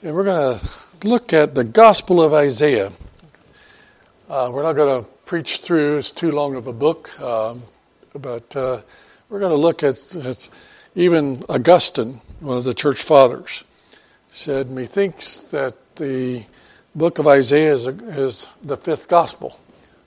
And 0.00 0.14
we're 0.14 0.22
going 0.22 0.56
to 0.56 0.70
look 1.02 1.32
at 1.32 1.56
the 1.56 1.64
Gospel 1.64 2.22
of 2.22 2.32
Isaiah. 2.32 2.92
Uh, 4.28 4.48
we're 4.52 4.62
not 4.62 4.74
going 4.74 5.02
to 5.02 5.10
preach 5.26 5.58
through, 5.58 5.98
it's 5.98 6.12
too 6.12 6.30
long 6.30 6.54
of 6.54 6.68
a 6.68 6.72
book, 6.72 7.20
um, 7.20 7.64
but 8.14 8.54
uh, 8.54 8.80
we're 9.28 9.40
going 9.40 9.50
to 9.50 9.58
look 9.58 9.82
at, 9.82 10.14
at, 10.14 10.48
even 10.94 11.42
Augustine, 11.48 12.20
one 12.38 12.58
of 12.58 12.62
the 12.62 12.74
church 12.74 13.02
fathers, 13.02 13.64
said, 14.30 14.70
Methinks 14.70 15.40
that 15.40 15.74
the 15.96 16.44
book 16.94 17.18
of 17.18 17.26
Isaiah 17.26 17.72
is, 17.72 17.88
is 17.88 18.48
the 18.62 18.76
fifth 18.76 19.08
gospel, 19.08 19.58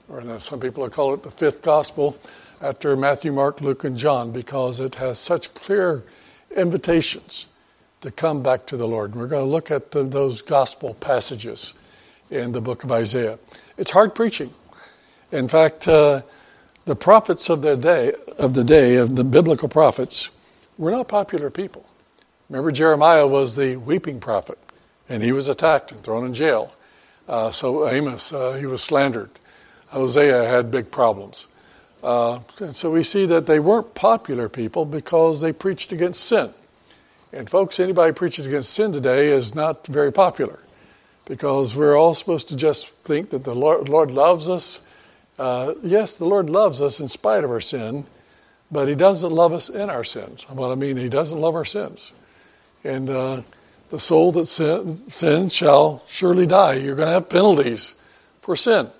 or 0.08 0.40
some 0.40 0.58
people 0.58 0.88
call 0.88 1.12
it 1.12 1.22
the 1.22 1.30
fifth 1.30 1.60
gospel 1.60 2.16
after 2.62 2.96
Matthew, 2.96 3.30
Mark, 3.30 3.60
Luke, 3.60 3.84
and 3.84 3.98
John 3.98 4.32
because 4.32 4.80
it 4.80 4.94
has 4.94 5.18
such 5.18 5.52
clear 5.52 6.02
invitations 6.56 7.46
to 8.02 8.10
come 8.10 8.42
back 8.42 8.66
to 8.66 8.76
the 8.76 8.86
Lord. 8.86 9.12
And 9.12 9.20
we're 9.20 9.28
going 9.28 9.44
to 9.44 9.50
look 9.50 9.70
at 9.70 9.92
the, 9.92 10.02
those 10.02 10.42
gospel 10.42 10.94
passages 10.94 11.72
in 12.30 12.52
the 12.52 12.60
book 12.60 12.84
of 12.84 12.92
Isaiah. 12.92 13.38
It's 13.78 13.92
hard 13.92 14.14
preaching. 14.14 14.52
In 15.30 15.48
fact, 15.48 15.88
uh, 15.88 16.22
the 16.84 16.96
prophets 16.96 17.48
of 17.48 17.62
the 17.62 17.76
day 17.76 18.12
of 18.38 18.54
the 18.54 18.64
day 18.64 18.96
of 18.96 19.16
the 19.16 19.24
biblical 19.24 19.68
prophets 19.68 20.30
were 20.76 20.90
not 20.90 21.08
popular 21.08 21.50
people. 21.50 21.86
Remember, 22.48 22.70
Jeremiah 22.70 23.26
was 23.26 23.56
the 23.56 23.76
weeping 23.76 24.20
prophet, 24.20 24.58
and 25.08 25.22
he 25.22 25.32
was 25.32 25.48
attacked 25.48 25.92
and 25.92 26.02
thrown 26.02 26.26
in 26.26 26.34
jail. 26.34 26.74
Uh, 27.28 27.50
so 27.50 27.88
Amos, 27.88 28.32
uh, 28.32 28.52
he 28.54 28.66
was 28.66 28.82
slandered. 28.82 29.30
Hosea 29.88 30.46
had 30.46 30.70
big 30.70 30.90
problems. 30.90 31.46
Uh, 32.02 32.40
and 32.60 32.74
so 32.74 32.90
we 32.90 33.04
see 33.04 33.26
that 33.26 33.46
they 33.46 33.60
weren't 33.60 33.94
popular 33.94 34.48
people 34.48 34.84
because 34.84 35.40
they 35.40 35.52
preached 35.52 35.92
against 35.92 36.24
sin. 36.24 36.52
And 37.32 37.48
folks, 37.48 37.80
anybody 37.80 38.12
preaches 38.12 38.46
against 38.46 38.74
sin 38.74 38.92
today 38.92 39.28
is 39.28 39.54
not 39.54 39.86
very 39.86 40.12
popular 40.12 40.58
because 41.24 41.74
we're 41.74 41.96
all 41.96 42.12
supposed 42.12 42.48
to 42.48 42.56
just 42.56 42.90
think 43.04 43.30
that 43.30 43.44
the 43.44 43.54
Lord, 43.54 43.88
Lord 43.88 44.10
loves 44.10 44.50
us. 44.50 44.80
Uh, 45.38 45.72
yes, 45.82 46.16
the 46.16 46.26
Lord 46.26 46.50
loves 46.50 46.82
us 46.82 47.00
in 47.00 47.08
spite 47.08 47.42
of 47.42 47.50
our 47.50 47.60
sin, 47.60 48.04
but 48.70 48.86
He 48.86 48.94
doesn't 48.94 49.32
love 49.32 49.54
us 49.54 49.70
in 49.70 49.88
our 49.88 50.04
sins. 50.04 50.44
What 50.50 50.72
I 50.72 50.74
mean, 50.74 50.98
He 50.98 51.08
doesn't 51.08 51.40
love 51.40 51.54
our 51.54 51.64
sins. 51.64 52.12
And 52.84 53.08
uh, 53.08 53.42
the 53.88 53.98
soul 53.98 54.32
that 54.32 54.46
sin, 54.46 54.98
sins 55.08 55.54
shall 55.54 56.04
surely 56.06 56.46
die. 56.46 56.74
You're 56.74 56.96
going 56.96 57.06
to 57.06 57.12
have 57.12 57.30
penalties 57.30 57.94
for 58.42 58.56
sin. 58.56 58.90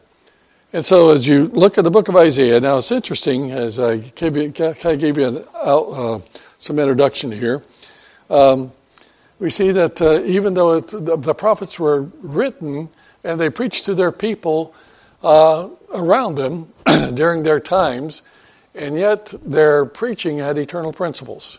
And 0.73 0.83
so, 0.83 1.11
as 1.11 1.27
you 1.27 1.49
look 1.49 1.77
at 1.77 1.85
the 1.85 1.91
book 1.91 2.09
of 2.09 2.17
Isaiah, 2.17 2.61
now 2.61 2.79
it's 2.79 2.93
interesting 2.93 3.51
as 3.51 3.79
I 3.79 3.99
gave 3.99 4.39
you, 4.39 4.55
I 4.85 4.97
gave 4.97 5.19
you 5.19 5.27
an, 5.27 5.45
uh, 5.55 6.21
some 6.57 6.79
introduction 6.79 7.31
here. 7.31 7.63
Um, 8.33 8.73
we 9.39 9.51
see 9.51 9.73
that 9.73 10.01
uh, 10.01 10.23
even 10.23 10.55
though 10.55 10.79
it, 10.79 10.87
the, 10.87 11.19
the, 11.19 11.35
prophets 11.35 11.79
were 11.79 12.01
written 12.23 12.89
and 13.23 13.39
they 13.39 13.51
preached 13.51 13.85
to 13.85 13.95
their 13.95 14.11
people 14.11 14.75
uh, 15.23 15.69
around 15.93 16.37
them 16.37 16.73
during 17.15 17.43
their 17.43 17.61
times, 17.61 18.23
and 18.75 18.97
yet 18.97 19.35
their 19.45 19.85
preaching 19.85 20.39
had 20.39 20.57
eternal 20.57 20.95
principles. 20.95 21.59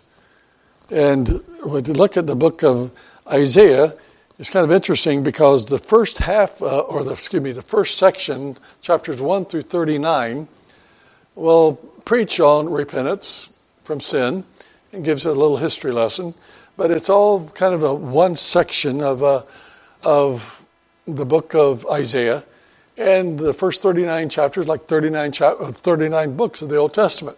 And 0.89 1.43
when 1.63 1.85
you 1.85 1.93
look 1.93 2.17
at 2.17 2.25
the 2.25 2.35
book 2.35 2.63
of 2.63 2.89
Isaiah, 3.31 3.93
it's 4.39 4.49
kind 4.49 4.63
of 4.63 4.71
interesting 4.71 5.21
because 5.21 5.67
the 5.67 5.77
first 5.77 6.17
half, 6.17 6.59
uh, 6.59 6.79
or 6.79 7.03
the, 7.03 7.11
excuse 7.11 7.43
me, 7.43 7.51
the 7.51 7.61
first 7.61 7.99
section, 7.99 8.57
chapters 8.81 9.21
1 9.21 9.45
through 9.45 9.61
39, 9.61 10.47
will 11.35 11.75
preach 12.03 12.39
on 12.39 12.67
repentance 12.67 13.53
from 13.83 13.99
sin 13.99 14.43
and 14.93 15.03
gives 15.03 15.25
a 15.25 15.31
little 15.31 15.57
history 15.57 15.91
lesson. 15.91 16.33
But 16.77 16.91
it's 16.91 17.09
all 17.09 17.47
kind 17.49 17.73
of 17.73 17.83
a 17.83 17.93
one 17.93 18.35
section 18.35 19.01
of, 19.01 19.23
uh, 19.23 19.43
of 20.03 20.65
the 21.07 21.25
book 21.25 21.55
of 21.55 21.85
Isaiah. 21.87 22.43
And 22.97 23.39
the 23.39 23.53
first 23.53 23.81
39 23.81 24.29
chapters, 24.29 24.67
like 24.67 24.85
39, 24.87 25.31
cha- 25.31 25.53
uh, 25.53 25.71
39 25.71 26.35
books 26.37 26.61
of 26.61 26.69
the 26.69 26.77
Old 26.77 26.93
Testament. 26.93 27.37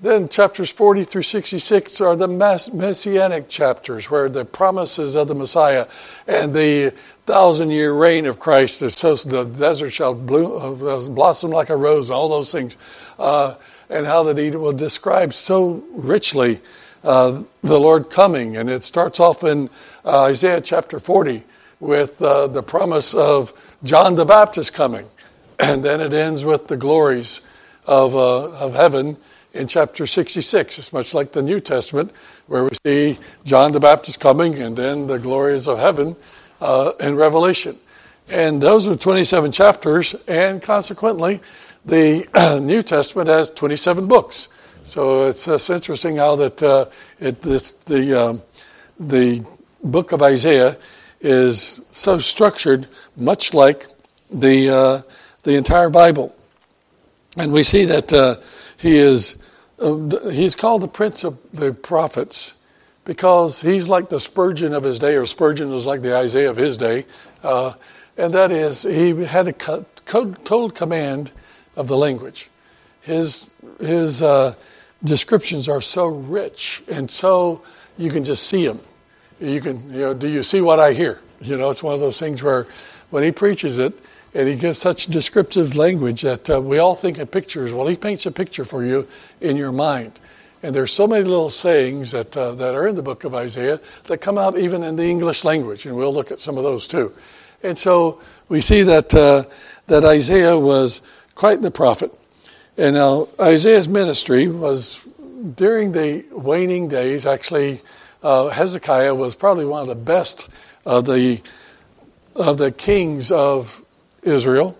Then 0.00 0.28
chapters 0.28 0.70
40 0.70 1.04
through 1.04 1.22
66 1.22 2.00
are 2.00 2.16
the 2.16 2.28
messianic 2.74 3.48
chapters 3.48 4.10
where 4.10 4.28
the 4.28 4.44
promises 4.44 5.16
of 5.16 5.28
the 5.28 5.34
Messiah 5.34 5.86
and 6.26 6.54
the 6.54 6.92
thousand 7.26 7.70
year 7.70 7.94
reign 7.94 8.26
of 8.26 8.38
Christ, 8.38 8.78
so 8.90 9.16
the 9.16 9.44
desert 9.44 9.92
shall 9.92 10.14
bloom, 10.14 10.86
uh, 10.86 11.08
blossom 11.08 11.50
like 11.52 11.70
a 11.70 11.76
rose, 11.76 12.10
and 12.10 12.16
all 12.16 12.28
those 12.28 12.52
things, 12.52 12.76
uh, 13.18 13.54
and 13.88 14.06
how 14.06 14.24
that 14.24 14.38
he 14.38 14.50
will 14.50 14.72
describe 14.72 15.34
so 15.34 15.82
richly 15.92 16.60
uh, 17.04 17.42
the 17.62 17.78
Lord 17.78 18.10
coming. 18.10 18.56
And 18.56 18.68
it 18.68 18.82
starts 18.82 19.20
off 19.20 19.44
in 19.44 19.70
uh, 20.04 20.22
Isaiah 20.22 20.60
chapter 20.60 20.98
40 20.98 21.44
with 21.78 22.20
uh, 22.22 22.48
the 22.48 22.62
promise 22.62 23.14
of 23.14 23.52
John 23.82 24.14
the 24.14 24.24
Baptist 24.24 24.72
coming. 24.72 25.06
And 25.60 25.84
then 25.84 26.00
it 26.00 26.12
ends 26.12 26.44
with 26.44 26.66
the 26.66 26.76
glories 26.76 27.40
of, 27.86 28.16
uh, 28.16 28.50
of 28.54 28.74
heaven 28.74 29.16
in 29.52 29.68
chapter 29.68 30.04
66. 30.04 30.80
It's 30.80 30.92
much 30.92 31.14
like 31.14 31.30
the 31.30 31.42
New 31.42 31.60
Testament, 31.60 32.10
where 32.48 32.64
we 32.64 32.70
see 32.84 33.18
John 33.44 33.70
the 33.70 33.78
Baptist 33.78 34.18
coming 34.18 34.58
and 34.58 34.76
then 34.76 35.06
the 35.06 35.18
glories 35.18 35.68
of 35.68 35.78
heaven 35.78 36.16
uh, 36.60 36.92
in 36.98 37.14
Revelation. 37.14 37.78
And 38.28 38.60
those 38.60 38.88
are 38.88 38.96
27 38.96 39.52
chapters, 39.52 40.14
and 40.26 40.60
consequently, 40.60 41.40
the 41.84 42.26
New 42.62 42.82
Testament 42.82 43.28
has 43.28 43.50
27 43.50 44.08
books. 44.08 44.48
So 44.84 45.24
it's, 45.24 45.48
it's 45.48 45.70
interesting 45.70 46.18
how 46.18 46.36
that 46.36 46.62
uh, 46.62 46.86
it, 47.18 47.42
the, 47.42 48.22
um, 48.22 48.42
the 49.00 49.44
book 49.82 50.12
of 50.12 50.22
Isaiah 50.22 50.76
is 51.20 51.80
so 51.90 52.18
structured, 52.18 52.86
much 53.16 53.54
like 53.54 53.86
the, 54.30 54.68
uh, 54.70 55.02
the 55.42 55.54
entire 55.54 55.88
Bible. 55.88 56.36
And 57.38 57.50
we 57.50 57.62
see 57.62 57.86
that 57.86 58.12
uh, 58.12 58.36
he 58.76 58.98
is 58.98 59.42
uh, 59.78 60.30
he's 60.30 60.54
called 60.54 60.82
the 60.82 60.88
prince 60.88 61.24
of 61.24 61.38
the 61.52 61.72
prophets 61.72 62.54
because 63.04 63.60
he's 63.62 63.88
like 63.88 64.08
the 64.08 64.20
Spurgeon 64.20 64.72
of 64.72 64.84
his 64.84 64.98
day, 64.98 65.16
or 65.16 65.26
Spurgeon 65.26 65.70
was 65.70 65.86
like 65.86 66.02
the 66.02 66.16
Isaiah 66.16 66.50
of 66.50 66.56
his 66.56 66.76
day. 66.76 67.06
Uh, 67.42 67.74
and 68.16 68.32
that 68.34 68.50
is, 68.50 68.82
he 68.82 69.24
had 69.24 69.48
a 69.48 69.52
co- 69.52 69.86
total 70.04 70.70
command 70.70 71.32
of 71.74 71.88
the 71.88 71.96
language. 71.96 72.50
His, 73.00 73.50
his 73.80 74.22
uh, 74.22 74.54
descriptions 75.04 75.68
are 75.68 75.80
so 75.80 76.06
rich 76.06 76.82
and 76.90 77.10
so 77.10 77.62
you 77.98 78.10
can 78.10 78.24
just 78.24 78.48
see 78.48 78.66
them. 78.66 78.80
You 79.40 79.60
can, 79.60 79.90
you 79.90 80.00
know, 80.00 80.14
do 80.14 80.28
you 80.28 80.42
see 80.42 80.60
what 80.60 80.80
I 80.80 80.92
hear? 80.92 81.20
You 81.40 81.56
know, 81.56 81.70
it's 81.70 81.82
one 81.82 81.94
of 81.94 82.00
those 82.00 82.18
things 82.18 82.42
where 82.42 82.66
when 83.10 83.22
he 83.22 83.30
preaches 83.30 83.78
it, 83.78 83.94
and 84.34 84.48
he 84.48 84.56
gives 84.56 84.78
such 84.78 85.06
descriptive 85.06 85.76
language 85.76 86.22
that 86.22 86.50
uh, 86.50 86.60
we 86.60 86.78
all 86.78 86.96
think 86.96 87.18
in 87.18 87.26
pictures. 87.28 87.72
Well, 87.72 87.86
he 87.86 87.96
paints 87.96 88.26
a 88.26 88.32
picture 88.32 88.64
for 88.64 88.84
you 88.84 89.06
in 89.40 89.56
your 89.56 89.70
mind. 89.70 90.18
And 90.62 90.74
there's 90.74 90.92
so 90.92 91.06
many 91.06 91.22
little 91.24 91.50
sayings 91.50 92.10
that, 92.10 92.36
uh, 92.36 92.52
that 92.52 92.74
are 92.74 92.88
in 92.88 92.96
the 92.96 93.02
book 93.02 93.22
of 93.24 93.34
Isaiah 93.34 93.80
that 94.04 94.18
come 94.18 94.36
out 94.36 94.58
even 94.58 94.82
in 94.82 94.96
the 94.96 95.04
English 95.04 95.44
language, 95.44 95.86
and 95.86 95.94
we'll 95.94 96.12
look 96.12 96.32
at 96.32 96.40
some 96.40 96.58
of 96.58 96.64
those 96.64 96.88
too. 96.88 97.12
And 97.62 97.78
so 97.78 98.20
we 98.48 98.60
see 98.60 98.82
that, 98.82 99.14
uh, 99.14 99.44
that 99.86 100.04
Isaiah 100.04 100.58
was 100.58 101.02
quite 101.34 101.62
the 101.62 101.70
prophet. 101.70 102.12
And 102.76 102.96
now 102.96 103.28
Isaiah's 103.40 103.88
ministry 103.88 104.48
was 104.48 105.00
during 105.54 105.92
the 105.92 106.24
waning 106.32 106.88
days. 106.88 107.24
Actually, 107.24 107.80
uh, 108.22 108.48
Hezekiah 108.48 109.14
was 109.14 109.36
probably 109.36 109.64
one 109.64 109.82
of 109.82 109.88
the 109.88 109.94
best 109.94 110.48
of 110.84 111.04
the, 111.04 111.40
of 112.34 112.58
the 112.58 112.72
kings 112.72 113.30
of 113.30 113.84
Israel. 114.22 114.76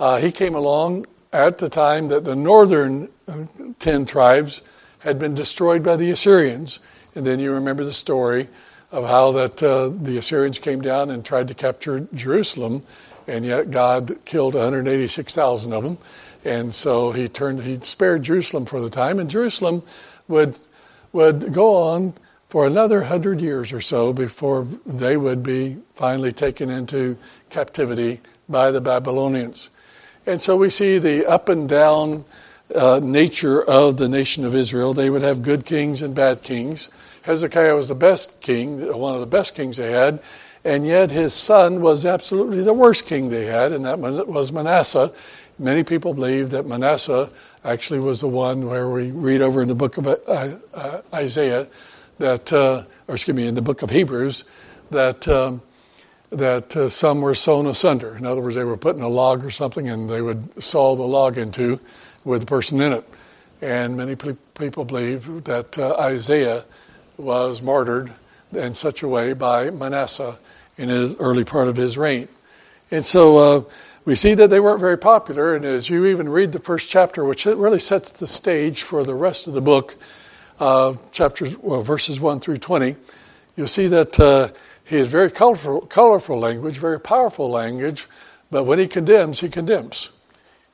Uh, 0.00 0.18
he 0.18 0.32
came 0.32 0.54
along 0.54 1.06
at 1.32 1.58
the 1.58 1.68
time 1.68 2.08
that 2.08 2.24
the 2.24 2.34
northern 2.34 3.10
uh, 3.26 3.44
ten 3.78 4.06
tribes 4.06 4.62
had 5.00 5.18
been 5.18 5.34
destroyed 5.34 5.82
by 5.82 5.96
the 5.96 6.10
Assyrians. 6.10 6.80
And 7.14 7.26
then 7.26 7.40
you 7.40 7.52
remember 7.52 7.84
the 7.84 7.92
story 7.92 8.48
of 8.90 9.06
how 9.06 9.32
that 9.32 9.62
uh, 9.62 9.88
the 9.88 10.16
Assyrians 10.16 10.58
came 10.58 10.80
down 10.80 11.10
and 11.10 11.24
tried 11.24 11.48
to 11.48 11.54
capture 11.54 12.08
Jerusalem, 12.14 12.84
and 13.26 13.44
yet 13.44 13.70
God 13.70 14.16
killed 14.24 14.54
186,000 14.54 15.72
of 15.74 15.82
them. 15.82 15.98
And 16.44 16.74
so 16.74 17.12
he 17.12 17.28
turned, 17.28 17.62
he 17.62 17.78
spared 17.80 18.22
Jerusalem 18.22 18.66
for 18.66 18.80
the 18.80 18.90
time, 18.90 19.18
and 19.18 19.28
Jerusalem 19.28 19.82
would 20.28 20.58
would 21.12 21.52
go 21.52 21.74
on 21.74 22.14
for 22.48 22.66
another 22.66 23.02
hundred 23.04 23.40
years 23.40 23.72
or 23.72 23.80
so 23.80 24.12
before 24.12 24.66
they 24.86 25.16
would 25.16 25.42
be 25.42 25.76
finally 25.94 26.32
taken 26.32 26.70
into 26.70 27.16
captivity 27.50 28.20
by 28.48 28.70
the 28.70 28.80
Babylonians. 28.80 29.68
And 30.26 30.40
so 30.40 30.56
we 30.56 30.70
see 30.70 30.98
the 30.98 31.26
up 31.26 31.48
and 31.48 31.68
down 31.68 32.24
uh, 32.74 33.00
nature 33.02 33.62
of 33.62 33.96
the 33.96 34.08
nation 34.08 34.44
of 34.44 34.54
Israel. 34.54 34.92
They 34.94 35.10
would 35.10 35.22
have 35.22 35.42
good 35.42 35.64
kings 35.64 36.02
and 36.02 36.14
bad 36.14 36.42
kings. 36.42 36.90
Hezekiah 37.22 37.74
was 37.74 37.88
the 37.88 37.94
best 37.94 38.40
king, 38.40 38.80
one 38.96 39.14
of 39.14 39.20
the 39.20 39.26
best 39.26 39.54
kings 39.54 39.76
they 39.76 39.92
had, 39.92 40.20
and 40.64 40.86
yet 40.86 41.10
his 41.10 41.34
son 41.34 41.80
was 41.80 42.06
absolutely 42.06 42.62
the 42.62 42.72
worst 42.72 43.06
king 43.06 43.28
they 43.28 43.46
had, 43.46 43.72
and 43.72 43.84
that 43.84 43.98
was 43.98 44.52
Manasseh. 44.52 45.12
Many 45.58 45.82
people 45.82 46.14
believe 46.14 46.50
that 46.50 46.66
Manasseh 46.66 47.30
actually 47.64 48.00
was 48.00 48.20
the 48.20 48.28
one 48.28 48.66
where 48.66 48.88
we 48.88 49.10
read 49.10 49.42
over 49.42 49.60
in 49.60 49.68
the 49.68 49.74
book 49.74 49.96
of 49.96 50.06
uh, 50.06 50.16
uh, 50.72 51.00
Isaiah 51.12 51.66
that, 52.18 52.52
uh, 52.52 52.84
or 53.08 53.14
excuse 53.14 53.36
me, 53.36 53.46
in 53.46 53.54
the 53.54 53.62
book 53.62 53.82
of 53.82 53.90
Hebrews, 53.90 54.44
that 54.90 55.26
um, 55.26 55.62
that 56.30 56.76
uh, 56.76 56.88
some 56.88 57.20
were 57.20 57.34
sewn 57.34 57.66
asunder. 57.66 58.16
In 58.16 58.26
other 58.26 58.40
words, 58.40 58.54
they 58.54 58.64
were 58.64 58.76
put 58.76 58.96
in 58.96 59.02
a 59.02 59.08
log 59.08 59.44
or 59.44 59.50
something 59.50 59.88
and 59.88 60.08
they 60.10 60.20
would 60.20 60.62
saw 60.62 60.94
the 60.94 61.02
log 61.02 61.38
into 61.38 61.80
with 62.24 62.40
the 62.40 62.46
person 62.46 62.80
in 62.80 62.92
it. 62.92 63.08
And 63.60 63.96
many 63.96 64.14
people 64.14 64.84
believe 64.84 65.44
that 65.44 65.78
uh, 65.78 65.96
Isaiah 65.96 66.64
was 67.16 67.62
martyred 67.62 68.12
in 68.52 68.74
such 68.74 69.02
a 69.02 69.08
way 69.08 69.32
by 69.32 69.70
Manasseh 69.70 70.38
in 70.76 70.88
his 70.88 71.16
early 71.16 71.44
part 71.44 71.68
of 71.68 71.76
his 71.76 71.98
reign. 71.98 72.28
And 72.90 73.04
so 73.04 73.38
uh, 73.38 73.64
we 74.08 74.14
see 74.14 74.32
that 74.32 74.48
they 74.48 74.58
weren't 74.58 74.80
very 74.80 74.96
popular. 74.96 75.54
And 75.54 75.66
as 75.66 75.90
you 75.90 76.06
even 76.06 76.30
read 76.30 76.52
the 76.52 76.58
first 76.58 76.88
chapter, 76.88 77.26
which 77.26 77.44
really 77.44 77.78
sets 77.78 78.10
the 78.10 78.26
stage 78.26 78.82
for 78.82 79.04
the 79.04 79.14
rest 79.14 79.46
of 79.46 79.52
the 79.52 79.60
book, 79.60 79.96
uh, 80.58 80.94
chapters, 81.12 81.58
well, 81.58 81.82
verses 81.82 82.18
1 82.18 82.40
through 82.40 82.56
20, 82.56 82.96
you'll 83.54 83.66
see 83.66 83.86
that 83.86 84.18
uh, 84.18 84.48
he 84.82 84.96
has 84.96 85.08
very 85.08 85.30
colorful, 85.30 85.82
colorful 85.82 86.38
language, 86.38 86.78
very 86.78 86.98
powerful 86.98 87.50
language, 87.50 88.06
but 88.50 88.64
when 88.64 88.78
he 88.78 88.88
condemns, 88.88 89.40
he 89.40 89.50
condemns. 89.50 90.08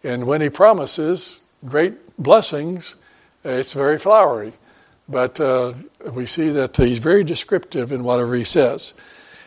And 0.05 0.29
when 0.29 0.41
he 0.41 0.49
promises 0.49 1.41
great 1.67 2.17
blessings, 2.17 2.95
it's 3.43 3.73
very 3.73 3.99
flowery. 3.99 4.53
But 5.09 5.41
uh, 5.41 5.73
we 6.13 6.27
see 6.27 6.51
that 6.51 6.77
he's 6.77 7.01
very 7.01 7.25
descriptive 7.25 7.91
in 7.91 8.05
whatever 8.05 8.37
he 8.37 8.45
says. 8.45 8.95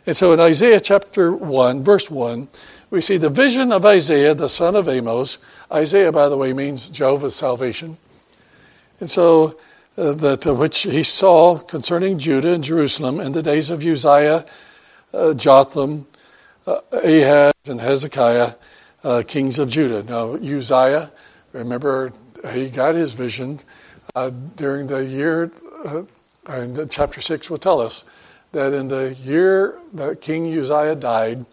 And 0.06 0.16
so 0.16 0.34
in 0.34 0.42
Isaiah 0.42 0.82
chapter 0.82 1.32
1, 1.32 1.84
verse 1.84 2.12
1, 2.12 2.50
we 2.90 3.02
see 3.02 3.18
the 3.18 3.30
vision 3.30 3.72
of 3.72 3.86
Isaiah, 3.86 4.34
the 4.34 4.48
son 4.48 4.76
of 4.76 4.88
Amos. 4.88 5.40
Isaiah, 5.72 6.12
by 6.12 6.30
the 6.30 6.38
way, 6.38 6.54
means 6.54 6.90
Jehovah's 6.90 7.36
salvation. 7.36 7.98
And 9.00 9.10
so 9.10 9.58
uh, 9.98 10.14
that 10.14 10.48
uh, 10.48 10.54
which 10.54 10.84
he 10.84 11.04
saw 11.04 11.58
concerning 11.58 12.18
Judah 12.18 12.54
and 12.54 12.64
Jerusalem 12.64 13.20
in 13.20 13.34
the 13.34 13.44
days 13.44 13.70
of 13.70 13.86
Uzziah, 13.86 14.46
uh, 15.14 15.34
Jotham, 15.34 16.08
uh, 16.66 16.80
Ahaz, 16.92 17.54
and 17.68 17.82
Hezekiah, 17.82 18.54
uh, 19.04 19.24
kings 19.28 19.60
of 19.60 19.70
Judah. 19.70 20.04
Now, 20.04 20.36
Uzziah, 20.36 21.12
remember, 21.52 22.14
he 22.54 22.70
got 22.70 22.96
his 22.96 23.14
vision 23.14 23.60
uh, 24.16 24.30
during 24.56 24.88
the 24.88 25.04
year, 25.06 25.52
and 26.48 26.90
chapter 26.90 27.20
6 27.20 27.50
will 27.50 27.58
tell 27.58 27.82
us 27.82 28.04
that 28.52 28.74
in 28.74 28.88
the 28.88 29.14
year 29.16 29.78
that 29.94 30.22
King 30.22 30.48
Uzziah 30.58 30.96
died, 30.96 31.46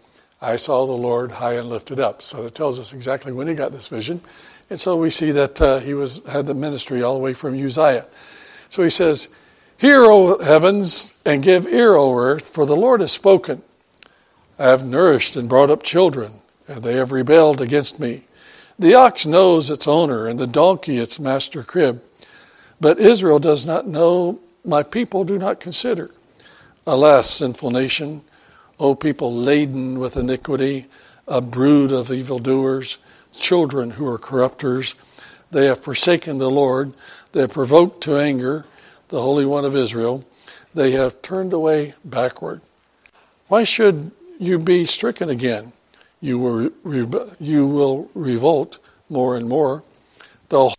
I 0.45 0.57
saw 0.57 0.85
the 0.85 0.91
Lord 0.91 1.33
high 1.33 1.53
and 1.53 1.69
lifted 1.69 1.99
up. 1.99 2.21
So 2.21 2.45
it 2.45 2.53
tells 2.53 2.79
us 2.79 2.93
exactly 2.93 3.31
when 3.31 3.47
he 3.47 3.55
got 3.55 3.71
this 3.71 3.87
vision. 3.87 4.21
And 4.69 4.79
so 4.79 4.95
we 4.95 5.09
see 5.09 5.31
that 5.31 5.59
uh, 5.59 5.79
he 5.79 5.95
was 5.95 6.23
had 6.25 6.45
the 6.45 6.53
ministry 6.53 7.01
all 7.01 7.15
the 7.15 7.19
way 7.19 7.33
from 7.33 7.55
Uzziah. 7.55 8.05
So 8.69 8.83
he 8.83 8.91
says, 8.91 9.29
Hear, 9.77 10.03
O 10.03 10.37
heavens, 10.43 11.17
and 11.25 11.41
give 11.41 11.65
ear, 11.67 11.95
O 11.95 12.15
earth, 12.15 12.47
for 12.47 12.65
the 12.65 12.75
Lord 12.75 13.01
has 13.01 13.11
spoken. 13.11 13.63
I 14.59 14.65
have 14.65 14.85
nourished 14.85 15.35
and 15.35 15.49
brought 15.49 15.71
up 15.71 15.81
children, 15.81 16.41
and 16.67 16.83
they 16.83 16.95
have 16.95 17.11
rebelled 17.11 17.59
against 17.59 17.99
me. 17.99 18.25
The 18.77 18.93
ox 18.93 19.25
knows 19.25 19.69
its 19.71 19.87
owner, 19.87 20.27
and 20.27 20.39
the 20.39 20.47
donkey 20.47 20.97
its 20.97 21.19
master 21.19 21.63
crib. 21.63 22.03
But 22.79 22.99
Israel 22.99 23.39
does 23.39 23.65
not 23.65 23.87
know, 23.87 24.39
my 24.63 24.83
people 24.83 25.23
do 25.23 25.39
not 25.39 25.59
consider. 25.59 26.11
Alas, 26.85 27.29
sinful 27.29 27.71
nation, 27.71 28.21
O 28.79 28.95
people 28.95 29.33
laden 29.33 29.99
with 29.99 30.17
iniquity, 30.17 30.87
a 31.27 31.41
brood 31.41 31.91
of 31.91 32.11
evildoers, 32.11 32.97
children 33.31 33.91
who 33.91 34.07
are 34.07 34.17
corrupters. 34.17 34.95
They 35.51 35.65
have 35.67 35.79
forsaken 35.79 36.37
the 36.37 36.49
Lord. 36.49 36.93
They 37.31 37.41
have 37.41 37.53
provoked 37.53 38.01
to 38.03 38.17
anger 38.17 38.65
the 39.09 39.21
Holy 39.21 39.45
One 39.45 39.65
of 39.65 39.75
Israel. 39.75 40.25
They 40.73 40.91
have 40.91 41.21
turned 41.21 41.53
away 41.53 41.93
backward. 42.03 42.61
Why 43.47 43.63
should 43.63 44.11
you 44.39 44.59
be 44.59 44.85
stricken 44.85 45.29
again? 45.29 45.71
You 46.19 46.39
will, 46.39 46.69
you 47.39 47.67
will 47.67 48.09
revolt 48.13 48.79
more 49.09 49.37
and 49.37 49.47
more. 49.47 49.83
The 50.49 50.57
whole 50.57 50.75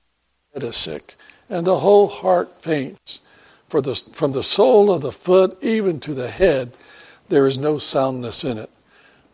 head 0.53 0.65
is 0.65 0.77
sick, 0.77 1.15
and 1.49 1.67
the 1.67 1.79
whole 1.79 2.09
heart 2.09 2.61
faints. 2.61 3.21
For 3.69 3.81
the, 3.81 3.97
from 3.97 4.33
the 4.33 4.45
sole 4.45 4.93
of 4.93 5.03
the 5.03 5.11
foot 5.11 5.59
even 5.63 5.99
to 6.01 6.15
the 6.15 6.31
head, 6.31 6.73
there 7.29 7.47
is 7.47 7.59
no 7.59 7.79
soundness 7.79 8.45
in 8.45 8.59
it, 8.59 8.71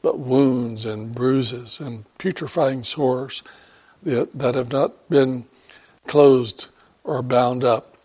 but 0.02 0.18
wounds 0.18 0.84
and 0.84 1.14
bruises 1.14 1.80
and 1.80 2.04
putrefying 2.18 2.84
sores 2.84 3.42
that 4.02 4.54
have 4.54 4.72
not 4.72 5.08
been 5.08 5.46
closed 6.06 6.68
or 7.04 7.22
bound 7.22 7.62
up 7.62 7.96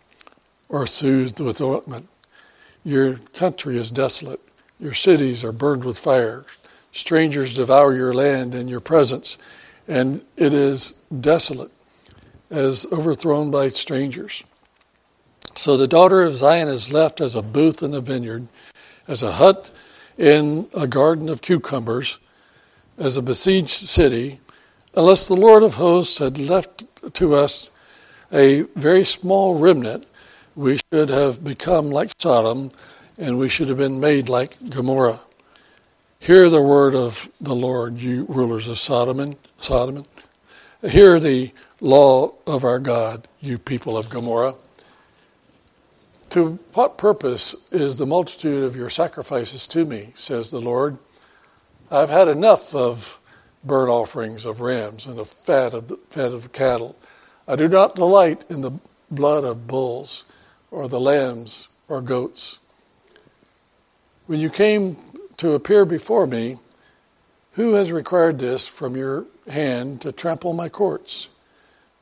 or 0.68 0.86
soothed 0.86 1.40
with 1.40 1.60
ointment. 1.60 2.08
Your 2.84 3.14
country 3.34 3.76
is 3.76 3.90
desolate. 3.90 4.40
Your 4.78 4.94
cities 4.94 5.42
are 5.42 5.52
burned 5.52 5.84
with 5.84 5.98
fire. 5.98 6.44
Strangers 6.92 7.54
devour 7.54 7.94
your 7.94 8.12
land 8.12 8.54
and 8.54 8.70
your 8.70 8.80
presence, 8.80 9.36
and 9.86 10.22
it 10.36 10.54
is 10.54 10.92
desolate, 11.20 11.72
as 12.50 12.86
overthrown 12.92 13.50
by 13.50 13.68
strangers. 13.68 14.44
So 15.54 15.76
the 15.76 15.88
daughter 15.88 16.22
of 16.22 16.34
Zion 16.34 16.68
is 16.68 16.92
left 16.92 17.20
as 17.20 17.34
a 17.34 17.42
booth 17.42 17.82
in 17.82 17.90
the 17.90 18.00
vineyard, 18.00 18.46
as 19.08 19.22
a 19.22 19.32
hut 19.32 19.70
in 20.18 20.68
a 20.74 20.86
garden 20.86 21.28
of 21.28 21.40
cucumbers, 21.40 22.18
as 22.98 23.16
a 23.16 23.22
besieged 23.22 23.68
city, 23.68 24.40
unless 24.94 25.28
the 25.28 25.36
Lord 25.36 25.62
of 25.62 25.74
hosts 25.74 26.18
had 26.18 26.36
left 26.36 26.84
to 27.14 27.34
us 27.36 27.70
a 28.32 28.62
very 28.74 29.04
small 29.04 29.58
remnant, 29.58 30.04
we 30.56 30.80
should 30.92 31.08
have 31.08 31.44
become 31.44 31.90
like 31.90 32.10
Sodom, 32.18 32.72
and 33.16 33.38
we 33.38 33.48
should 33.48 33.68
have 33.68 33.78
been 33.78 34.00
made 34.00 34.28
like 34.28 34.56
Gomorrah. 34.68 35.20
Hear 36.18 36.50
the 36.50 36.60
word 36.60 36.96
of 36.96 37.30
the 37.40 37.54
Lord, 37.54 37.98
you 37.98 38.26
rulers 38.28 38.66
of 38.66 38.78
Sodom 38.78 39.20
and 39.20 39.36
Sodom. 39.60 40.04
Hear 40.82 41.20
the 41.20 41.52
law 41.80 42.34
of 42.44 42.64
our 42.64 42.80
God, 42.80 43.28
you 43.40 43.56
people 43.56 43.96
of 43.96 44.10
Gomorrah. 44.10 44.56
To 46.30 46.58
what 46.74 46.98
purpose 46.98 47.56
is 47.70 47.96
the 47.96 48.04
multitude 48.04 48.64
of 48.64 48.76
your 48.76 48.90
sacrifices 48.90 49.66
to 49.68 49.86
me, 49.86 50.12
says 50.14 50.50
the 50.50 50.60
Lord? 50.60 50.98
I've 51.90 52.10
had 52.10 52.28
enough 52.28 52.74
of 52.74 53.18
burnt 53.64 53.90
offerings 53.90 54.44
of 54.44 54.60
rams 54.60 55.06
and 55.06 55.18
of 55.18 55.28
fat 55.28 55.72
of 55.72 55.88
the, 55.88 55.98
fat 56.10 56.32
of 56.32 56.52
cattle. 56.52 56.96
I 57.46 57.56
do 57.56 57.66
not 57.66 57.94
delight 57.94 58.44
in 58.50 58.60
the 58.60 58.72
blood 59.10 59.44
of 59.44 59.66
bulls 59.66 60.26
or 60.70 60.86
the 60.86 61.00
lambs 61.00 61.68
or 61.88 62.02
goats. 62.02 62.58
When 64.26 64.38
you 64.38 64.50
came 64.50 64.98
to 65.38 65.52
appear 65.52 65.86
before 65.86 66.26
me, 66.26 66.58
who 67.52 67.72
has 67.72 67.90
required 67.90 68.38
this 68.38 68.68
from 68.68 68.96
your 68.96 69.24
hand 69.48 70.02
to 70.02 70.12
trample 70.12 70.52
my 70.52 70.68
courts? 70.68 71.30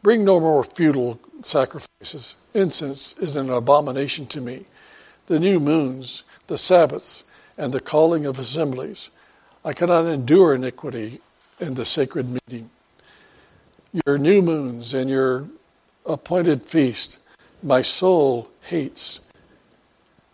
Bring 0.07 0.25
no 0.25 0.39
more 0.39 0.63
futile 0.63 1.19
sacrifices. 1.43 2.37
Incense 2.55 3.19
is 3.19 3.37
an 3.37 3.51
abomination 3.51 4.27
to 4.27 4.41
me. 4.41 4.67
The 5.27 5.41
new 5.41 5.59
moons, 5.59 6.23
the 6.47 6.57
Sabbaths, 6.57 7.25
and 7.59 7.75
the 7.75 7.81
calling 7.81 8.25
of 8.25 8.39
assemblies. 8.39 9.11
I 9.65 9.73
cannot 9.73 10.07
endure 10.07 10.55
iniquity 10.55 11.19
in 11.59 11.75
the 11.75 11.85
sacred 11.85 12.29
meeting. 12.29 12.71
Your 14.07 14.17
new 14.17 14.43
moons 14.43 14.95
and 14.95 15.11
your 15.11 15.49
appointed 16.07 16.63
feast, 16.63 17.19
my 17.61 17.83
soul 17.83 18.49
hates. 18.67 19.19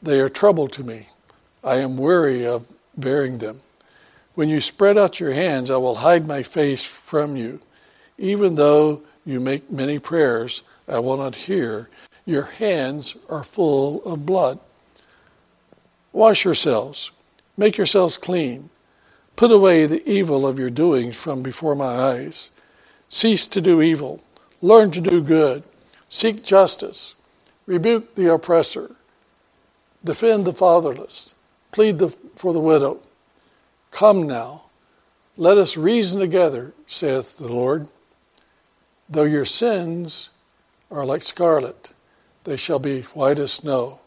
They 0.03 0.21
are 0.21 0.29
trouble 0.29 0.69
to 0.69 0.85
me. 0.85 1.09
I 1.65 1.77
am 1.77 1.97
weary 1.97 2.47
of 2.47 2.71
bearing 2.95 3.39
them. 3.39 3.63
When 4.35 4.51
you 4.51 4.61
spread 4.61 4.99
out 4.99 5.19
your 5.19 5.33
hands, 5.33 5.71
I 5.71 5.79
will 5.79 6.05
hide 6.05 6.27
my 6.27 6.43
face 6.43 6.85
from 6.85 7.39
you. 7.39 7.61
Even 8.19 8.57
though 8.57 9.03
you 9.25 9.41
make 9.41 9.71
many 9.71 9.99
prayers, 9.99 10.63
I 10.89 10.99
will 10.99 11.17
not 11.17 11.37
hear. 11.37 11.89
Your 12.25 12.45
hands 12.45 13.17
are 13.29 13.45
full 13.45 14.03
of 14.05 14.27
blood. 14.27 14.59
Wash 16.13 16.45
yourselves, 16.45 17.11
make 17.57 17.77
yourselves 17.77 18.19
clean. 18.19 18.71
Put 19.37 19.51
away 19.51 19.87
the 19.87 20.09
evil 20.09 20.47
of 20.47 20.59
your 20.59 20.71
doings 20.71 21.21
from 21.21 21.43
before 21.43 21.75
my 21.75 21.87
eyes. 21.87 22.51
Cease 23.09 23.47
to 23.49 23.61
do 23.61 23.83
evil. 23.83 24.23
Learn 24.61 24.91
to 24.93 25.01
do 25.01 25.23
good. 25.23 25.65
Seek 26.09 26.45
justice. 26.45 27.15
Rebuke 27.67 28.15
the 28.15 28.33
oppressor. 28.33 28.97
Defend 30.05 30.45
the 30.45 30.53
fatherless. 30.53 31.35
Plead 31.73 31.99
the, 31.99 32.09
for 32.37 32.53
the 32.53 32.61
widow. 32.61 33.01
Come 33.91 34.25
now, 34.25 34.63
let 35.37 35.59
us 35.59 35.77
reason 35.77 36.21
together, 36.21 36.73
saith 36.87 37.39
the 37.39 37.49
Lord. 37.49 37.89
Though 39.09 39.25
your 39.25 39.45
sins 39.45 40.31
are 40.91 41.05
like 41.05 41.23
scarlet, 41.23 41.93
they 42.45 42.57
shall 42.57 42.79
be 42.79 43.03
white 43.03 43.39
as 43.39 43.53
snow. 43.53 44.01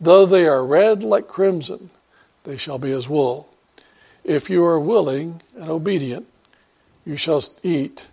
Though 0.00 0.26
they 0.26 0.46
are 0.46 0.64
red 0.64 1.02
like 1.02 1.28
crimson, 1.28 1.90
they 2.44 2.56
shall 2.56 2.78
be 2.78 2.92
as 2.92 3.08
wool. 3.08 3.52
If 4.24 4.50
you 4.50 4.64
are 4.64 4.80
willing 4.80 5.42
and 5.54 5.68
obedient, 5.70 6.26
you 7.04 7.16
shall 7.16 7.42
eat 7.62 8.08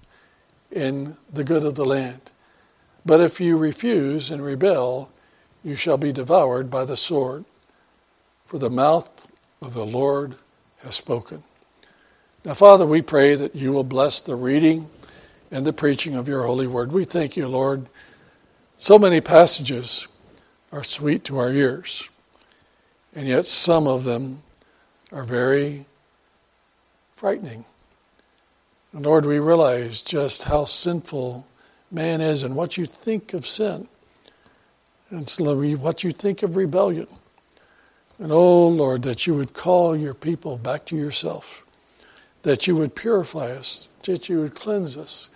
in 0.72 1.18
the 1.32 1.44
good 1.44 1.66
of 1.66 1.76
the 1.76 1.86
land. 1.86 2.32
But 3.06 3.20
if 3.20 3.42
you 3.42 3.58
refuse 3.58 4.32
and 4.32 4.44
rebel, 4.44 5.12
you 5.64 5.76
shall 5.76 5.98
be 5.98 6.12
devoured 6.12 6.70
by 6.70 6.86
the 6.86 6.98
sword. 6.98 7.46
For 8.46 8.58
the 8.58 8.70
mouth 8.70 9.28
of 9.62 9.74
the 9.74 9.86
Lord 9.86 10.36
has 10.84 10.96
spoken. 10.96 11.44
Now, 12.46 12.54
Father, 12.54 12.86
we 12.86 13.02
pray 13.02 13.36
that 13.36 13.56
you 13.56 13.72
will 13.72 13.84
bless 13.84 14.22
the 14.22 14.36
reading 14.36 14.90
and 15.54 15.68
the 15.68 15.72
preaching 15.72 16.16
of 16.16 16.28
your 16.28 16.48
holy 16.48 16.66
word. 16.66 16.92
We 16.92 17.06
thank 17.06 17.38
you, 17.38 17.48
Lord. 17.48 17.86
So 18.76 18.98
many 18.98 19.22
passages 19.22 20.08
are 20.72 20.84
sweet 20.84 21.24
to 21.26 21.38
our 21.38 21.52
ears, 21.52 22.10
and 23.16 23.28
yet 23.28 23.46
some 23.46 23.86
of 23.86 24.04
them 24.04 24.42
are 25.12 25.24
very 25.24 25.86
frightening. 27.16 27.66
And 28.92 29.06
Lord, 29.06 29.28
we 29.28 29.38
realize 29.38 30.02
just 30.02 30.46
how 30.46 30.66
sinful 30.66 31.46
man 31.92 32.20
is 32.20 32.42
and 32.42 32.56
what 32.56 32.76
you 32.76 32.88
think 32.88 33.36
of 33.36 33.46
sin, 33.46 33.88
and 35.12 35.32
what 35.80 36.04
you 36.04 36.12
think 36.12 36.42
of 36.42 36.56
rebellion. 36.56 37.08
And 38.18 38.32
oh 38.32 38.68
Lord, 38.68 39.04
that 39.04 39.28
you 39.28 39.36
would 39.36 39.54
call 39.54 39.96
your 39.96 40.16
people 40.16 40.58
back 40.58 40.86
to 40.88 40.96
yourself, 40.96 41.64
that 42.42 42.66
you 42.66 42.76
would 42.76 42.96
purify 42.96 43.52
us, 43.52 43.88
that 44.04 44.30
you 44.30 44.40
would 44.42 44.56
cleanse 44.56 44.98
us, 44.98 45.30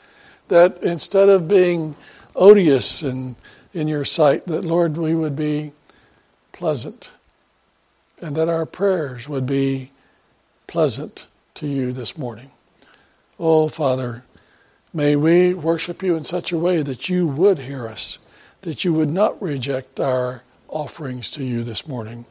that 0.49 0.81
instead 0.83 1.29
of 1.29 1.47
being 1.47 1.95
odious 2.35 3.03
in, 3.03 3.35
in 3.73 3.87
your 3.87 4.05
sight, 4.05 4.45
that 4.47 4.63
Lord, 4.63 4.97
we 4.97 5.15
would 5.15 5.35
be 5.35 5.71
pleasant, 6.51 7.09
and 8.21 8.35
that 8.35 8.49
our 8.49 8.65
prayers 8.65 9.29
would 9.29 9.45
be 9.45 9.91
pleasant 10.67 11.27
to 11.55 11.67
you 11.67 11.91
this 11.91 12.17
morning. 12.17 12.51
Oh, 13.39 13.69
Father, 13.69 14.23
may 14.93 15.15
we 15.15 15.53
worship 15.53 16.01
you 16.01 16.15
in 16.15 16.23
such 16.23 16.51
a 16.51 16.57
way 16.57 16.81
that 16.81 17.09
you 17.09 17.27
would 17.27 17.59
hear 17.59 17.87
us, 17.87 18.17
that 18.61 18.83
you 18.83 18.93
would 18.93 19.11
not 19.11 19.41
reject 19.41 19.99
our 19.99 20.43
offerings 20.67 21.29
to 21.31 21.43
you 21.43 21.63
this 21.63 21.87
morning, 21.87 22.25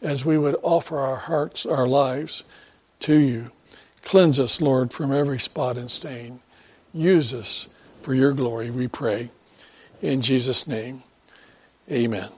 as 0.00 0.24
we 0.24 0.36
would 0.36 0.56
offer 0.62 0.98
our 0.98 1.16
hearts, 1.16 1.64
our 1.64 1.86
lives 1.86 2.44
to 3.00 3.18
you. 3.18 3.50
Cleanse 4.02 4.38
us, 4.38 4.60
Lord, 4.60 4.92
from 4.92 5.12
every 5.12 5.38
spot 5.38 5.78
and 5.78 5.90
stain. 5.90 6.40
Use 6.94 7.32
us 7.32 7.68
for 8.02 8.14
your 8.14 8.32
glory, 8.32 8.70
we 8.70 8.88
pray. 8.88 9.30
In 10.02 10.20
Jesus' 10.20 10.66
name, 10.66 11.02
amen. 11.90 12.28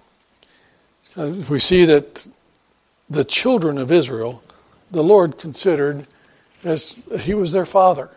Uh, 1.16 1.30
we 1.48 1.58
see 1.58 1.84
that 1.84 2.28
the 3.08 3.24
children 3.24 3.78
of 3.78 3.90
Israel, 3.90 4.42
the 4.90 5.02
Lord 5.02 5.38
considered 5.38 6.06
as 6.62 7.00
he 7.20 7.34
was 7.34 7.52
their 7.52 7.66
father. 7.66 8.10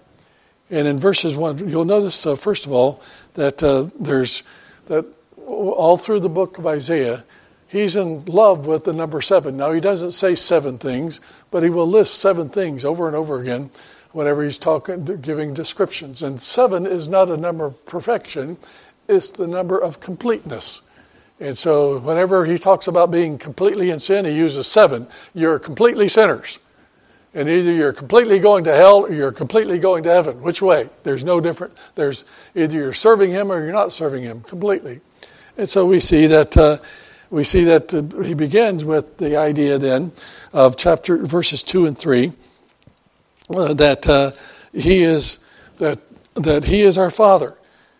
And 0.70 0.88
in 0.88 0.98
verses 0.98 1.36
one, 1.36 1.70
you'll 1.70 1.86
notice 1.86 2.26
uh, 2.26 2.36
first 2.36 2.66
of 2.66 2.72
all 2.72 3.02
that 3.34 3.64
uh, 3.64 3.90
there's 4.00 4.44
that 4.88 5.06
all 5.46 5.98
through 5.98 6.20
the 6.20 6.30
book 6.30 6.58
of 6.58 6.68
Isaiah, 6.68 7.24
he's 7.68 7.96
in 7.96 8.26
love 8.26 8.68
with 8.68 8.84
the 8.84 8.94
number 8.94 9.22
seven. 9.22 9.56
Now 9.56 9.72
he 9.72 9.80
doesn't 9.80 10.12
say 10.12 10.36
seven 10.36 10.78
things, 10.78 11.22
but 11.52 11.64
he 11.64 11.70
will 11.70 11.88
list 11.88 12.16
seven 12.16 12.50
things 12.50 12.84
over 12.84 13.08
and 13.08 13.16
over 13.16 13.40
again 13.40 13.70
whenever 14.18 14.44
he's 14.44 14.58
talking, 14.58 15.06
giving 15.22 15.54
descriptions. 15.54 16.24
And 16.24 16.42
seven 16.42 16.88
is 16.88 17.08
not 17.08 17.30
a 17.30 17.38
number 17.38 17.66
of 17.66 17.86
perfection; 17.86 18.58
it's 19.08 19.30
the 19.30 19.46
number 19.46 19.78
of 19.78 20.00
completeness. 20.00 20.82
And 21.40 21.56
so, 21.56 22.00
whenever 22.00 22.46
he 22.46 22.58
talks 22.58 22.88
about 22.88 23.12
being 23.12 23.38
completely 23.38 23.92
in 23.92 24.00
sin, 24.00 24.26
he 24.26 24.32
uses 24.32 24.66
seven. 24.66 25.08
You're 25.36 25.60
completely 25.60 26.08
sinners. 26.08 26.58
And 27.36 27.48
either 27.48 27.72
you're 27.72 27.94
completely 27.94 28.40
going 28.40 28.64
to 28.64 28.74
hell 28.74 29.06
or 29.06 29.14
you're 29.14 29.32
completely 29.32 29.78
going 29.78 30.02
to 30.04 30.10
heaven. 30.12 30.42
Which 30.42 30.64
way? 30.64 30.90
There's 31.04 31.24
no 31.24 31.40
different. 31.40 31.78
There's 31.94 32.26
either 32.56 32.76
you're 32.76 32.94
serving 32.94 33.30
him 33.30 33.52
or 33.52 33.64
you're 33.64 33.74
not 33.74 33.94
serving 33.94 34.24
him 34.24 34.42
completely. 34.42 35.02
And 35.56 35.70
so 35.70 35.86
we 35.86 36.00
see 36.00 36.26
that 36.26 36.58
uh, 36.58 36.78
we 37.30 37.44
see 37.44 37.64
that 37.66 37.94
uh, 37.94 38.24
he 38.24 38.34
begins 38.34 38.84
with 38.84 39.18
the 39.18 39.38
idea 39.38 39.78
then 39.78 40.14
of 40.54 40.76
chapter 40.78 41.18
verses 41.18 41.62
two 41.62 41.86
and 41.86 41.96
three 41.96 42.34
uh, 43.50 43.74
that 43.74 44.08
uh, 44.08 44.32
he 44.74 45.02
is 45.04 45.40
that 45.78 46.00
that 46.36 46.66
he 46.66 46.82
is 46.82 46.98
our 46.98 47.12
father, 47.12 47.56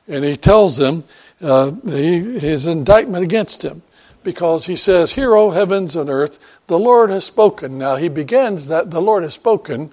and 0.08 0.24
he 0.24 0.36
tells 0.36 0.78
them 0.78 1.04
uh, 1.42 1.72
he, 1.86 2.40
his 2.40 2.68
indictment 2.68 3.24
against 3.24 3.64
him 3.64 3.82
because 4.24 4.66
he 4.66 4.76
says, 4.76 5.14
Hear, 5.14 5.36
O 5.36 5.52
heavens 5.52 5.96
and 5.96 6.10
earth, 6.10 6.38
the 6.68 6.78
Lord 6.78 7.10
has 7.10 7.24
spoken. 7.24 7.78
Now, 7.78 7.96
he 7.96 8.10
begins 8.10 8.68
that 8.68 8.92
the 8.92 9.02
Lord 9.02 9.24
has 9.24 9.34
spoken. 9.34 9.90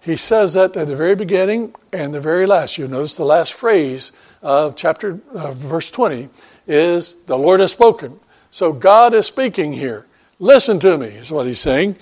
He 0.00 0.16
says 0.16 0.54
that 0.54 0.74
at 0.74 0.86
the 0.86 0.96
very 0.96 1.14
beginning 1.14 1.74
and 1.92 2.14
the 2.14 2.20
very 2.20 2.46
last. 2.46 2.78
You 2.78 2.88
notice 2.88 3.14
the 3.14 3.26
last 3.26 3.52
phrase 3.52 4.10
of 4.40 4.74
chapter, 4.74 5.20
verse 5.34 5.90
20 5.90 6.30
is, 6.66 7.12
The 7.26 7.36
Lord 7.36 7.60
has 7.60 7.72
spoken. 7.72 8.20
So 8.50 8.72
God 8.72 9.12
is 9.12 9.26
speaking 9.26 9.74
here. 9.74 10.06
Listen 10.38 10.80
to 10.80 10.96
me, 10.96 11.08
is 11.08 11.30
what 11.30 11.46
he's 11.46 11.60
saying. 11.60 11.96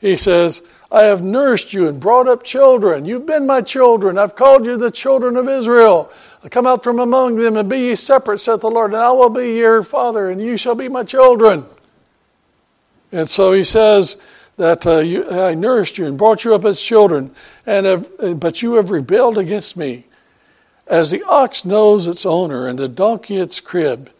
He 0.00 0.16
says, 0.16 0.62
I 0.90 1.02
have 1.02 1.22
nursed 1.22 1.74
you 1.74 1.86
and 1.86 2.00
brought 2.00 2.26
up 2.26 2.42
children. 2.42 3.04
You've 3.04 3.26
been 3.26 3.46
my 3.46 3.60
children. 3.60 4.16
I've 4.16 4.34
called 4.34 4.64
you 4.64 4.78
the 4.78 4.90
children 4.90 5.36
of 5.36 5.48
Israel. 5.48 6.10
Come 6.50 6.66
out 6.66 6.82
from 6.82 6.98
among 6.98 7.34
them 7.34 7.56
and 7.56 7.68
be 7.68 7.78
ye 7.78 7.94
separate, 7.94 8.38
saith 8.38 8.60
the 8.60 8.70
Lord, 8.70 8.92
and 8.92 9.02
I 9.02 9.10
will 9.10 9.28
be 9.28 9.56
your 9.56 9.82
father, 9.82 10.30
and 10.30 10.40
you 10.40 10.56
shall 10.56 10.74
be 10.74 10.88
my 10.88 11.04
children. 11.04 11.66
And 13.12 13.28
so 13.28 13.52
he 13.52 13.64
says 13.64 14.16
that 14.56 14.86
uh, 14.86 14.98
you, 14.98 15.30
I 15.30 15.54
nourished 15.54 15.98
you 15.98 16.06
and 16.06 16.16
brought 16.16 16.44
you 16.44 16.54
up 16.54 16.64
as 16.64 16.80
children, 16.80 17.34
and 17.66 17.84
have, 17.84 18.40
but 18.40 18.62
you 18.62 18.74
have 18.74 18.90
rebelled 18.90 19.36
against 19.36 19.76
me. 19.76 20.06
As 20.86 21.10
the 21.10 21.22
ox 21.24 21.66
knows 21.66 22.06
its 22.06 22.24
owner, 22.24 22.66
and 22.66 22.78
the 22.78 22.88
donkey 22.88 23.36
its 23.36 23.60
crib, 23.60 24.10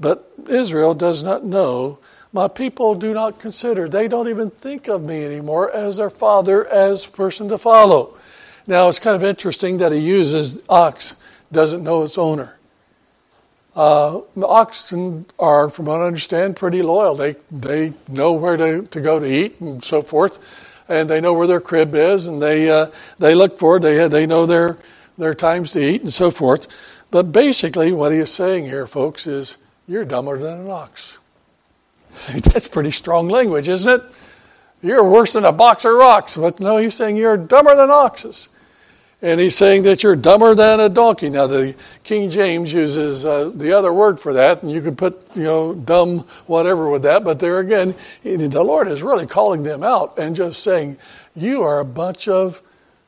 but 0.00 0.32
Israel 0.48 0.94
does 0.94 1.22
not 1.22 1.44
know. 1.44 1.98
My 2.32 2.48
people 2.48 2.94
do 2.94 3.14
not 3.14 3.40
consider. 3.40 3.88
They 3.88 4.08
don't 4.08 4.28
even 4.28 4.50
think 4.50 4.88
of 4.88 5.02
me 5.02 5.24
anymore 5.24 5.70
as 5.70 5.96
their 5.96 6.10
father, 6.10 6.66
as 6.66 7.06
person 7.06 7.48
to 7.48 7.58
follow. 7.58 8.14
Now, 8.66 8.88
it's 8.88 8.98
kind 8.98 9.16
of 9.16 9.24
interesting 9.24 9.78
that 9.78 9.92
he 9.92 9.98
uses 9.98 10.60
ox 10.68 11.14
doesn't 11.50 11.82
know 11.82 12.02
its 12.02 12.18
owner. 12.18 12.56
Uh, 13.74 14.20
oxen 14.42 15.26
are, 15.38 15.70
from 15.70 15.86
what 15.86 16.00
I 16.00 16.06
understand, 16.06 16.56
pretty 16.56 16.82
loyal. 16.82 17.14
They, 17.14 17.36
they 17.50 17.92
know 18.08 18.32
where 18.32 18.56
to, 18.56 18.82
to 18.82 19.00
go 19.00 19.18
to 19.18 19.26
eat 19.26 19.60
and 19.60 19.82
so 19.82 20.02
forth, 20.02 20.38
and 20.88 21.08
they 21.08 21.20
know 21.20 21.32
where 21.32 21.46
their 21.46 21.60
crib 21.60 21.94
is, 21.94 22.26
and 22.26 22.42
they, 22.42 22.68
uh, 22.68 22.90
they 23.18 23.34
look 23.34 23.58
for 23.58 23.76
it. 23.76 23.80
They, 23.80 24.08
they 24.08 24.26
know 24.26 24.46
their, 24.46 24.78
their 25.16 25.34
times 25.34 25.72
to 25.72 25.80
eat 25.80 26.02
and 26.02 26.12
so 26.12 26.30
forth. 26.30 26.66
But 27.10 27.32
basically, 27.32 27.92
what 27.92 28.12
he 28.12 28.18
is 28.18 28.32
saying 28.32 28.64
here, 28.66 28.86
folks, 28.86 29.26
is 29.26 29.56
you're 29.86 30.04
dumber 30.04 30.38
than 30.38 30.60
an 30.60 30.70
ox. 30.70 31.18
That's 32.34 32.68
pretty 32.68 32.90
strong 32.90 33.28
language, 33.28 33.68
isn't 33.68 34.00
it? 34.00 34.02
You're 34.82 35.08
worse 35.08 35.32
than 35.32 35.44
a 35.44 35.52
box 35.52 35.84
of 35.84 35.94
rocks. 35.94 36.36
But 36.36 36.60
no, 36.60 36.78
he's 36.78 36.94
saying 36.94 37.16
you're 37.16 37.36
dumber 37.36 37.74
than 37.74 37.90
oxes. 37.90 38.48
And 39.20 39.40
he's 39.40 39.56
saying 39.56 39.82
that 39.82 40.04
you're 40.04 40.14
dumber 40.14 40.54
than 40.54 40.78
a 40.78 40.88
donkey. 40.88 41.28
Now, 41.28 41.48
the 41.48 41.74
King 42.04 42.30
James 42.30 42.72
uses 42.72 43.26
uh, 43.26 43.50
the 43.52 43.72
other 43.72 43.92
word 43.92 44.20
for 44.20 44.34
that, 44.34 44.62
and 44.62 44.70
you 44.70 44.80
could 44.80 44.96
put, 44.96 45.20
you 45.34 45.42
know, 45.42 45.74
dumb 45.74 46.20
whatever 46.46 46.88
with 46.88 47.02
that. 47.02 47.24
But 47.24 47.40
there 47.40 47.58
again, 47.58 47.96
the 48.22 48.62
Lord 48.62 48.86
is 48.86 49.02
really 49.02 49.26
calling 49.26 49.64
them 49.64 49.82
out 49.82 50.16
and 50.18 50.36
just 50.36 50.62
saying, 50.62 50.98
You 51.34 51.62
are 51.62 51.80
a 51.80 51.84
bunch 51.84 52.28
of 52.28 52.62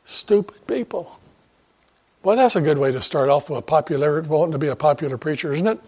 stupid 0.05 0.67
people. 0.67 1.21
Well, 2.25 2.37
that's 2.37 2.57
a 2.57 2.61
good 2.61 2.79
way 2.79 2.90
to 2.90 3.00
start 3.00 3.29
off 3.29 3.49
with 3.49 3.61
a 3.61 3.62
popular, 3.62 4.21
wanting 4.21 4.52
to 4.52 4.59
be 4.59 4.67
a 4.69 4.76
popular 4.76 5.17
preacher, 5.17 5.52
isn't 5.52 5.67
it? 5.67 5.81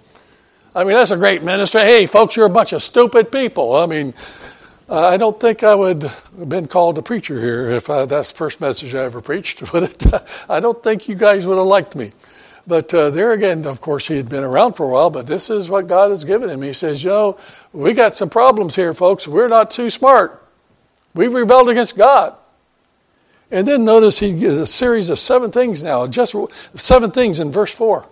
I 0.74 0.84
mean, 0.84 0.94
that's 0.94 1.10
a 1.10 1.16
great 1.16 1.42
ministry. 1.42 1.82
Hey, 1.82 2.06
folks, 2.06 2.34
you're 2.34 2.46
a 2.46 2.50
bunch 2.50 2.72
of 2.72 2.82
stupid 2.82 3.30
people. 3.30 3.76
I 3.76 3.84
mean, 3.84 4.14
uh, 4.88 5.06
I 5.06 5.18
don't 5.18 5.38
think 5.38 5.62
I 5.62 5.74
would 5.74 6.04
have 6.04 6.48
been 6.48 6.66
called 6.66 6.96
a 6.96 7.02
preacher 7.02 7.38
here 7.40 7.70
if 7.70 7.90
I, 7.90 8.06
that's 8.06 8.32
the 8.32 8.38
first 8.38 8.58
message 8.60 8.94
I 8.94 9.04
ever 9.04 9.20
preached. 9.20 9.62
But 9.72 10.44
I 10.48 10.60
don't 10.60 10.82
think 10.82 11.08
you 11.08 11.14
guys 11.14 11.46
would 11.46 11.58
have 11.58 11.66
liked 11.66 11.94
me. 11.94 12.12
But 12.66 12.94
uh, 12.94 13.10
there 13.10 13.32
again, 13.32 13.66
of 13.66 13.80
course, 13.80 14.08
he 14.08 14.16
had 14.16 14.28
been 14.28 14.44
around 14.44 14.74
for 14.74 14.86
a 14.86 14.88
while, 14.88 15.10
but 15.10 15.26
this 15.26 15.50
is 15.50 15.68
what 15.68 15.88
God 15.88 16.10
has 16.10 16.24
given 16.24 16.48
him. 16.48 16.62
He 16.62 16.72
says, 16.72 17.02
You 17.02 17.10
know, 17.10 17.38
we 17.72 17.92
got 17.92 18.16
some 18.16 18.30
problems 18.30 18.76
here, 18.76 18.94
folks. 18.94 19.28
We're 19.28 19.48
not 19.48 19.70
too 19.70 19.90
smart. 19.90 20.42
We've 21.12 21.34
rebelled 21.34 21.68
against 21.68 21.98
God. 21.98 22.34
And 23.50 23.68
then 23.68 23.84
notice 23.84 24.20
he 24.20 24.32
gives 24.32 24.56
a 24.56 24.66
series 24.66 25.10
of 25.10 25.18
seven 25.18 25.50
things 25.50 25.82
now, 25.82 26.06
just 26.06 26.34
seven 26.74 27.10
things 27.10 27.38
in 27.38 27.52
verse 27.52 27.74
4. 27.74 28.06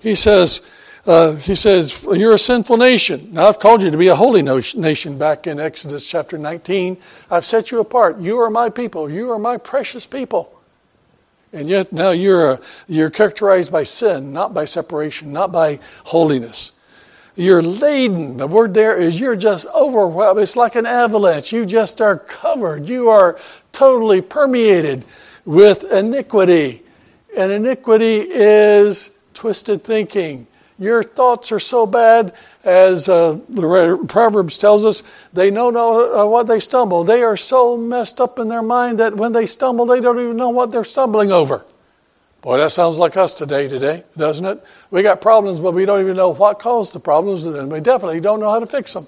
He 0.00 0.16
says, 0.16 0.62
uh, 1.04 1.34
he 1.34 1.54
says, 1.54 2.06
You're 2.12 2.34
a 2.34 2.38
sinful 2.38 2.76
nation. 2.76 3.32
Now, 3.32 3.48
I've 3.48 3.58
called 3.58 3.82
you 3.82 3.90
to 3.90 3.96
be 3.96 4.08
a 4.08 4.14
holy 4.14 4.42
nation 4.42 5.18
back 5.18 5.46
in 5.46 5.58
Exodus 5.58 6.06
chapter 6.06 6.38
19. 6.38 6.96
I've 7.30 7.44
set 7.44 7.70
you 7.70 7.80
apart. 7.80 8.20
You 8.20 8.38
are 8.38 8.50
my 8.50 8.68
people. 8.68 9.10
You 9.10 9.30
are 9.32 9.38
my 9.38 9.56
precious 9.56 10.06
people. 10.06 10.60
And 11.52 11.68
yet 11.68 11.92
now 11.92 12.10
you're, 12.10 12.60
you're 12.86 13.10
characterized 13.10 13.72
by 13.72 13.82
sin, 13.82 14.32
not 14.32 14.54
by 14.54 14.64
separation, 14.64 15.32
not 15.32 15.52
by 15.52 15.80
holiness. 16.04 16.72
You're 17.34 17.62
laden. 17.62 18.36
The 18.36 18.46
word 18.46 18.72
there 18.74 18.96
is 18.96 19.18
you're 19.18 19.36
just 19.36 19.66
overwhelmed. 19.74 20.40
It's 20.40 20.56
like 20.56 20.76
an 20.76 20.86
avalanche. 20.86 21.52
You 21.52 21.66
just 21.66 22.00
are 22.00 22.16
covered. 22.16 22.88
You 22.88 23.08
are 23.08 23.38
totally 23.72 24.20
permeated 24.20 25.04
with 25.44 25.84
iniquity. 25.90 26.82
And 27.36 27.50
iniquity 27.50 28.20
is 28.20 29.18
twisted 29.34 29.82
thinking 29.82 30.46
Your 30.78 31.02
thoughts 31.02 31.52
are 31.52 31.60
so 31.60 31.86
bad, 31.86 32.32
as 32.64 33.08
uh, 33.08 33.38
the 33.48 34.04
Proverbs 34.08 34.58
tells 34.58 34.84
us, 34.84 35.02
they 35.32 35.50
know 35.50 35.70
not 35.70 36.22
uh, 36.22 36.26
what 36.26 36.46
they 36.46 36.60
stumble. 36.60 37.04
They 37.04 37.22
are 37.22 37.36
so 37.36 37.76
messed 37.76 38.20
up 38.20 38.38
in 38.38 38.48
their 38.48 38.62
mind 38.62 38.98
that 38.98 39.16
when 39.16 39.32
they 39.32 39.46
stumble, 39.46 39.86
they 39.86 40.00
don't 40.00 40.18
even 40.18 40.36
know 40.36 40.50
what 40.50 40.72
they're 40.72 40.84
stumbling 40.84 41.30
over. 41.30 41.64
Boy, 42.40 42.58
that 42.58 42.72
sounds 42.72 42.98
like 42.98 43.16
us 43.16 43.34
today, 43.34 43.68
today, 43.68 44.02
doesn't 44.16 44.44
it? 44.44 44.64
We 44.90 45.02
got 45.02 45.20
problems, 45.20 45.60
but 45.60 45.74
we 45.74 45.84
don't 45.84 46.00
even 46.00 46.16
know 46.16 46.30
what 46.30 46.58
caused 46.58 46.92
the 46.92 47.00
problems, 47.00 47.44
and 47.44 47.70
we 47.70 47.80
definitely 47.80 48.20
don't 48.20 48.40
know 48.40 48.50
how 48.50 48.58
to 48.58 48.66
fix 48.66 48.94
them. 48.94 49.06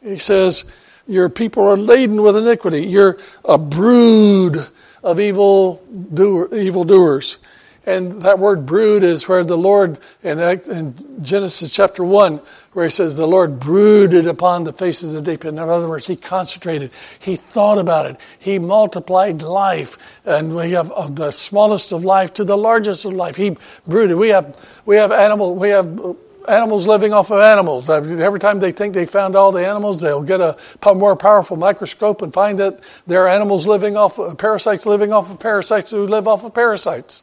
He 0.00 0.16
says, 0.16 0.64
Your 1.08 1.28
people 1.28 1.66
are 1.66 1.76
laden 1.76 2.22
with 2.22 2.36
iniquity. 2.36 2.86
You're 2.86 3.18
a 3.44 3.58
brood 3.58 4.58
of 5.02 5.18
evil 5.18 5.82
doer, 6.14 6.48
evildoers. 6.54 7.38
And 7.86 8.22
that 8.22 8.38
word 8.38 8.66
brood 8.66 9.02
is 9.02 9.26
where 9.26 9.42
the 9.42 9.56
Lord, 9.56 9.98
in, 10.22 10.38
in 10.38 10.94
Genesis 11.22 11.74
chapter 11.74 12.04
1, 12.04 12.40
where 12.72 12.84
he 12.84 12.90
says 12.90 13.16
the 13.16 13.26
Lord 13.26 13.58
brooded 13.58 14.26
upon 14.26 14.64
the 14.64 14.72
faces 14.72 15.14
of 15.14 15.24
the 15.24 15.32
deep. 15.32 15.44
In 15.46 15.58
other 15.58 15.88
words, 15.88 16.06
he 16.06 16.14
concentrated, 16.14 16.90
he 17.18 17.36
thought 17.36 17.78
about 17.78 18.06
it, 18.06 18.16
he 18.38 18.58
multiplied 18.58 19.40
life. 19.40 19.96
And 20.24 20.54
we 20.54 20.72
have 20.72 20.92
uh, 20.92 21.08
the 21.08 21.30
smallest 21.30 21.92
of 21.92 22.04
life 22.04 22.34
to 22.34 22.44
the 22.44 22.56
largest 22.56 23.06
of 23.06 23.14
life. 23.14 23.36
He 23.36 23.56
brooded. 23.86 24.18
We 24.18 24.28
have, 24.28 24.56
we 24.84 24.96
have 24.96 25.10
animal, 25.10 25.54
we 25.54 25.70
have 25.70 26.16
animals 26.48 26.86
living 26.86 27.14
off 27.14 27.30
of 27.30 27.40
animals. 27.40 27.88
Every 27.88 28.40
time 28.40 28.60
they 28.60 28.72
think 28.72 28.92
they 28.92 29.06
found 29.06 29.36
all 29.36 29.52
the 29.52 29.66
animals, 29.66 30.00
they'll 30.00 30.22
get 30.22 30.40
a 30.40 30.56
more 30.94 31.16
powerful 31.16 31.56
microscope 31.56 32.20
and 32.22 32.32
find 32.32 32.58
that 32.58 32.80
there 33.06 33.22
are 33.24 33.28
animals 33.28 33.66
living 33.66 33.96
off 33.96 34.18
of, 34.18 34.36
parasites 34.36 34.84
living 34.84 35.12
off 35.12 35.30
of 35.30 35.40
parasites 35.40 35.90
who 35.90 36.06
live 36.06 36.28
off 36.28 36.44
of 36.44 36.54
parasites. 36.54 37.22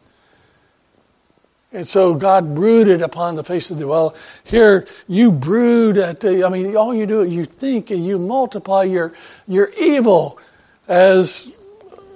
And 1.74 1.88
so 1.88 2.14
God 2.14 2.56
brooded 2.56 3.02
upon 3.02 3.36
the 3.36 3.44
face 3.44 3.70
of 3.70 3.78
the 3.78 3.88
well. 3.88 4.16
Here 4.44 4.88
you 5.08 5.32
brood 5.32 5.98
at 5.98 6.22
the. 6.22 6.46
I 6.46 6.50
mean, 6.50 6.76
all 6.78 6.96
you 6.96 7.06
do 7.06 7.22
is 7.22 7.34
you 7.34 7.44
think 7.44 7.92
and 7.92 8.06
you 8.06 8.18
multiply 8.18 8.84
your 8.84 9.14
your 9.48 9.70
evil, 9.74 10.40
as 10.88 11.54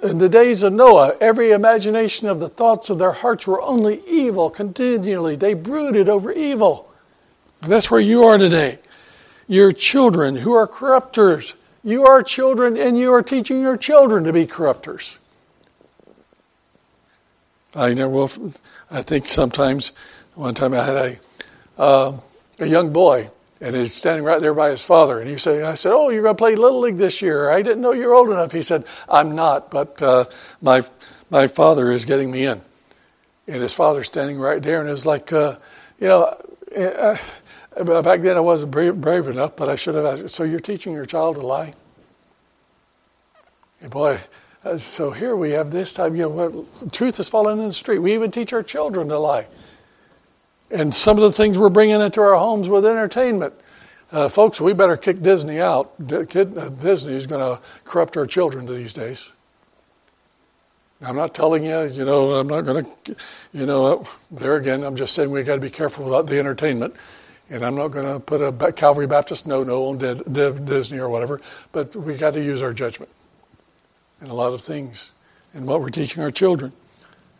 in 0.02 0.18
the 0.18 0.28
days 0.28 0.62
of 0.62 0.72
Noah. 0.72 1.16
Every 1.20 1.52
imagination 1.52 2.28
of 2.28 2.40
the 2.40 2.48
thoughts 2.48 2.88
of 2.88 2.98
their 2.98 3.12
hearts 3.12 3.46
were 3.46 3.60
only 3.60 4.02
evil 4.08 4.48
continually. 4.48 5.36
They 5.36 5.54
brooded 5.54 6.08
over 6.08 6.32
evil. 6.32 6.90
And 7.60 7.70
that's 7.70 7.90
where 7.90 8.00
you 8.00 8.24
are 8.24 8.38
today. 8.38 8.78
Your 9.46 9.70
children 9.70 10.36
who 10.36 10.54
are 10.54 10.66
corrupters. 10.66 11.54
You 11.84 12.06
are 12.06 12.22
children, 12.22 12.76
and 12.76 12.96
you 12.96 13.12
are 13.12 13.22
teaching 13.22 13.60
your 13.60 13.76
children 13.76 14.24
to 14.24 14.32
be 14.32 14.46
corrupters. 14.46 15.18
I 17.74 17.94
know. 17.94 18.08
Well, 18.08 18.30
I 18.92 19.00
think 19.00 19.26
sometimes, 19.26 19.92
one 20.34 20.52
time 20.52 20.74
I 20.74 20.84
had 20.84 20.96
a, 20.96 21.16
uh, 21.78 22.18
a 22.58 22.66
young 22.66 22.92
boy, 22.92 23.30
and 23.58 23.74
he's 23.74 23.94
standing 23.94 24.22
right 24.22 24.40
there 24.40 24.52
by 24.52 24.68
his 24.68 24.84
father, 24.84 25.18
and 25.18 25.30
he 25.30 25.38
said, 25.38 25.64
I 25.64 25.76
said, 25.76 25.92
oh, 25.92 26.10
you're 26.10 26.22
going 26.22 26.34
to 26.36 26.38
play 26.38 26.56
Little 26.56 26.80
League 26.80 26.98
this 26.98 27.22
year. 27.22 27.48
I 27.48 27.62
didn't 27.62 27.80
know 27.80 27.92
you're 27.92 28.12
old 28.12 28.28
enough. 28.28 28.52
He 28.52 28.60
said, 28.60 28.84
I'm 29.08 29.34
not, 29.34 29.70
but 29.70 30.02
uh, 30.02 30.26
my, 30.60 30.82
my 31.30 31.46
father 31.46 31.90
is 31.90 32.04
getting 32.04 32.30
me 32.30 32.44
in. 32.44 32.60
And 33.48 33.62
his 33.62 33.72
father's 33.72 34.08
standing 34.08 34.38
right 34.38 34.62
there, 34.62 34.80
and 34.80 34.88
it 34.88 34.92
was 34.92 35.06
like, 35.06 35.32
uh, 35.32 35.56
you 35.98 36.08
know, 36.08 36.36
uh, 36.76 37.16
back 38.02 38.20
then 38.20 38.36
I 38.36 38.40
wasn't 38.40 38.72
brave, 38.72 39.00
brave, 39.00 39.26
enough, 39.26 39.56
but 39.56 39.70
I 39.70 39.76
should 39.76 39.94
have 39.94 40.04
asked, 40.04 40.34
so 40.34 40.44
you're 40.44 40.60
teaching 40.60 40.92
your 40.92 41.06
child 41.06 41.36
to 41.36 41.46
lie? 41.46 41.72
And 43.80 43.90
boy, 43.90 44.20
uh, 44.64 44.78
so 44.78 45.10
here 45.10 45.34
we 45.34 45.50
have 45.50 45.72
this 45.72 45.92
time, 45.92 46.14
you 46.14 46.28
know, 46.28 46.66
truth 46.92 47.18
is 47.18 47.28
falling 47.28 47.58
in 47.58 47.68
the 47.68 47.74
street. 47.74 47.98
We 47.98 48.14
even 48.14 48.30
teach 48.30 48.52
our 48.52 48.62
children 48.62 49.08
to 49.08 49.18
lie. 49.18 49.46
And 50.70 50.94
some 50.94 51.16
of 51.16 51.22
the 51.22 51.32
things 51.32 51.58
we're 51.58 51.68
bringing 51.68 52.00
into 52.00 52.20
our 52.20 52.34
homes 52.34 52.68
with 52.68 52.86
entertainment. 52.86 53.54
Uh, 54.12 54.28
folks, 54.28 54.60
we 54.60 54.72
better 54.72 54.96
kick 54.96 55.20
Disney 55.20 55.60
out. 55.60 55.92
Uh, 56.00 56.22
Disney 56.24 57.14
is 57.14 57.26
going 57.26 57.40
to 57.40 57.62
corrupt 57.84 58.16
our 58.16 58.26
children 58.26 58.66
these 58.66 58.92
days. 58.92 59.32
I'm 61.00 61.16
not 61.16 61.34
telling 61.34 61.64
you, 61.64 61.82
you 61.88 62.04
know, 62.04 62.34
I'm 62.34 62.46
not 62.46 62.60
going 62.60 62.84
to, 62.84 63.16
you 63.52 63.66
know, 63.66 63.86
uh, 63.86 64.04
there 64.30 64.56
again, 64.56 64.84
I'm 64.84 64.94
just 64.94 65.14
saying 65.14 65.30
we've 65.30 65.46
got 65.46 65.56
to 65.56 65.60
be 65.60 65.70
careful 65.70 66.06
about 66.06 66.28
the 66.28 66.38
entertainment. 66.38 66.94
And 67.50 67.66
I'm 67.66 67.74
not 67.74 67.88
going 67.88 68.06
to 68.06 68.20
put 68.20 68.40
a 68.40 68.72
Calvary 68.72 69.08
Baptist 69.08 69.46
no 69.46 69.64
no 69.64 69.86
on 69.86 69.98
Disney 69.98 70.98
or 70.98 71.08
whatever, 71.08 71.40
but 71.72 71.94
we 71.96 72.14
got 72.14 72.34
to 72.34 72.42
use 72.42 72.62
our 72.62 72.72
judgment 72.72 73.10
in 74.22 74.30
a 74.30 74.34
lot 74.34 74.52
of 74.52 74.62
things 74.62 75.12
and 75.52 75.66
what 75.66 75.80
we're 75.80 75.90
teaching 75.90 76.22
our 76.22 76.30
children. 76.30 76.72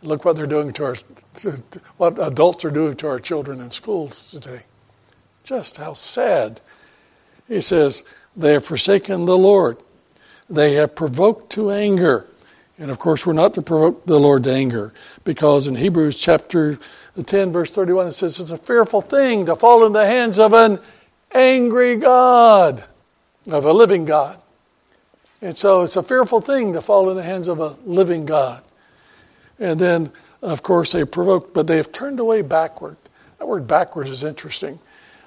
Look 0.03 0.25
what 0.25 0.35
they're 0.35 0.45
doing 0.45 0.73
to 0.73 0.83
our, 0.83 0.95
to, 1.35 1.63
what 1.97 2.19
adults 2.19 2.65
are 2.65 2.71
doing 2.71 2.95
to 2.97 3.07
our 3.07 3.19
children 3.19 3.61
in 3.61 3.71
schools 3.71 4.31
today. 4.31 4.63
Just 5.43 5.77
how 5.77 5.93
sad. 5.93 6.59
He 7.47 7.61
says, 7.61 8.03
they 8.35 8.53
have 8.53 8.65
forsaken 8.65 9.25
the 9.25 9.37
Lord. 9.37 9.77
They 10.49 10.73
have 10.73 10.95
provoked 10.95 11.51
to 11.51 11.71
anger. 11.71 12.27
And 12.77 12.91
of 12.91 12.99
course, 12.99 13.25
we're 13.25 13.33
not 13.33 13.53
to 13.53 13.61
provoke 13.61 14.05
the 14.05 14.19
Lord 14.19 14.43
to 14.43 14.51
anger 14.51 14.93
because 15.23 15.67
in 15.67 15.75
Hebrews 15.75 16.19
chapter 16.19 16.79
10, 17.21 17.51
verse 17.53 17.73
31, 17.73 18.07
it 18.07 18.11
says, 18.11 18.39
It's 18.39 18.51
a 18.51 18.57
fearful 18.57 19.01
thing 19.01 19.45
to 19.45 19.55
fall 19.55 19.85
in 19.85 19.93
the 19.93 20.05
hands 20.05 20.39
of 20.39 20.53
an 20.53 20.79
angry 21.31 21.95
God, 21.95 22.83
of 23.47 23.63
a 23.63 23.73
living 23.73 24.05
God. 24.05 24.39
And 25.43 25.57
so 25.57 25.81
it's 25.81 25.97
a 25.97 26.03
fearful 26.03 26.39
thing 26.39 26.71
to 26.71 26.81
fall 26.81 27.09
in 27.09 27.17
the 27.17 27.21
hands 27.21 27.49
of 27.49 27.59
a 27.59 27.75
living 27.85 28.25
God. 28.25 28.63
And 29.59 29.77
then, 29.77 30.09
of 30.41 30.63
course, 30.63 30.93
they 30.93 31.03
provoked, 31.03 31.53
but 31.53 31.67
they 31.67 31.75
have 31.75 31.91
turned 31.91 32.21
away 32.21 32.41
backward. 32.43 32.95
That 33.39 33.47
word 33.49 33.67
backward 33.67 34.07
is 34.07 34.23
interesting. 34.23 34.79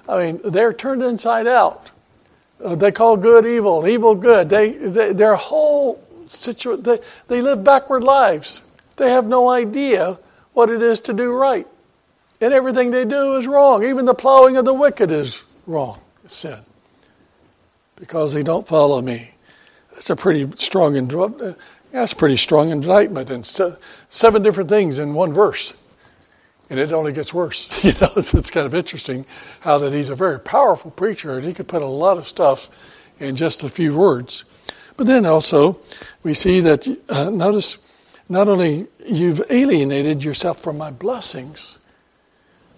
I 0.08 0.24
mean, 0.24 0.40
they're 0.42 0.72
turned 0.72 1.02
inside 1.02 1.46
out. 1.46 1.90
Uh, 2.64 2.76
they 2.76 2.92
call 2.92 3.18
good 3.18 3.44
evil, 3.44 3.86
evil 3.86 4.14
good. 4.14 4.48
They, 4.48 4.70
they 4.70 5.12
their 5.12 5.34
whole 5.34 6.02
situation, 6.28 6.82
they, 6.82 6.98
they 7.28 7.42
live 7.42 7.62
backward 7.62 8.02
lives. 8.02 8.62
They 8.96 9.10
have 9.10 9.26
no 9.26 9.50
idea 9.50 10.18
what 10.54 10.70
it 10.70 10.80
is 10.80 11.00
to 11.00 11.12
do 11.12 11.30
right. 11.30 11.66
And 12.40 12.54
everything 12.54 12.90
they 12.90 13.04
do 13.04 13.36
is 13.36 13.46
wrong. 13.46 13.84
Even 13.84 14.06
the 14.06 14.14
plowing 14.14 14.56
of 14.56 14.64
the 14.64 14.72
wicked 14.72 15.10
is 15.10 15.42
wrong, 15.66 16.00
it's 16.24 16.36
sin. 16.36 16.60
Because 17.96 18.32
they 18.32 18.42
don't 18.42 18.66
follow 18.66 19.02
me. 19.02 19.32
That's 19.96 20.10
a 20.10 20.16
pretty 20.16 20.46
strong, 20.56 20.94
uh, 20.94 21.54
that's 21.90 22.12
pretty 22.12 22.36
strong 22.36 22.68
indictment, 22.68 23.30
and 23.30 23.46
seven 24.10 24.42
different 24.42 24.68
things 24.68 24.98
in 24.98 25.14
one 25.14 25.32
verse, 25.32 25.74
and 26.68 26.78
it 26.78 26.92
only 26.92 27.12
gets 27.12 27.32
worse. 27.32 27.70
You 27.82 27.92
know, 27.92 28.10
it's, 28.14 28.34
it's 28.34 28.50
kind 28.50 28.66
of 28.66 28.74
interesting 28.74 29.24
how 29.60 29.78
that 29.78 29.94
he's 29.94 30.10
a 30.10 30.14
very 30.14 30.38
powerful 30.38 30.90
preacher, 30.90 31.38
and 31.38 31.46
he 31.46 31.54
could 31.54 31.66
put 31.66 31.80
a 31.80 31.86
lot 31.86 32.18
of 32.18 32.26
stuff 32.26 32.68
in 33.18 33.36
just 33.36 33.64
a 33.64 33.70
few 33.70 33.96
words. 33.96 34.44
But 34.98 35.06
then 35.06 35.24
also, 35.24 35.78
we 36.22 36.34
see 36.34 36.60
that 36.60 36.86
uh, 37.08 37.30
notice 37.30 37.78
not 38.28 38.48
only 38.48 38.88
you've 39.06 39.40
alienated 39.48 40.22
yourself 40.22 40.60
from 40.60 40.76
my 40.76 40.90
blessings, 40.90 41.78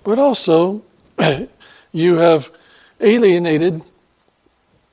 but 0.04 0.20
also 0.20 0.84
you 1.92 2.14
have 2.14 2.52
alienated 3.00 3.82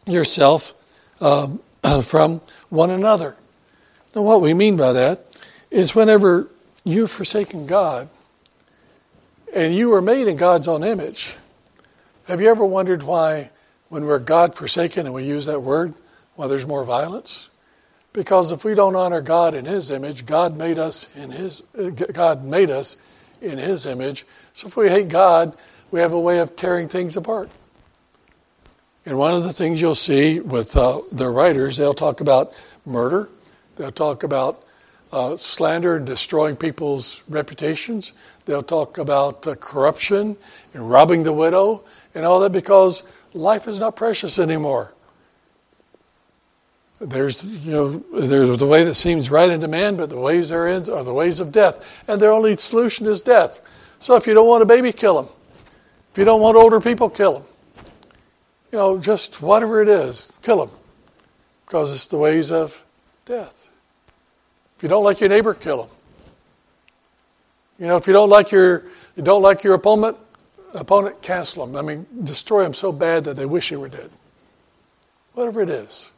yourself 0.08 0.74
um, 1.22 1.60
from 2.04 2.42
one 2.70 2.90
another. 2.90 3.36
Now, 4.16 4.22
what 4.22 4.42
we 4.42 4.54
mean 4.54 4.78
by 4.78 4.94
that 4.94 5.26
is 5.70 5.96
whenever 5.96 6.50
you've 6.84 7.12
forsaken 7.12 7.66
God 7.66 8.10
and 9.54 9.76
you 9.76 9.90
were 9.90 10.02
made 10.02 10.28
in 10.28 10.38
God's 10.38 10.68
own 10.68 10.84
image, 10.84 11.36
have 12.28 12.42
you 12.42 12.50
ever 12.50 12.66
wondered 12.66 13.04
why, 13.04 13.52
when 13.90 14.06
we're 14.06 14.20
God 14.20 14.56
forsaken 14.56 15.06
and 15.06 15.14
we 15.14 15.26
use 15.26 15.46
that 15.46 15.62
word, 15.62 15.94
why 16.36 16.48
there's 16.48 16.66
more 16.66 16.84
violence? 16.84 17.50
Because 18.14 18.52
if 18.52 18.64
we 18.64 18.74
don't 18.74 18.96
honor 18.96 19.22
God 19.22 19.54
in 19.54 19.66
His 19.66 19.92
image, 19.92 20.26
God 20.26 20.58
made 20.58 20.80
us 20.80 21.14
in 21.16 21.32
His 21.32 21.62
uh, 21.78 21.90
God 21.90 22.46
made 22.46 22.70
us 22.70 22.96
in 23.42 23.58
His 23.58 23.86
image. 23.86 24.26
So 24.54 24.68
if 24.68 24.78
we 24.78 24.90
hate 24.90 25.10
God, 25.10 25.56
we 25.92 26.00
have 26.00 26.14
a 26.14 26.20
way 26.20 26.40
of 26.40 26.56
tearing 26.56 26.88
things 26.88 27.18
apart. 27.18 27.50
And 29.06 29.20
one 29.20 29.36
of 29.36 29.44
the 29.44 29.54
things 29.54 29.82
you'll 29.82 29.94
see 29.94 30.40
with 30.40 30.76
uh, 30.76 31.02
the 31.12 31.30
writers, 31.30 31.78
they'll 31.78 31.94
talk 31.94 32.22
about 32.22 32.52
murder, 32.86 33.30
they'll 33.76 33.92
talk 33.92 34.24
about 34.24 34.64
uh, 35.12 35.38
slander 35.38 35.98
and 35.98 36.06
destroying 36.08 36.56
people's 36.56 37.22
reputations, 37.30 38.14
they'll 38.46 38.64
talk 38.64 38.98
about 38.98 39.46
uh, 39.46 39.54
corruption 39.56 40.36
and 40.74 40.90
robbing 40.90 41.24
the 41.24 41.34
widow 41.34 41.84
and 42.16 42.26
all 42.26 42.40
that 42.40 42.52
because 42.52 43.04
life 43.34 43.68
is 43.68 43.80
not 43.80 43.96
precious 43.96 44.40
anymore. 44.40 44.92
There's, 47.00 47.44
you 47.44 47.72
know, 47.72 48.20
there's 48.20 48.58
the 48.58 48.66
way 48.66 48.84
that 48.86 48.96
seems 48.96 49.30
right 49.30 49.50
unto 49.50 49.68
man, 49.68 49.98
but 49.98 50.10
the 50.10 50.18
ways 50.18 50.50
therein 50.50 50.90
are 50.90 51.04
the 51.04 51.14
ways 51.14 51.40
of 51.40 51.52
death. 51.52 51.86
And 52.08 52.20
their 52.20 52.32
only 52.32 52.58
solution 52.58 53.06
is 53.06 53.22
death. 53.22 53.60
So 54.00 54.16
if 54.16 54.26
you 54.26 54.34
don't 54.34 54.48
want 54.48 54.64
a 54.64 54.66
baby, 54.66 54.92
kill 54.94 55.20
him. 55.20 55.28
If 56.12 56.18
you 56.18 56.24
don't 56.24 56.42
want 56.42 56.56
older 56.58 56.80
people, 56.80 57.10
kill 57.10 57.34
them 57.34 57.44
you 58.76 58.82
know, 58.82 58.98
just 58.98 59.42
whatever 59.42 59.82
it 59.82 59.88
is, 59.88 60.34
kill 60.42 60.66
them. 60.66 60.76
Because 61.66 61.96
it's 61.96 62.08
the 62.08 62.18
ways 62.18 62.52
of 62.52 62.84
death. 63.24 63.72
If 64.76 64.84
you 64.84 64.90
don't 64.90 65.06
like 65.06 65.22
your 65.22 65.30
neighbor, 65.30 65.54
kill 65.54 65.84
him. 65.84 65.90
You 67.80 67.88
know, 67.88 67.96
if 67.96 68.06
you 68.06 68.12
don't 68.12 68.30
like 68.30 68.52
your 68.52 68.84
you 69.16 69.24
don't 69.24 69.42
like 69.42 69.64
your 69.64 69.76
opponent, 69.76 70.18
opponent, 70.74 71.22
cancel 71.22 71.66
them. 71.66 71.78
I 71.78 71.84
mean, 71.84 72.06
destroy 72.22 72.64
them 72.64 72.74
so 72.74 72.92
bad 72.92 73.24
that 73.24 73.38
they 73.38 73.46
wish 73.46 73.70
they 73.70 73.78
were 73.78 73.88
dead. 73.88 74.10
Whatever 75.36 75.62
it 75.62 75.70
is. 75.70 76.12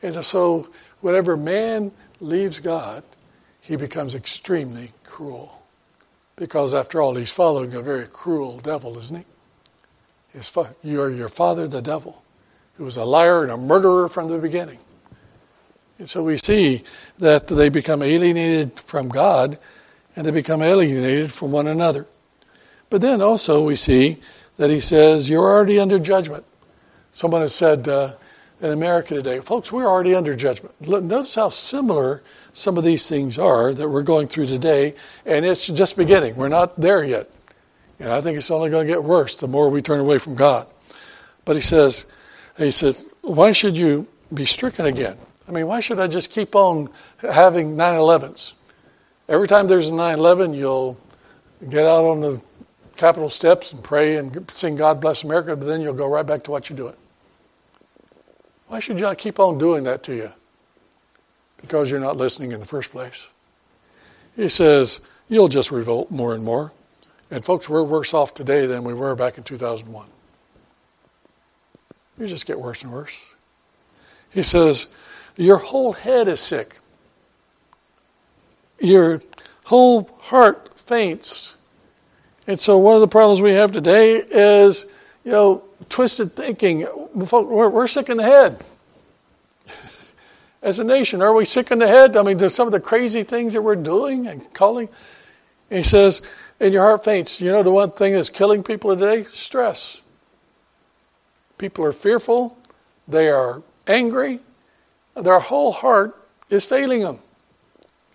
And 0.00 0.24
so, 0.24 0.68
whenever 1.00 1.36
man 1.36 1.90
leaves 2.20 2.60
God, 2.60 3.02
he 3.60 3.74
becomes 3.74 4.14
extremely 4.14 4.92
cruel. 5.02 5.60
Because 6.36 6.72
after 6.72 7.02
all, 7.02 7.16
he's 7.16 7.32
following 7.32 7.74
a 7.74 7.82
very 7.82 8.06
cruel 8.06 8.60
devil, 8.60 8.96
isn't 8.96 9.16
he? 9.16 9.24
His 10.34 10.48
fa- 10.48 10.74
you 10.82 11.00
are 11.00 11.10
your 11.10 11.28
father, 11.28 11.66
the 11.68 11.80
devil, 11.80 12.22
who 12.76 12.84
was 12.84 12.96
a 12.96 13.04
liar 13.04 13.44
and 13.44 13.52
a 13.52 13.56
murderer 13.56 14.08
from 14.08 14.28
the 14.28 14.38
beginning. 14.38 14.78
And 15.98 16.10
so 16.10 16.24
we 16.24 16.36
see 16.36 16.82
that 17.18 17.46
they 17.46 17.68
become 17.68 18.02
alienated 18.02 18.80
from 18.80 19.08
God 19.08 19.58
and 20.16 20.26
they 20.26 20.32
become 20.32 20.60
alienated 20.60 21.32
from 21.32 21.52
one 21.52 21.68
another. 21.68 22.06
But 22.90 23.00
then 23.00 23.22
also 23.22 23.64
we 23.64 23.76
see 23.76 24.18
that 24.56 24.70
he 24.70 24.80
says, 24.80 25.30
You're 25.30 25.44
already 25.44 25.78
under 25.78 26.00
judgment. 26.00 26.44
Someone 27.12 27.42
has 27.42 27.54
said 27.54 27.86
uh, 27.86 28.14
in 28.60 28.72
America 28.72 29.14
today, 29.14 29.38
folks, 29.38 29.70
we're 29.70 29.86
already 29.86 30.14
under 30.16 30.34
judgment. 30.34 30.80
Notice 30.80 31.36
how 31.36 31.48
similar 31.48 32.22
some 32.52 32.76
of 32.76 32.82
these 32.82 33.08
things 33.08 33.38
are 33.38 33.72
that 33.72 33.88
we're 33.88 34.02
going 34.02 34.26
through 34.26 34.46
today, 34.46 34.94
and 35.24 35.44
it's 35.44 35.66
just 35.68 35.96
beginning. 35.96 36.34
We're 36.34 36.48
not 36.48 36.80
there 36.80 37.04
yet. 37.04 37.30
And 37.98 38.10
I 38.10 38.20
think 38.20 38.36
it's 38.36 38.50
only 38.50 38.70
going 38.70 38.86
to 38.86 38.92
get 38.92 39.04
worse 39.04 39.36
the 39.36 39.48
more 39.48 39.68
we 39.68 39.82
turn 39.82 40.00
away 40.00 40.18
from 40.18 40.34
God. 40.34 40.66
But 41.44 41.56
he 41.56 41.62
says, 41.62 42.06
he 42.56 42.70
says, 42.70 43.10
why 43.22 43.52
should 43.52 43.76
you 43.76 44.08
be 44.32 44.44
stricken 44.44 44.86
again? 44.86 45.16
I 45.48 45.52
mean, 45.52 45.66
why 45.66 45.80
should 45.80 46.00
I 46.00 46.06
just 46.06 46.30
keep 46.30 46.54
on 46.54 46.88
having 47.20 47.76
9 47.76 47.98
11s? 47.98 48.54
Every 49.28 49.48
time 49.48 49.66
there's 49.66 49.88
a 49.88 49.94
9 49.94 50.18
11, 50.18 50.54
you'll 50.54 50.98
get 51.68 51.86
out 51.86 52.04
on 52.04 52.20
the 52.20 52.42
Capitol 52.96 53.28
steps 53.28 53.72
and 53.72 53.82
pray 53.82 54.16
and 54.16 54.50
sing 54.52 54.76
God 54.76 55.00
Bless 55.00 55.24
America, 55.24 55.56
but 55.56 55.66
then 55.66 55.80
you'll 55.80 55.94
go 55.94 56.08
right 56.08 56.24
back 56.24 56.44
to 56.44 56.50
what 56.50 56.68
you're 56.68 56.76
doing. 56.76 56.94
Why 58.68 58.78
should 58.78 58.98
you 59.00 59.12
keep 59.14 59.38
on 59.38 59.58
doing 59.58 59.84
that 59.84 60.02
to 60.04 60.14
you? 60.14 60.32
Because 61.60 61.90
you're 61.90 62.00
not 62.00 62.16
listening 62.16 62.52
in 62.52 62.60
the 62.60 62.66
first 62.66 62.90
place. 62.90 63.30
He 64.36 64.48
says, 64.48 65.00
you'll 65.28 65.48
just 65.48 65.70
revolt 65.70 66.10
more 66.10 66.34
and 66.34 66.44
more. 66.44 66.72
And 67.34 67.44
folks, 67.44 67.68
we're 67.68 67.82
worse 67.82 68.14
off 68.14 68.32
today 68.32 68.64
than 68.66 68.84
we 68.84 68.94
were 68.94 69.16
back 69.16 69.36
in 69.36 69.44
2001. 69.44 70.06
You 72.16 72.26
just 72.28 72.46
get 72.46 72.60
worse 72.60 72.82
and 72.82 72.92
worse. 72.92 73.34
He 74.30 74.42
says, 74.42 74.86
your 75.36 75.56
whole 75.56 75.94
head 75.94 76.28
is 76.28 76.38
sick 76.38 76.78
your 78.80 79.20
whole 79.64 80.08
heart 80.22 80.78
faints. 80.78 81.56
And 82.46 82.60
so, 82.60 82.78
one 82.78 82.94
of 82.94 83.00
the 83.00 83.08
problems 83.08 83.40
we 83.40 83.52
have 83.52 83.72
today 83.72 84.16
is, 84.16 84.84
you 85.24 85.32
know, 85.32 85.64
twisted 85.88 86.32
thinking. 86.32 86.86
We're, 87.14 87.86
sick 87.86 88.08
in 88.08 88.18
the 88.18 88.22
head. 88.22 88.62
As 90.62 90.78
a 90.78 90.84
nation, 90.84 91.22
are 91.22 91.32
we 91.32 91.44
sick 91.44 91.70
in 91.70 91.78
the 91.78 91.88
head? 91.88 92.16
I 92.16 92.22
mean, 92.22 92.50
some 92.50 92.68
of 92.68 92.72
the 92.72 92.80
crazy 92.80 93.22
things 93.22 93.54
that 93.54 93.62
we're 93.62 93.76
doing 93.76 94.26
and 94.26 94.52
calling. 94.52 94.88
And 95.70 95.78
he 95.78 95.82
says, 95.82 96.20
and 96.60 96.72
your 96.72 96.82
heart 96.82 97.04
faints. 97.04 97.40
You 97.40 97.50
know, 97.50 97.62
the 97.62 97.70
one 97.70 97.92
thing 97.92 98.14
that's 98.14 98.30
killing 98.30 98.62
people 98.62 98.94
today? 98.96 99.24
Stress. 99.24 100.00
People 101.58 101.84
are 101.84 101.92
fearful. 101.92 102.58
They 103.06 103.28
are 103.28 103.62
angry. 103.86 104.40
Their 105.16 105.40
whole 105.40 105.72
heart 105.72 106.16
is 106.50 106.64
failing 106.64 107.02
them. 107.02 107.18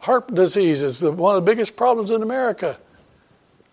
Heart 0.02 0.34
disease 0.34 0.82
is 0.82 1.00
the, 1.00 1.12
one 1.12 1.36
of 1.36 1.46
the 1.46 1.52
biggest 1.52 1.76
problems 1.76 2.12
in 2.12 2.22
America. 2.22 2.78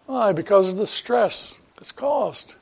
Why? 0.07 0.33
Because 0.33 0.71
of 0.71 0.77
the 0.77 0.87
stress 0.87 1.57
that's 1.77 1.93
caused. 1.93 2.55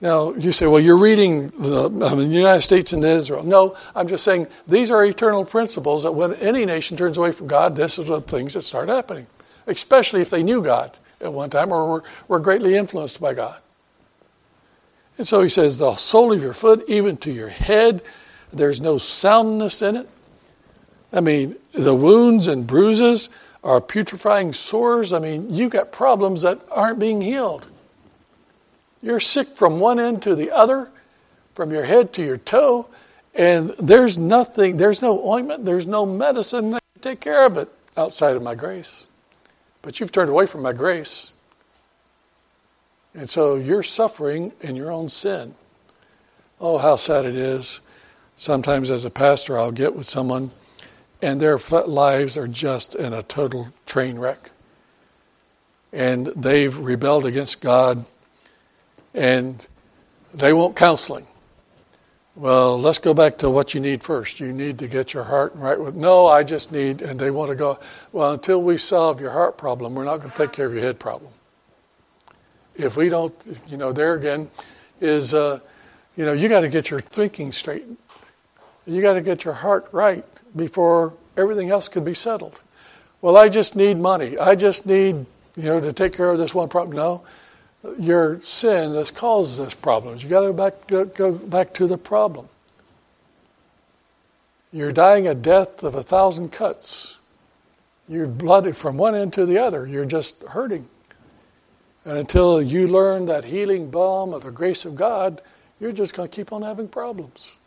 Now, 0.00 0.34
you 0.34 0.52
say, 0.52 0.66
well, 0.66 0.80
you're 0.80 0.98
reading 0.98 1.48
the, 1.50 1.84
I 1.86 2.14
mean, 2.14 2.28
the 2.28 2.36
United 2.36 2.60
States 2.60 2.92
and 2.92 3.02
Israel. 3.04 3.42
No, 3.42 3.76
I'm 3.94 4.08
just 4.08 4.24
saying 4.24 4.48
these 4.66 4.90
are 4.90 5.04
eternal 5.04 5.44
principles 5.44 6.02
that 6.02 6.12
when 6.12 6.34
any 6.34 6.66
nation 6.66 6.96
turns 6.96 7.16
away 7.16 7.32
from 7.32 7.46
God, 7.46 7.76
this 7.76 7.98
is 7.98 8.08
what 8.08 8.26
things 8.26 8.54
that 8.54 8.62
start 8.62 8.88
happening, 8.88 9.26
especially 9.66 10.20
if 10.20 10.30
they 10.30 10.42
knew 10.42 10.62
God 10.62 10.96
at 11.20 11.32
one 11.32 11.50
time 11.50 11.72
or 11.72 11.88
were, 11.88 12.04
were 12.28 12.40
greatly 12.40 12.76
influenced 12.76 13.20
by 13.20 13.34
God. 13.34 13.60
And 15.16 15.26
so 15.26 15.42
he 15.42 15.48
says, 15.48 15.78
the 15.78 15.94
sole 15.94 16.32
of 16.32 16.42
your 16.42 16.52
foot, 16.52 16.84
even 16.88 17.16
to 17.18 17.30
your 17.30 17.48
head, 17.48 18.02
there's 18.52 18.80
no 18.80 18.98
soundness 18.98 19.80
in 19.80 19.96
it. 19.96 20.08
I 21.12 21.20
mean, 21.20 21.56
the 21.72 21.94
wounds 21.94 22.46
and 22.46 22.66
bruises 22.66 23.28
are 23.62 23.80
putrefying 23.80 24.52
sores. 24.52 25.12
I 25.12 25.20
mean, 25.20 25.52
you've 25.52 25.72
got 25.72 25.92
problems 25.92 26.42
that 26.42 26.60
aren't 26.70 26.98
being 26.98 27.20
healed. 27.20 27.66
You're 29.00 29.20
sick 29.20 29.48
from 29.48 29.80
one 29.80 30.00
end 30.00 30.22
to 30.22 30.34
the 30.34 30.50
other, 30.50 30.90
from 31.54 31.70
your 31.70 31.84
head 31.84 32.12
to 32.14 32.24
your 32.24 32.38
toe, 32.38 32.88
and 33.34 33.70
there's 33.78 34.16
nothing, 34.16 34.76
there's 34.76 35.02
no 35.02 35.24
ointment, 35.26 35.64
there's 35.64 35.86
no 35.86 36.06
medicine 36.06 36.70
that 36.70 36.82
can 36.94 37.02
take 37.02 37.20
care 37.20 37.46
of 37.46 37.56
it 37.56 37.68
outside 37.96 38.36
of 38.36 38.42
my 38.42 38.54
grace. 38.54 39.06
But 39.84 40.00
you've 40.00 40.12
turned 40.12 40.30
away 40.30 40.46
from 40.46 40.62
my 40.62 40.72
grace. 40.72 41.30
And 43.12 43.28
so 43.28 43.54
you're 43.54 43.82
suffering 43.82 44.52
in 44.62 44.76
your 44.76 44.90
own 44.90 45.10
sin. 45.10 45.54
Oh, 46.58 46.78
how 46.78 46.96
sad 46.96 47.26
it 47.26 47.36
is. 47.36 47.80
Sometimes 48.34 48.90
as 48.90 49.04
a 49.04 49.10
pastor, 49.10 49.58
I'll 49.58 49.72
get 49.72 49.94
with 49.94 50.06
someone 50.06 50.50
and 51.20 51.40
their 51.40 51.58
lives 51.86 52.36
are 52.36 52.48
just 52.48 52.94
in 52.94 53.12
a 53.12 53.22
total 53.22 53.68
train 53.86 54.18
wreck. 54.18 54.50
And 55.92 56.28
they've 56.28 56.76
rebelled 56.76 57.26
against 57.26 57.60
God 57.60 58.06
and 59.12 59.66
they 60.32 60.54
want 60.54 60.76
counseling. 60.76 61.26
Well, 62.36 62.80
let's 62.80 62.98
go 62.98 63.14
back 63.14 63.38
to 63.38 63.50
what 63.50 63.74
you 63.74 63.80
need 63.80 64.02
first. 64.02 64.40
You 64.40 64.52
need 64.52 64.80
to 64.80 64.88
get 64.88 65.14
your 65.14 65.22
heart 65.22 65.52
right 65.54 65.80
with. 65.80 65.94
No, 65.94 66.26
I 66.26 66.42
just 66.42 66.72
need, 66.72 67.00
and 67.00 67.18
they 67.18 67.30
want 67.30 67.50
to 67.50 67.54
go. 67.54 67.78
Well, 68.10 68.32
until 68.32 68.60
we 68.60 68.76
solve 68.76 69.20
your 69.20 69.30
heart 69.30 69.56
problem, 69.56 69.94
we're 69.94 70.04
not 70.04 70.16
going 70.16 70.30
to 70.30 70.36
take 70.36 70.52
care 70.52 70.66
of 70.66 70.72
your 70.72 70.82
head 70.82 70.98
problem. 70.98 71.30
If 72.74 72.96
we 72.96 73.08
don't, 73.08 73.32
you 73.68 73.76
know, 73.76 73.92
there 73.92 74.14
again 74.14 74.50
is, 75.00 75.32
uh, 75.32 75.60
you 76.16 76.24
know, 76.24 76.32
you 76.32 76.48
got 76.48 76.60
to 76.60 76.68
get 76.68 76.90
your 76.90 77.00
thinking 77.00 77.52
straight. 77.52 77.84
You 78.84 79.00
got 79.00 79.14
to 79.14 79.20
get 79.20 79.44
your 79.44 79.54
heart 79.54 79.86
right 79.92 80.24
before 80.56 81.14
everything 81.36 81.70
else 81.70 81.86
could 81.86 82.04
be 82.04 82.14
settled. 82.14 82.60
Well, 83.20 83.36
I 83.36 83.48
just 83.48 83.76
need 83.76 83.96
money. 83.98 84.36
I 84.38 84.56
just 84.56 84.86
need, 84.86 85.26
you 85.54 85.62
know, 85.62 85.80
to 85.80 85.92
take 85.92 86.12
care 86.12 86.30
of 86.30 86.38
this 86.38 86.52
one 86.52 86.68
problem. 86.68 86.96
No, 86.96 87.22
your 87.98 88.40
sin 88.40 88.94
has 88.94 89.10
caused 89.10 89.58
this 89.58 89.74
problem. 89.74 90.18
You've 90.18 90.30
got 90.30 90.40
to 90.40 90.46
go 90.48 90.52
back, 90.52 90.86
go, 90.86 91.04
go 91.04 91.32
back 91.32 91.74
to 91.74 91.86
the 91.86 91.98
problem. 91.98 92.48
You're 94.72 94.92
dying 94.92 95.28
a 95.28 95.34
death 95.34 95.82
of 95.82 95.94
a 95.94 96.02
thousand 96.02 96.50
cuts. 96.50 97.18
You're 98.08 98.26
blooded 98.26 98.76
from 98.76 98.96
one 98.96 99.14
end 99.14 99.32
to 99.34 99.46
the 99.46 99.58
other. 99.58 99.86
You're 99.86 100.04
just 100.04 100.42
hurting. 100.42 100.88
And 102.04 102.18
until 102.18 102.60
you 102.60 102.88
learn 102.88 103.26
that 103.26 103.44
healing 103.44 103.90
balm 103.90 104.34
of 104.34 104.42
the 104.42 104.50
grace 104.50 104.84
of 104.84 104.96
God, 104.96 105.40
you're 105.80 105.92
just 105.92 106.14
going 106.14 106.28
to 106.28 106.34
keep 106.34 106.52
on 106.52 106.62
having 106.62 106.88
problems. 106.88 107.58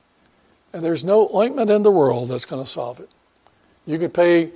And 0.74 0.84
there's 0.84 1.04
no 1.04 1.30
ointment 1.34 1.70
in 1.70 1.84
the 1.84 1.92
world 1.92 2.30
that's 2.30 2.46
going 2.46 2.64
to 2.64 2.70
solve 2.70 3.00
it. 3.00 3.10
You 3.86 3.98
could 3.98 4.14
pay 4.14 4.52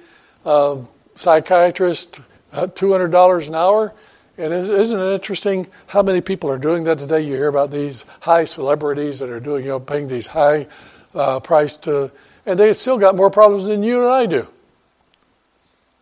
a 0.45 0.79
psychiatrist 1.15 2.19
uh, 2.51 2.67
$200 2.67 3.47
an 3.47 3.55
hour. 3.55 3.93
And 4.37 4.53
isn't 4.53 4.99
it 4.99 5.13
interesting 5.13 5.67
how 5.87 6.01
many 6.01 6.21
people 6.21 6.49
are 6.49 6.57
doing 6.57 6.85
that 6.85 6.99
today? 6.99 7.21
You 7.21 7.33
hear 7.33 7.47
about 7.47 7.71
these 7.71 8.05
high 8.21 8.45
celebrities 8.45 9.19
that 9.19 9.29
are 9.29 9.39
doing, 9.39 9.65
you 9.65 9.71
know, 9.71 9.79
paying 9.79 10.07
these 10.07 10.27
high 10.27 10.67
uh, 11.13 11.39
price 11.41 11.75
to, 11.77 12.11
and 12.45 12.59
they 12.59 12.73
still 12.73 12.97
got 12.97 13.15
more 13.15 13.29
problems 13.29 13.65
than 13.65 13.83
you 13.83 14.03
and 14.03 14.13
I 14.13 14.25
do. 14.25 14.47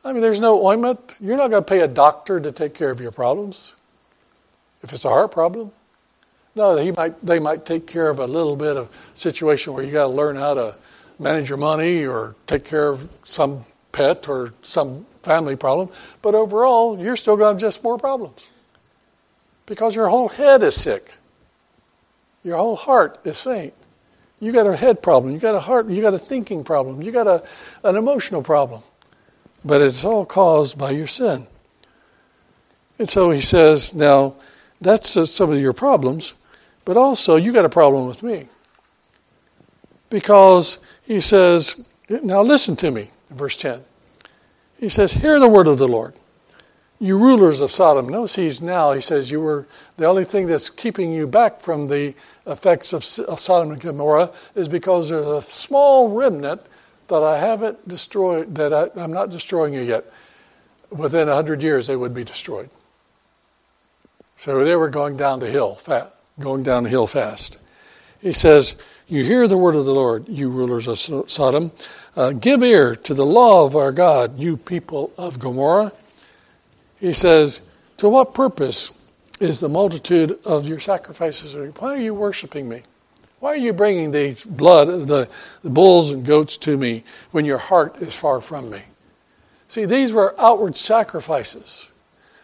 I 0.06 0.14
mean, 0.14 0.22
there's 0.22 0.40
no 0.40 0.66
ointment. 0.66 1.16
You're 1.20 1.38
not 1.38 1.50
going 1.50 1.64
to 1.64 1.68
pay 1.68 1.82
a 1.82 1.88
doctor 1.88 2.40
to 2.40 2.52
take 2.52 2.74
care 2.74 2.92
of 2.92 3.02
your 3.02 3.12
problems 3.12 3.74
if 4.82 4.94
it's 4.94 5.06
a 5.06 5.10
heart 5.10 5.32
problem. 5.32 5.72
No, 6.56 6.78
he 6.78 6.92
might, 6.92 7.20
they 7.26 7.40
might 7.40 7.66
take 7.66 7.88
care 7.88 8.10
of 8.10 8.20
a 8.20 8.28
little 8.28 8.56
bit 8.56 8.78
of 8.78 8.90
situation 9.14 9.74
where 9.74 9.84
you 9.84 9.92
got 9.92 10.08
to 10.08 10.14
learn 10.14 10.36
how 10.36 10.54
to 10.54 10.76
manage 11.18 11.50
your 11.50 11.58
money 11.58 12.06
or 12.06 12.36
take 12.48 12.64
care 12.64 12.88
of 12.90 13.12
some 13.24 13.66
pet 13.92 14.28
or 14.30 14.54
some 14.62 15.06
family 15.22 15.56
problem. 15.56 15.90
But 16.22 16.36
overall, 16.36 17.00
you're 17.00 17.16
still 17.16 17.36
going 17.36 17.50
to 17.50 17.54
have 17.54 17.62
just 17.62 17.84
more 17.84 17.98
problems 17.98 18.50
because 19.66 19.96
your 19.96 20.10
whole 20.10 20.30
head 20.30 20.64
is 20.64 20.76
sick. 20.76 21.14
Your 22.44 22.58
whole 22.58 22.76
heart 22.76 23.20
is 23.26 23.42
faint. 23.42 23.74
You 24.40 24.52
got 24.52 24.66
a 24.66 24.76
head 24.76 25.02
problem. 25.04 25.34
You 25.34 25.40
got 25.40 25.56
a 25.56 25.60
heart. 25.60 25.88
You 25.90 26.02
got 26.02 26.14
a 26.14 26.20
thinking 26.20 26.64
problem. 26.64 27.02
You 27.02 27.12
got 27.12 27.28
a, 27.28 27.44
an 27.84 27.96
emotional 27.96 28.42
problem. 28.42 28.82
But 29.64 29.82
it's 29.82 30.06
all 30.06 30.26
caused 30.26 30.78
by 30.78 30.92
your 30.92 31.08
sin. 31.08 31.48
And 32.98 33.10
so 33.10 33.32
he 33.32 33.42
says, 33.42 33.94
now 33.94 34.36
that's 34.80 35.18
uh, 35.18 35.26
some 35.26 35.52
of 35.52 35.60
your 35.60 35.74
problems. 35.74 36.34
But 36.86 36.98
also, 36.98 37.36
you 37.36 37.52
got 37.52 37.66
a 37.66 37.70
problem 37.70 38.08
with 38.08 38.24
me. 38.24 38.48
Because 40.10 40.80
he 41.04 41.20
says, 41.20 41.86
now 42.10 42.42
listen 42.42 42.76
to 42.78 42.90
me, 42.90 43.12
verse 43.30 43.58
10. 43.58 43.84
He 44.80 44.90
says, 44.90 45.14
Hear 45.14 45.40
the 45.40 45.50
word 45.50 45.68
of 45.68 45.78
the 45.78 45.88
Lord. 45.88 46.14
you 47.00 47.18
rulers 47.18 47.62
of 47.62 47.72
Sodom. 47.72 48.10
Notice 48.10 48.36
he's 48.36 48.62
now, 48.62 48.92
he 48.92 49.02
says, 49.02 49.32
you 49.32 49.40
were 49.40 49.68
the 49.98 50.06
only 50.06 50.26
thing 50.26 50.48
that's 50.48 50.70
keeping 50.70 51.12
you 51.14 51.28
back 51.28 51.62
from 51.62 51.88
the 51.88 52.14
effects 52.46 52.94
of 52.94 53.04
Sodom 53.04 53.72
and 53.72 53.82
Gomorrah 53.82 54.32
is 54.56 54.68
because 54.68 55.10
there's 55.10 55.26
a 55.26 55.42
small 55.42 56.10
remnant 56.10 56.62
that 57.08 57.24
I 57.24 57.40
haven't 57.40 57.88
destroyed, 57.88 58.56
that 58.56 58.74
I, 58.74 58.90
I'm 59.02 59.14
not 59.14 59.30
destroying 59.30 59.74
you 59.74 59.82
yet. 59.82 60.06
Within 60.92 61.30
a 61.30 61.36
hundred 61.36 61.64
years, 61.64 61.88
they 61.88 61.96
would 61.96 62.14
be 62.14 62.24
destroyed. 62.24 62.70
So 64.38 64.64
they 64.64 64.76
were 64.76 64.90
going 64.90 65.18
down 65.18 65.40
the 65.40 65.50
hill, 65.50 65.76
fast, 65.76 66.16
going 66.40 66.64
down 66.64 66.84
the 66.84 66.90
hill 66.90 67.08
fast. 67.08 67.58
He 68.22 68.34
says, 68.34 68.76
"You 69.08 69.24
hear 69.24 69.48
the 69.48 69.58
word 69.58 69.76
of 69.76 69.86
the 69.86 69.94
Lord, 69.94 70.28
you 70.28 70.50
rulers 70.50 70.88
of 70.88 71.00
Sodom. 71.00 71.72
Uh, 72.16 72.32
give 72.32 72.64
ear 72.64 72.96
to 72.96 73.14
the 73.14 73.26
law 73.26 73.66
of 73.66 73.76
our 73.76 73.92
God, 73.92 74.40
you 74.40 74.58
people 74.58 75.14
of 75.18 75.40
Gomorrah." 75.40 75.92
He 77.00 77.14
says, 77.14 77.62
To 77.98 78.10
what 78.10 78.34
purpose 78.34 78.98
is 79.40 79.60
the 79.60 79.70
multitude 79.70 80.38
of 80.46 80.68
your 80.68 80.80
sacrifices? 80.80 81.56
Why 81.78 81.94
are 81.94 82.00
you 82.00 82.14
worshiping 82.14 82.68
me? 82.68 82.84
Why 83.40 83.54
are 83.54 83.58
you 83.58 83.72
bringing 83.72 84.12
these 84.12 84.44
blood, 84.44 85.08
the, 85.08 85.30
the 85.64 85.70
bulls 85.70 86.12
and 86.12 86.26
goats 86.26 86.58
to 86.58 86.78
me 86.78 87.06
when 87.32 87.46
your 87.46 87.58
heart 87.58 87.98
is 88.02 88.14
far 88.14 88.42
from 88.42 88.70
me? 88.70 88.82
See, 89.70 89.86
these 89.86 90.12
were 90.12 90.36
outward 90.38 90.76
sacrifices. 90.76 91.90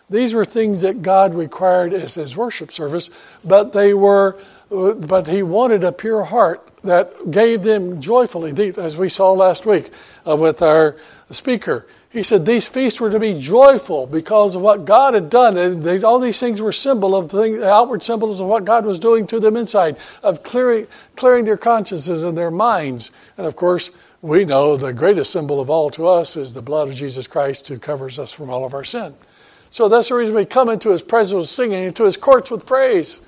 These 0.10 0.34
were 0.34 0.45
things 0.45 0.82
that 0.82 1.01
God 1.01 1.34
required 1.34 1.91
as 1.91 2.13
his 2.13 2.38
worship 2.38 2.71
service, 2.71 3.10
but 3.43 3.73
they 3.73 3.93
were, 3.93 4.38
but 4.69 5.28
he 5.28 5.43
wanted 5.43 5.84
a 5.84 5.91
pure 5.91 6.23
heart 6.23 6.75
that 6.86 7.32
gave 7.32 7.63
them 7.63 8.02
joyfully, 8.02 8.74
as 8.78 8.98
we 8.98 9.10
saw 9.10 9.32
last 9.32 9.65
week 9.65 9.91
uh, 10.28 10.36
with 10.36 10.62
our 10.62 10.95
speaker. 11.30 11.88
He 12.15 12.24
said 12.24 12.45
these 12.45 12.69
feasts 12.69 13.02
were 13.02 13.10
to 13.10 13.19
be 13.19 13.38
joyful 13.38 14.08
because 14.08 14.56
of 14.56 14.62
what 14.62 14.86
God 14.86 15.15
had 15.15 15.30
done. 15.30 15.58
And 15.58 15.84
they, 15.84 16.02
all 16.02 16.17
these 16.17 16.39
things 16.39 16.62
were 16.62 16.71
symbol 16.71 17.13
of 17.13 17.28
the 17.28 17.69
outward 17.69 18.04
symbols 18.04 18.39
of 18.39 18.48
what 18.48 18.63
God 18.63 18.86
was 18.86 19.00
doing 19.00 19.28
to 19.28 19.39
them 19.41 19.58
inside, 19.58 19.98
of 20.24 20.41
clearing, 20.41 20.88
clearing 21.17 21.43
their 21.43 21.58
consciences 21.58 22.24
and 22.24 22.38
their 22.38 22.52
minds. 22.52 23.12
And 23.36 23.45
of 23.45 23.58
course, 23.58 23.91
we 24.21 24.45
know 24.45 24.78
the 24.78 24.93
greatest 24.93 25.32
symbol 25.32 25.60
of 25.60 25.69
all 25.69 25.89
to 25.89 26.08
us 26.08 26.38
is 26.38 26.54
the 26.54 26.62
blood 26.62 26.88
of 26.88 26.95
Jesus 26.95 27.28
Christ 27.28 27.67
who 27.67 27.78
covers 27.78 28.17
us 28.17 28.32
from 28.32 28.50
all 28.50 28.65
of 28.65 28.74
our 28.74 28.86
sin. 28.86 29.13
So 29.69 29.89
that's 29.89 30.08
the 30.08 30.15
reason 30.15 30.36
we 30.36 30.45
come 30.45 30.69
into 30.69 30.91
his 30.91 31.02
presence 31.02 31.38
with 31.38 31.50
singing, 31.50 31.84
into 31.84 32.06
his 32.06 32.15
courts 32.15 32.50
with 32.50 32.65
praise. 32.65 33.19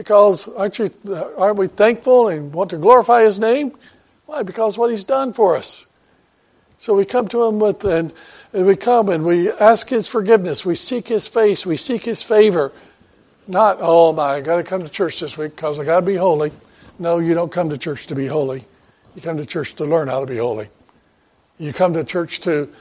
Because 0.00 0.48
aren't, 0.48 0.78
you, 0.78 0.90
aren't 1.36 1.58
we 1.58 1.66
thankful 1.66 2.28
and 2.28 2.54
want 2.54 2.70
to 2.70 2.78
glorify 2.78 3.22
his 3.22 3.38
name? 3.38 3.76
Why? 4.24 4.42
Because 4.42 4.78
what 4.78 4.88
he's 4.88 5.04
done 5.04 5.34
for 5.34 5.58
us. 5.58 5.84
So 6.78 6.94
we 6.94 7.04
come 7.04 7.28
to 7.28 7.44
Him 7.44 7.58
with, 7.58 7.84
and, 7.84 8.10
and 8.54 8.64
we 8.64 8.76
come 8.76 9.10
and 9.10 9.26
we 9.26 9.52
ask 9.52 9.90
His 9.90 10.08
forgiveness. 10.08 10.64
We 10.64 10.74
seek 10.74 11.08
His 11.08 11.28
face. 11.28 11.66
We 11.66 11.76
seek 11.76 12.06
His 12.06 12.22
favor. 12.22 12.72
Not, 13.46 13.76
oh 13.80 14.14
my, 14.14 14.36
I 14.36 14.40
got 14.40 14.56
to 14.56 14.62
come 14.62 14.80
to 14.80 14.88
church 14.88 15.20
this 15.20 15.36
week 15.36 15.54
because 15.54 15.78
I 15.78 15.84
got 15.84 16.00
to 16.00 16.06
be 16.06 16.16
holy. 16.16 16.50
No, 16.98 17.18
you 17.18 17.34
don't 17.34 17.52
come 17.52 17.68
to 17.68 17.76
church 17.76 18.06
to 18.06 18.14
be 18.14 18.26
holy. 18.26 18.64
You 19.14 19.20
come 19.20 19.36
to 19.36 19.44
church 19.44 19.74
to 19.74 19.84
learn 19.84 20.08
how 20.08 20.20
to 20.20 20.26
be 20.26 20.38
holy. 20.38 20.70
You 21.58 21.74
come 21.74 21.92
to 21.92 22.04
church 22.04 22.40
to, 22.40 22.72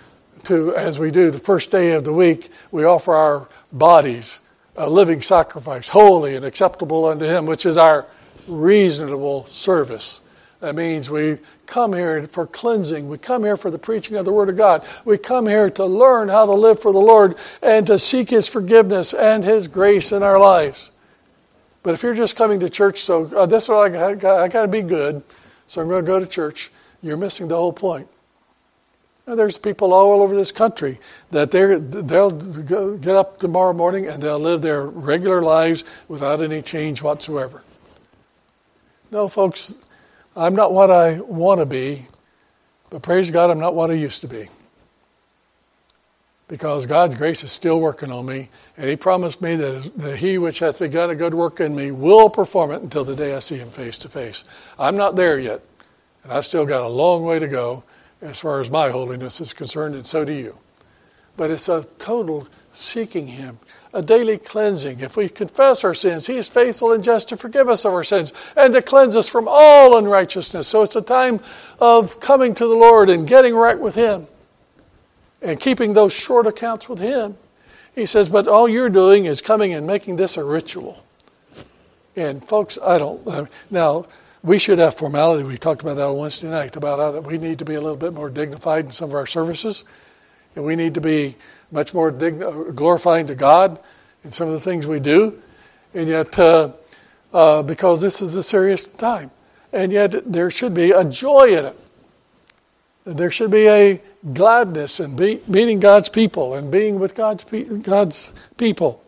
to 0.46 0.74
as 0.74 1.00
we 1.00 1.12
do 1.12 1.32
the 1.32 1.40
first 1.40 1.70
day 1.70 1.92
of 1.92 2.06
the 2.06 2.14
week, 2.14 2.50
we 2.72 2.86
offer 2.86 3.14
our 3.14 3.50
bodies 3.74 4.40
a 4.80 4.90
living 4.90 5.22
sacrifice, 5.22 5.90
holy 5.90 6.36
and 6.36 6.46
acceptable 6.46 7.06
unto 7.06 7.26
Him, 7.26 7.46
which 7.46 7.66
is 7.66 7.78
our 7.78 8.06
reasonable 8.48 9.46
service. 9.46 10.22
That 10.62 10.76
means 10.76 11.10
we 11.10 11.38
come 11.68 11.94
here 11.94 12.26
for 12.28 12.48
cleansing. 12.48 13.08
We 13.08 13.18
come 13.18 13.44
here 13.44 13.58
for 13.58 13.70
the 13.70 13.78
preaching 13.78 14.16
of 14.16 14.24
the 14.24 14.32
Word 14.32 14.50
of 14.50 14.58
God. 14.58 14.86
We 15.04 15.18
come 15.18 15.48
here 15.48 15.70
to 15.72 15.86
learn 15.86 16.30
how 16.30 16.46
to 16.46 16.54
live 16.54 16.82
for 16.82 16.94
the 16.94 17.00
Lord 17.00 17.36
and 17.62 17.86
to 17.88 18.00
seek 18.00 18.30
His 18.30 18.48
forgiveness 18.48 19.14
and 19.14 19.44
His 19.44 19.68
grace 19.68 20.14
in 20.14 20.24
our 20.24 20.40
lives. 20.40 20.92
But 21.84 21.94
if 21.94 22.02
you're 22.02 22.16
just 22.16 22.38
coming 22.38 22.62
to 22.62 22.70
church, 22.70 23.02
so 23.02 23.26
uh, 23.36 23.46
this 23.46 23.64
is 23.64 23.70
what 23.70 23.94
I 23.94 24.16
got, 24.16 24.26
I 24.40 24.48
got 24.48 24.62
to 24.62 24.68
be 24.70 24.82
good, 24.82 25.24
so 25.68 25.82
I'm 25.82 25.90
going 25.90 26.06
to 26.06 26.08
go 26.10 26.20
to 26.20 26.28
church, 26.28 26.72
you're 27.02 27.18
missing 27.18 27.50
the 27.50 27.56
whole 27.56 27.74
point. 27.74 28.08
There's 29.36 29.58
people 29.58 29.94
all 29.94 30.22
over 30.22 30.36
this 30.36 30.52
country 30.52 31.00
that 31.32 31.52
they'll 31.52 32.32
get 32.98 33.16
up 33.16 33.40
tomorrow 33.40 33.74
morning 33.74 34.08
and 34.08 34.24
they'll 34.24 34.40
live 34.40 34.62
their 34.62 34.86
regular 34.86 35.42
lives 35.42 35.84
without 36.08 36.42
any 36.42 36.62
change 36.62 37.04
whatsoever. 37.04 37.64
No, 39.12 39.28
folks, 39.28 39.74
I'm 40.36 40.56
not 40.56 40.74
what 40.74 40.90
I 40.90 41.20
want 41.20 41.60
to 41.60 41.66
be, 41.66 42.08
but 42.90 43.02
praise 43.02 43.30
God, 43.30 43.50
I'm 43.50 43.60
not 43.60 43.76
what 43.76 43.92
I 43.92 43.94
used 43.94 44.22
to 44.22 44.28
be. 44.28 44.50
Because 46.48 46.88
God's 46.88 47.14
grace 47.14 47.44
is 47.44 47.52
still 47.52 47.80
working 47.80 48.12
on 48.12 48.26
me, 48.26 48.50
and 48.76 48.90
He 48.90 48.96
promised 48.96 49.42
me 49.42 49.56
that 49.56 50.18
He 50.18 50.40
which 50.40 50.60
hath 50.60 50.80
begun 50.80 51.12
a 51.12 51.16
good 51.16 51.36
work 51.36 51.60
in 51.60 51.76
me 51.76 51.92
will 51.92 52.32
perform 52.32 52.72
it 52.72 52.82
until 52.82 53.04
the 53.04 53.16
day 53.16 53.36
I 53.36 53.40
see 53.40 53.58
Him 53.58 53.70
face 53.70 54.00
to 54.00 54.10
face. 54.10 54.44
I'm 54.80 54.98
not 54.98 55.16
there 55.16 55.38
yet, 55.38 55.62
and 56.24 56.32
I've 56.32 56.46
still 56.46 56.66
got 56.66 56.82
a 56.82 56.88
long 56.88 57.24
way 57.24 57.38
to 57.38 57.48
go 57.48 57.84
as 58.22 58.40
far 58.40 58.60
as 58.60 58.70
my 58.70 58.90
holiness 58.90 59.40
is 59.40 59.54
concerned, 59.54 59.96
and 59.96 60.06
so 60.06 60.26
do 60.26 60.34
you. 60.34 60.58
But 61.38 61.52
it's 61.52 61.70
a 61.70 61.86
total 62.00 62.48
seeking 62.74 63.28
Him, 63.28 63.60
a 63.94 64.02
daily 64.02 64.38
cleansing. 64.38 65.00
If 65.00 65.18
we 65.18 65.30
confess 65.30 65.84
our 65.84 65.94
sins, 65.94 66.28
He 66.28 66.38
is 66.38 66.48
faithful 66.48 66.92
and 66.92 67.04
just 67.04 67.30
to 67.30 67.38
forgive 67.38 67.70
us 67.70 67.86
of 67.86 67.94
our 67.94 68.04
sins 68.04 68.34
and 68.56 68.74
to 68.74 68.82
cleanse 68.82 69.16
us 69.16 69.30
from 69.30 69.48
all 69.48 69.98
unrighteousness. 69.98 70.68
So 70.68 70.84
it's 70.84 70.96
a 70.96 71.02
time 71.02 71.40
of 71.80 72.20
coming 72.20 72.54
to 72.56 72.68
the 72.68 72.76
Lord 72.76 73.10
and 73.10 73.28
getting 73.28 73.56
right 73.56 73.80
with 73.80 73.96
Him 73.96 74.28
and 75.42 75.60
keeping 75.60 75.94
those 75.94 76.14
short 76.14 76.46
accounts 76.46 76.90
with 76.90 77.00
Him. 77.00 77.38
He 77.96 78.06
says, 78.06 78.30
but 78.30 78.48
all 78.48 78.70
you're 78.70 78.90
doing 78.90 79.26
is 79.26 79.42
coming 79.42 79.74
and 79.74 79.88
making 79.88 80.18
this 80.18 80.38
a 80.38 80.44
ritual. 80.44 81.06
And 82.16 82.46
folks, 82.46 82.78
I 82.84 82.98
don't. 82.98 83.50
Now, 83.72 84.06
we 84.44 84.58
should 84.58 84.80
have 84.80 84.96
formality. 84.96 85.44
We 85.44 85.58
talked 85.58 85.82
about 85.82 85.96
that 85.96 86.06
on 86.06 86.18
Wednesday 86.18 86.50
night 86.50 86.76
about 86.76 87.00
how 87.00 87.12
that 87.12 87.24
we 87.24 87.38
need 87.38 87.60
to 87.60 87.66
be 87.66 87.76
a 87.76 87.82
little 87.82 87.98
bit 87.98 88.14
more 88.14 88.30
dignified 88.30 88.86
in 88.86 88.92
some 88.92 89.10
of 89.10 89.16
our 89.16 89.26
services, 89.26 89.84
and 90.56 90.64
we 90.64 90.76
need 90.76 90.94
to 90.94 91.02
be 91.02 91.36
much 91.72 91.94
more 91.94 92.12
dign- 92.12 92.76
glorifying 92.76 93.28
to 93.28 93.36
God 93.36 93.80
in 94.24 94.32
some 94.32 94.48
of 94.48 94.54
the 94.54 94.60
things 94.60 94.88
we 94.88 95.00
do. 95.00 95.40
And 95.94 96.08
yet, 96.08 96.38
uh, 96.40 96.72
uh, 97.34 97.64
because 97.64 98.02
this 98.02 98.22
is 98.22 98.36
a 98.36 98.44
serious 98.44 98.86
time, 98.86 99.32
and 99.74 99.92
yet 99.92 100.32
there 100.32 100.50
should 100.50 100.74
be 100.74 100.92
a 100.92 101.04
joy 101.04 101.58
in 101.58 101.66
it. 101.66 101.76
There 103.06 103.32
should 103.32 103.52
be 103.52 103.68
a 103.68 104.02
gladness 104.34 105.00
in 105.00 105.16
be, 105.16 105.42
meeting 105.48 105.80
God's 105.80 106.10
people 106.10 106.54
and 106.54 106.72
being 106.72 107.00
with 107.00 107.16
God's, 107.16 107.44
pe- 107.44 107.64
God's 107.80 108.34
people. 108.58 109.04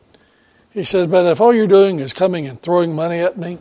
He 0.72 0.84
says, 0.84 1.08
But 1.08 1.26
if 1.26 1.42
all 1.42 1.54
you're 1.54 1.68
doing 1.68 2.00
is 2.00 2.14
coming 2.14 2.48
and 2.48 2.62
throwing 2.62 2.96
money 2.96 3.20
at 3.20 3.38
me, 3.38 3.60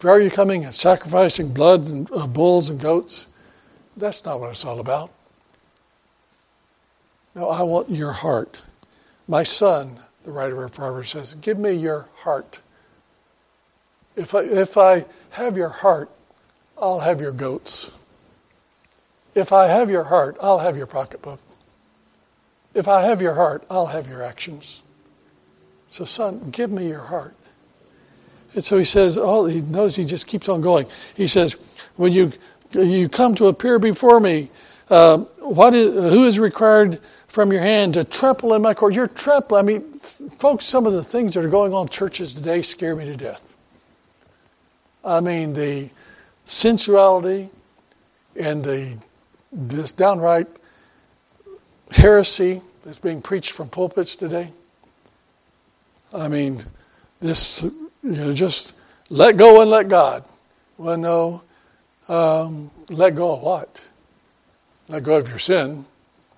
if 0.00 0.06
are 0.06 0.18
you 0.18 0.30
coming 0.30 0.64
and 0.64 0.74
sacrificing 0.74 1.52
blood 1.52 1.86
and 1.86 2.10
uh, 2.10 2.26
bulls 2.26 2.70
and 2.70 2.80
goats, 2.80 3.26
that's 3.98 4.24
not 4.24 4.40
what 4.40 4.52
it's 4.52 4.64
all 4.64 4.80
about. 4.80 5.12
No, 7.34 7.50
I 7.50 7.60
want 7.60 7.90
your 7.90 8.12
heart. 8.12 8.62
My 9.28 9.42
son, 9.42 10.00
the 10.24 10.32
writer 10.32 10.64
of 10.64 10.72
Proverbs 10.72 11.10
says, 11.10 11.34
give 11.34 11.58
me 11.58 11.74
your 11.74 12.08
heart. 12.14 12.60
If 14.16 14.34
I, 14.34 14.40
if 14.44 14.78
I 14.78 15.04
have 15.32 15.58
your 15.58 15.68
heart, 15.68 16.08
I'll 16.80 17.00
have 17.00 17.20
your 17.20 17.32
goats. 17.32 17.90
If 19.34 19.52
I 19.52 19.66
have 19.66 19.90
your 19.90 20.04
heart, 20.04 20.38
I'll 20.40 20.60
have 20.60 20.78
your 20.78 20.86
pocketbook. 20.86 21.40
If 22.72 22.88
I 22.88 23.02
have 23.02 23.20
your 23.20 23.34
heart, 23.34 23.64
I'll 23.68 23.88
have 23.88 24.08
your 24.08 24.22
actions. 24.22 24.80
So, 25.88 26.06
son, 26.06 26.48
give 26.50 26.70
me 26.70 26.88
your 26.88 27.02
heart. 27.02 27.34
And 28.54 28.64
so 28.64 28.78
he 28.78 28.84
says, 28.84 29.16
oh, 29.18 29.46
he 29.46 29.60
knows 29.60 29.96
he 29.96 30.04
just 30.04 30.26
keeps 30.26 30.48
on 30.48 30.60
going. 30.60 30.86
He 31.14 31.26
says, 31.26 31.56
when 31.96 32.12
you, 32.12 32.32
you 32.72 33.08
come 33.08 33.34
to 33.36 33.46
appear 33.46 33.78
before 33.78 34.20
me, 34.20 34.50
uh, 34.88 35.18
what 35.38 35.74
is, 35.74 35.92
who 35.94 36.24
is 36.24 36.38
required 36.38 37.00
from 37.28 37.52
your 37.52 37.62
hand 37.62 37.94
to 37.94 38.02
trample 38.02 38.54
in 38.54 38.62
my 38.62 38.74
court. 38.74 38.92
You're 38.92 39.06
trampling. 39.06 39.58
I 39.60 39.62
mean, 39.62 39.92
folks, 40.38 40.64
some 40.64 40.84
of 40.84 40.92
the 40.92 41.04
things 41.04 41.34
that 41.34 41.44
are 41.44 41.48
going 41.48 41.72
on 41.72 41.82
in 41.82 41.88
churches 41.88 42.34
today 42.34 42.60
scare 42.60 42.96
me 42.96 43.04
to 43.06 43.16
death. 43.16 43.56
I 45.04 45.20
mean, 45.20 45.54
the 45.54 45.90
sensuality 46.44 47.50
and 48.34 48.64
the 48.64 48.98
this 49.52 49.92
downright 49.92 50.46
heresy 51.90 52.62
that's 52.84 52.98
being 52.98 53.20
preached 53.20 53.52
from 53.52 53.68
pulpits 53.68 54.16
today. 54.16 54.52
I 56.12 56.28
mean, 56.28 56.64
this, 57.20 57.64
you 58.02 58.10
know, 58.12 58.32
just 58.32 58.74
let 59.08 59.36
go 59.36 59.60
and 59.60 59.70
let 59.70 59.88
God. 59.88 60.24
Well, 60.78 60.96
no, 60.96 61.42
um, 62.08 62.70
let 62.88 63.14
go 63.14 63.34
of 63.34 63.42
what? 63.42 63.86
Let 64.88 65.02
go 65.04 65.16
of 65.16 65.28
your 65.28 65.38
sin. 65.38 65.84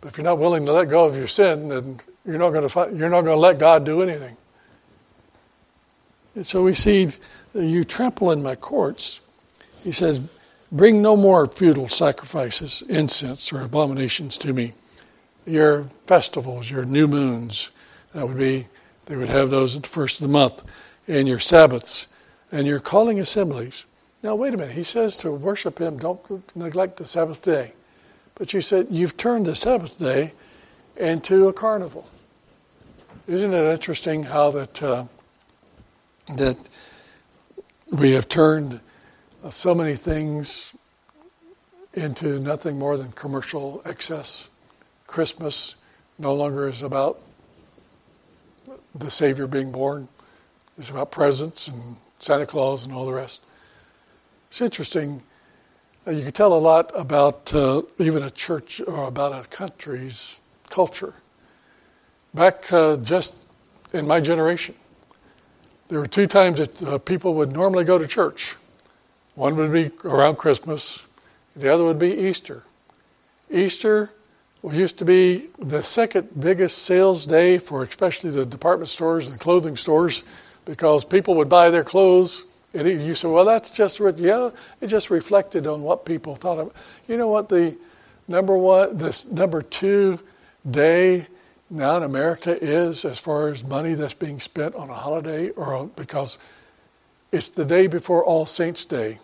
If 0.03 0.19
you're 0.19 0.25
not 0.25 0.39
willing 0.39 0.67
to 0.67 0.73
let 0.73 0.89
go 0.89 1.05
of 1.05 1.17
your 1.17 1.29
sin, 1.29 1.69
then 1.69 2.01
you're 2.25 2.39
not 2.39 2.51
going 2.51 2.69
to 2.69 2.97
you're 2.97 3.09
not 3.09 3.23
going 3.23 3.37
to 3.37 3.41
let 3.41 3.59
God 3.59 3.85
do 3.85 4.03
anything. 4.03 4.37
And 6.35 6.47
so 6.47 6.63
we 6.63 6.75
see 6.75 7.09
you 7.55 7.85
trample 7.85 8.31
in 8.31 8.43
my 8.43 8.57
courts. 8.57 9.21
He 9.85 9.93
says, 9.93 10.21
Bring 10.71 11.03
no 11.03 11.17
more 11.17 11.47
futile 11.47 11.89
sacrifices, 11.89 12.83
incense, 12.89 13.53
or 13.53 13.61
abominations 13.61 14.39
to 14.39 14.53
me. 14.55 14.73
your 15.47 15.85
festivals, 16.07 16.71
your 16.71 16.85
new 16.85 17.07
moons. 17.07 17.71
That 18.15 18.29
would 18.29 18.39
be, 18.39 18.69
they 19.07 19.17
would 19.17 19.29
have 19.29 19.51
those 19.51 19.77
at 19.77 19.83
the 19.83 19.89
first 19.89 20.17
of 20.17 20.23
the 20.23 20.33
month, 20.33 20.63
and 21.19 21.29
your 21.29 21.39
Sabbaths, 21.39 22.07
and 22.51 22.67
your 22.67 22.81
calling 22.81 23.19
assemblies. 23.21 23.87
Now, 24.23 24.35
wait 24.35 24.55
a 24.55 24.57
minute. 24.57 24.75
He 24.75 24.85
says 24.85 25.17
to 25.19 25.33
worship 25.33 25.79
Him, 25.79 25.99
don't 25.99 26.57
neglect 26.57 26.97
the 26.97 27.07
Sabbath 27.07 27.45
day. 27.45 27.73
But 28.35 28.53
you 28.53 28.61
said 28.61 28.89
you've 28.91 29.17
turned 29.17 29.47
the 29.47 29.55
Sabbath 29.55 29.99
day 29.99 30.33
into 30.97 31.49
a 31.49 31.53
carnival. 31.53 32.09
Isn't 33.27 33.53
it 33.53 33.73
interesting 33.73 34.25
how 34.25 34.51
that 34.51 34.83
uh, 34.83 35.05
that 36.35 36.57
we 37.91 38.13
have 38.13 38.29
turned 38.29 38.81
so 39.51 39.75
many 39.75 39.97
things 39.97 40.75
into 41.95 42.39
nothing 42.39 42.79
more 42.79 42.97
than 42.97 43.13
commercial 43.13 43.83
excess? 43.85 44.49
Christmas 45.07 45.75
no 46.19 46.35
longer 46.35 46.69
is 46.69 46.83
about 46.83 47.21
the 48.95 49.11
Savior 49.11 49.47
being 49.47 49.73
born. 49.73 50.09
It's 50.79 50.89
about 50.89 51.11
presents 51.11 51.69
and 51.69 51.97
Santa 52.19 52.47
Claus 52.47 52.85
and 52.85 52.95
all 52.95 53.05
the 53.05 53.13
rest. 53.13 53.43
It's 54.49 54.61
interesting. 54.61 55.23
Uh, 56.07 56.13
you 56.13 56.23
can 56.23 56.33
tell 56.33 56.55
a 56.55 56.59
lot 56.59 56.91
about 56.95 57.53
uh, 57.53 57.83
even 57.99 58.23
a 58.23 58.31
church 58.31 58.81
or 58.81 59.07
about 59.07 59.33
a 59.33 59.47
country's 59.49 60.41
culture. 60.71 61.15
Back 62.33 62.73
uh, 62.73 62.97
just 62.97 63.35
in 63.93 64.07
my 64.07 64.21
generation, 64.21 64.75
there 65.89 65.99
were 65.99 66.07
two 66.07 66.27
times 66.27 66.59
that 66.59 66.83
uh, 66.83 66.99
people 66.99 67.35
would 67.35 67.53
normally 67.53 67.85
go 67.85 67.99
to 67.99 68.07
church. 68.07 68.57
One 69.35 69.57
would 69.57 69.73
be 69.73 69.91
around 70.05 70.37
Christmas, 70.37 71.07
the 71.55 71.73
other 71.73 71.85
would 71.85 71.99
be 71.99 72.13
Easter. 72.13 72.65
Easter 73.51 74.11
used 74.71 74.99
to 75.01 75.05
be 75.05 75.49
the 75.59 75.83
second 75.83 76.41
biggest 76.41 76.79
sales 76.79 77.27
day 77.27 77.59
for 77.59 77.83
especially 77.83 78.31
the 78.31 78.47
department 78.47 78.89
stores 78.89 79.29
and 79.29 79.39
clothing 79.39 79.77
stores 79.77 80.23
because 80.65 81.05
people 81.05 81.35
would 81.37 81.49
buy 81.49 81.71
their 81.71 81.85
clothes. 81.85 82.45
And 82.75 82.89
you 82.89 83.15
say, 83.15 83.29
well, 83.29 83.45
that's 83.45 83.71
just, 83.71 84.01
yeah, 84.17 84.51
it 84.81 84.87
just 84.87 85.11
reflected 85.11 85.67
on 85.67 85.83
what 85.83 86.05
people 86.05 86.35
thought 86.35 86.59
of. 86.59 86.73
You 87.07 87.17
know 87.17 87.29
what 87.29 87.49
the 87.49 87.77
number 88.29 88.57
one, 88.57 88.97
this 88.97 89.27
number 89.27 89.61
two 89.61 90.19
day 90.69 91.27
now 91.69 91.97
in 91.97 92.03
America 92.03 92.57
is 92.63 93.05
as 93.05 93.19
far 93.19 93.49
as 93.49 93.65
money 93.65 93.95
that's 93.95 94.15
being 94.15 94.41
spent 94.41 94.75
on 94.75 94.91
a 94.91 94.95
holiday 94.95 95.51
or 95.51 95.87
because 95.97 96.39
it's 97.33 97.51
the 97.51 97.65
day 97.65 97.87
before 97.87 98.25
All 98.25 98.47
Saints 98.47 98.85
Day. 98.85 99.19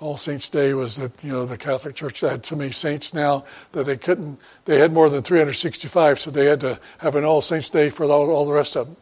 All 0.00 0.16
Saints 0.16 0.48
Day 0.48 0.74
was 0.74 0.96
that 0.96 1.22
you 1.22 1.32
know 1.32 1.46
the 1.46 1.56
Catholic 1.56 1.94
Church 1.94 2.20
had 2.20 2.44
so 2.44 2.56
many 2.56 2.72
saints 2.72 3.14
now 3.14 3.44
that 3.72 3.84
they 3.84 3.96
couldn't. 3.96 4.40
They 4.64 4.78
had 4.78 4.92
more 4.92 5.08
than 5.08 5.22
365, 5.22 6.18
so 6.18 6.30
they 6.30 6.46
had 6.46 6.60
to 6.60 6.80
have 6.98 7.16
an 7.16 7.24
All 7.24 7.40
Saints 7.40 7.68
Day 7.68 7.90
for 7.90 8.04
all, 8.04 8.30
all 8.30 8.46
the 8.46 8.52
rest 8.52 8.76
of 8.76 8.86
them. 8.86 8.96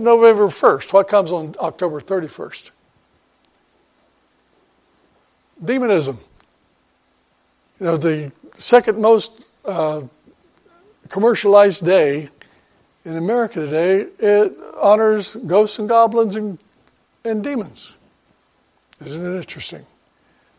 November 0.00 0.48
1st. 0.48 0.92
What 0.92 1.08
comes 1.08 1.32
on 1.32 1.54
October 1.60 2.00
31st? 2.00 2.70
Demonism. 5.64 6.18
You 7.80 7.86
know 7.86 7.96
the 7.96 8.32
second 8.56 8.98
most 8.98 9.46
uh, 9.64 10.02
commercialized 11.08 11.84
day 11.84 12.28
in 13.04 13.16
America 13.16 13.60
today. 13.60 14.06
It 14.18 14.56
honors 14.80 15.36
ghosts 15.36 15.78
and 15.78 15.88
goblins 15.88 16.36
and, 16.36 16.58
and 17.24 17.42
demons. 17.42 17.94
Isn't 19.04 19.24
it 19.24 19.36
interesting? 19.36 19.84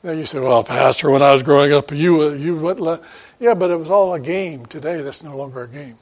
Now 0.04 0.12
you 0.12 0.26
say, 0.26 0.40
well, 0.40 0.64
Pastor, 0.64 1.10
when 1.10 1.24
I 1.24 1.32
was 1.32 1.42
growing 1.42 1.74
up, 1.74 1.92
you, 1.92 2.32
you 2.34 2.56
went, 2.56 2.80
yeah, 3.40 3.56
but 3.56 3.72
it 3.72 3.80
was 3.80 3.90
all 3.90 4.14
a 4.14 4.20
game. 4.20 4.66
Today, 4.68 5.02
that's 5.02 5.24
no 5.24 5.36
longer 5.36 5.64
a 5.64 5.68
game. 5.68 5.98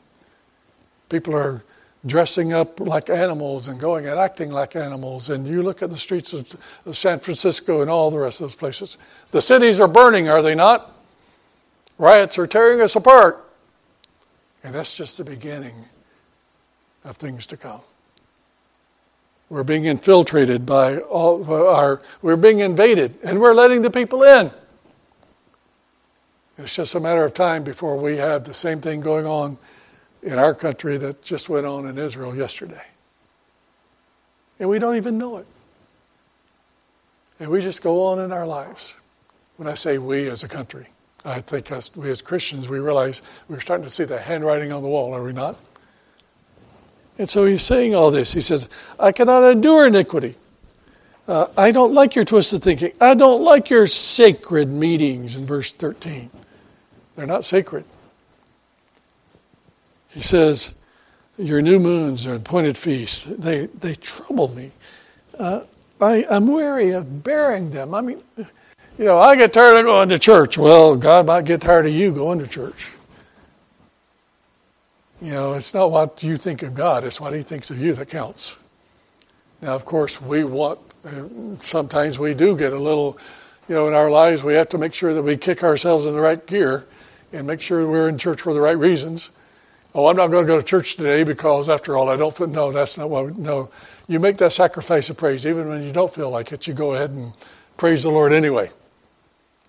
People 1.07 1.35
are 1.35 1.63
dressing 2.05 2.51
up 2.51 2.79
like 2.79 3.09
animals 3.09 3.67
and 3.67 3.79
going 3.79 4.05
and 4.05 4.19
acting 4.19 4.51
like 4.51 4.75
animals. 4.75 5.29
And 5.29 5.47
you 5.47 5.61
look 5.61 5.81
at 5.81 5.89
the 5.89 5.97
streets 5.97 6.33
of, 6.33 6.55
San 6.91 7.19
Francisco 7.19 7.81
and 7.81 7.89
all 7.89 8.11
the 8.11 8.19
rest 8.19 8.41
of 8.41 8.45
those 8.45 8.55
places. 8.55 8.97
The 9.31 9.41
cities 9.41 9.79
are 9.79 9.87
burning, 9.87 10.27
are 10.27 10.41
they 10.41 10.55
not? 10.55 10.91
Riots 11.97 12.37
are 12.37 12.47
tearing 12.47 12.81
us 12.81 12.95
apart. 12.95 13.45
And 14.63 14.75
that's 14.75 14.95
just 14.95 15.17
the 15.17 15.23
beginning 15.23 15.75
of 17.03 17.17
things 17.17 17.45
to 17.47 17.57
come. 17.57 17.81
We're 19.49 19.63
being 19.63 19.85
infiltrated 19.85 20.65
by 20.65 20.97
all 20.97 21.49
our, 21.51 22.01
we're 22.21 22.37
being 22.37 22.59
invaded, 22.59 23.17
and 23.23 23.39
we're 23.39 23.53
letting 23.53 23.81
the 23.81 23.91
people 23.91 24.23
in. 24.23 24.51
It's 26.57 26.75
just 26.75 26.95
a 26.95 26.99
matter 26.99 27.23
of 27.23 27.33
time 27.33 27.63
before 27.63 27.97
we 27.97 28.17
have 28.17 28.45
the 28.45 28.53
same 28.53 28.81
thing 28.81 29.01
going 29.01 29.25
on 29.25 29.57
in 30.23 30.39
our 30.39 30.53
country 30.53 30.97
that 30.97 31.21
just 31.21 31.49
went 31.49 31.65
on 31.65 31.85
in 31.85 31.97
Israel 31.97 32.35
yesterday. 32.35 32.83
And 34.59 34.69
we 34.69 34.79
don't 34.79 34.95
even 34.95 35.17
know 35.17 35.37
it. 35.37 35.47
And 37.39 37.51
we 37.51 37.61
just 37.61 37.81
go 37.83 38.05
on 38.05 38.19
in 38.19 38.31
our 38.31 38.47
lives. 38.47 38.93
When 39.57 39.67
I 39.67 39.73
say 39.73 39.97
we 39.97 40.27
as 40.29 40.43
a 40.43 40.47
country, 40.47 40.87
I 41.25 41.41
think 41.41 41.71
us, 41.71 41.95
we 41.95 42.09
as 42.09 42.21
Christians, 42.21 42.69
we 42.69 42.79
realize 42.79 43.21
we're 43.49 43.59
starting 43.59 43.83
to 43.83 43.89
see 43.89 44.03
the 44.03 44.19
handwriting 44.19 44.71
on 44.71 44.81
the 44.81 44.87
wall, 44.87 45.13
are 45.13 45.23
we 45.23 45.33
not? 45.33 45.57
And 47.17 47.29
so 47.29 47.45
he's 47.45 47.61
saying 47.61 47.93
all 47.93 48.09
this. 48.09 48.33
He 48.33 48.41
says, 48.41 48.67
I 48.99 49.11
cannot 49.11 49.43
endure 49.43 49.87
iniquity. 49.87 50.35
Uh, 51.27 51.47
I 51.55 51.71
don't 51.71 51.93
like 51.93 52.15
your 52.15 52.25
twisted 52.25 52.63
thinking. 52.63 52.91
I 52.99 53.13
don't 53.13 53.43
like 53.43 53.69
your 53.69 53.87
sacred 53.87 54.69
meetings 54.69 55.35
in 55.35 55.45
verse 55.45 55.71
13. 55.71 56.29
They're 57.15 57.27
not 57.27 57.45
sacred. 57.45 57.85
He 60.13 60.21
says, 60.21 60.73
Your 61.37 61.61
new 61.61 61.79
moons 61.79 62.25
are 62.25 62.35
appointed 62.35 62.77
feasts. 62.77 63.25
They, 63.25 63.65
they 63.65 63.95
trouble 63.95 64.53
me. 64.55 64.71
Uh, 65.37 65.61
I, 65.99 66.25
I'm 66.29 66.47
weary 66.47 66.91
of 66.91 67.23
bearing 67.23 67.71
them. 67.71 67.93
I 67.93 68.01
mean, 68.01 68.21
you 68.37 69.05
know, 69.05 69.19
I 69.19 69.35
get 69.35 69.53
tired 69.53 69.79
of 69.79 69.85
going 69.85 70.09
to 70.09 70.19
church. 70.19 70.57
Well, 70.57 70.95
God 70.95 71.25
might 71.25 71.45
get 71.45 71.61
tired 71.61 71.85
of 71.85 71.93
you 71.93 72.11
going 72.11 72.39
to 72.39 72.47
church. 72.47 72.91
You 75.21 75.31
know, 75.31 75.53
it's 75.53 75.73
not 75.73 75.89
what 75.89 76.21
you 76.21 76.37
think 76.37 76.63
of 76.63 76.75
God, 76.75 77.05
it's 77.05 77.19
what 77.19 77.33
He 77.33 77.41
thinks 77.41 77.71
of 77.71 77.79
you 77.79 77.93
that 77.93 78.09
counts. 78.09 78.57
Now, 79.61 79.73
of 79.73 79.85
course, 79.85 80.21
we 80.21 80.43
want, 80.43 80.79
sometimes 81.59 82.19
we 82.19 82.33
do 82.33 82.57
get 82.57 82.73
a 82.73 82.79
little, 82.79 83.17
you 83.69 83.75
know, 83.75 83.87
in 83.87 83.93
our 83.93 84.11
lives, 84.11 84.43
we 84.43 84.55
have 84.55 84.67
to 84.69 84.77
make 84.77 84.93
sure 84.93 85.13
that 85.13 85.21
we 85.21 85.37
kick 85.37 85.63
ourselves 85.63 86.05
in 86.05 86.13
the 86.13 86.19
right 86.19 86.45
gear 86.45 86.85
and 87.31 87.47
make 87.47 87.61
sure 87.61 87.87
we're 87.87 88.09
in 88.09 88.17
church 88.17 88.41
for 88.41 88.53
the 88.53 88.59
right 88.59 88.77
reasons. 88.77 89.31
Oh, 89.95 90.07
I'm 90.07 90.15
not 90.15 90.27
going 90.27 90.43
to 90.43 90.47
go 90.47 90.57
to 90.57 90.63
church 90.65 90.95
today 90.95 91.23
because, 91.23 91.69
after 91.69 91.95
all, 91.95 92.09
I 92.09 92.15
don't 92.15 92.35
feel. 92.35 92.47
No, 92.47 92.71
that's 92.71 92.97
not 92.97 93.09
what. 93.09 93.37
No, 93.37 93.69
you 94.07 94.19
make 94.19 94.37
that 94.37 94.51
sacrifice 94.51 95.09
of 95.09 95.17
praise, 95.17 95.45
even 95.45 95.69
when 95.69 95.83
you 95.83 95.91
don't 95.91 96.13
feel 96.13 96.31
like 96.31 96.51
it. 96.51 96.65
You 96.65 96.73
go 96.73 96.93
ahead 96.93 97.11
and 97.11 97.33
praise 97.77 98.03
the 98.03 98.09
Lord 98.09 98.33
anyway. 98.33 98.71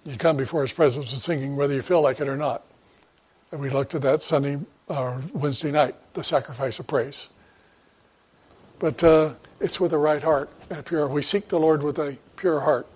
You 0.06 0.16
come 0.16 0.36
before 0.36 0.62
His 0.62 0.72
presence 0.72 1.10
with 1.10 1.20
singing, 1.20 1.56
whether 1.56 1.74
you 1.74 1.82
feel 1.82 2.00
like 2.00 2.20
it 2.20 2.28
or 2.28 2.36
not. 2.36 2.62
And 3.52 3.60
we 3.60 3.68
looked 3.68 3.94
at 3.94 4.02
that 4.02 4.22
Sunday 4.22 4.58
or 4.88 5.22
Wednesday 5.32 5.70
night, 5.70 5.94
the 6.14 6.24
sacrifice 6.24 6.78
of 6.78 6.86
praise. 6.86 7.28
But 8.78 9.04
uh, 9.04 9.34
it's 9.60 9.78
with 9.78 9.92
a 9.92 9.98
right 9.98 10.22
heart 10.22 10.50
and 10.70 10.78
a 10.78 10.82
pure. 10.82 11.06
We 11.06 11.22
seek 11.22 11.48
the 11.48 11.58
Lord 11.58 11.82
with 11.82 11.98
a 11.98 12.16
pure 12.36 12.60
heart. 12.60 12.86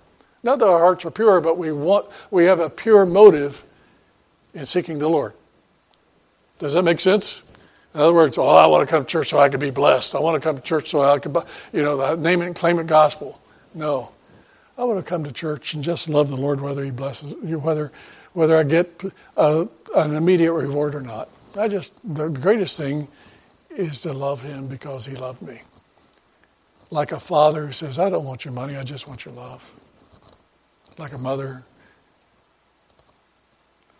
Not 0.41 0.59
that 0.59 0.67
our 0.67 0.79
hearts 0.79 1.05
are 1.05 1.11
pure, 1.11 1.41
but 1.41 1.57
we 1.57 1.71
want 1.71 2.07
we 2.31 2.45
have 2.45 2.59
a 2.59 2.69
pure 2.69 3.05
motive 3.05 3.63
in 4.53 4.65
seeking 4.65 4.97
the 4.99 5.09
Lord. 5.09 5.33
Does 6.59 6.73
that 6.75 6.83
make 6.83 6.99
sense? 6.99 7.41
In 7.93 8.01
other 8.01 8.13
words, 8.13 8.37
oh, 8.37 8.47
I 8.47 8.67
want 8.67 8.87
to 8.87 8.95
come 8.95 9.03
to 9.03 9.09
church 9.09 9.29
so 9.29 9.39
I 9.39 9.49
can 9.49 9.59
be 9.59 9.71
blessed. 9.71 10.13
I 10.13 10.19
want 10.19 10.35
to 10.35 10.47
come 10.47 10.55
to 10.55 10.61
church 10.61 10.89
so 10.89 11.01
I 11.01 11.17
can, 11.17 11.35
you 11.73 11.81
know, 11.81 12.15
name 12.15 12.41
it 12.41 12.45
and 12.45 12.55
claim 12.55 12.77
it 12.77 12.85
gospel. 12.85 13.41
No, 13.73 14.11
I 14.77 14.83
want 14.83 15.03
to 15.03 15.09
come 15.09 15.23
to 15.23 15.31
church 15.31 15.73
and 15.73 15.83
just 15.83 16.07
love 16.07 16.27
the 16.27 16.37
Lord, 16.37 16.61
whether 16.61 16.83
He 16.83 16.91
blesses 16.91 17.33
you, 17.43 17.57
whether 17.57 17.91
whether 18.33 18.55
I 18.57 18.63
get 18.63 19.03
uh, 19.37 19.65
an 19.95 20.15
immediate 20.15 20.53
reward 20.53 20.95
or 20.95 21.01
not. 21.01 21.29
I 21.57 21.67
just, 21.67 21.93
the 22.03 22.27
greatest 22.27 22.77
thing 22.77 23.07
is 23.69 24.01
to 24.01 24.13
love 24.13 24.43
him 24.43 24.67
because 24.67 25.05
he 25.05 25.15
loved 25.15 25.41
me. 25.41 25.61
Like 26.91 27.11
a 27.11 27.19
father 27.19 27.67
who 27.67 27.71
says, 27.71 27.99
I 27.99 28.09
don't 28.09 28.25
want 28.25 28.45
your 28.45 28.53
money, 28.53 28.75
I 28.75 28.83
just 28.83 29.07
want 29.07 29.25
your 29.25 29.33
love. 29.33 29.73
Like 30.97 31.13
a 31.13 31.17
mother. 31.17 31.63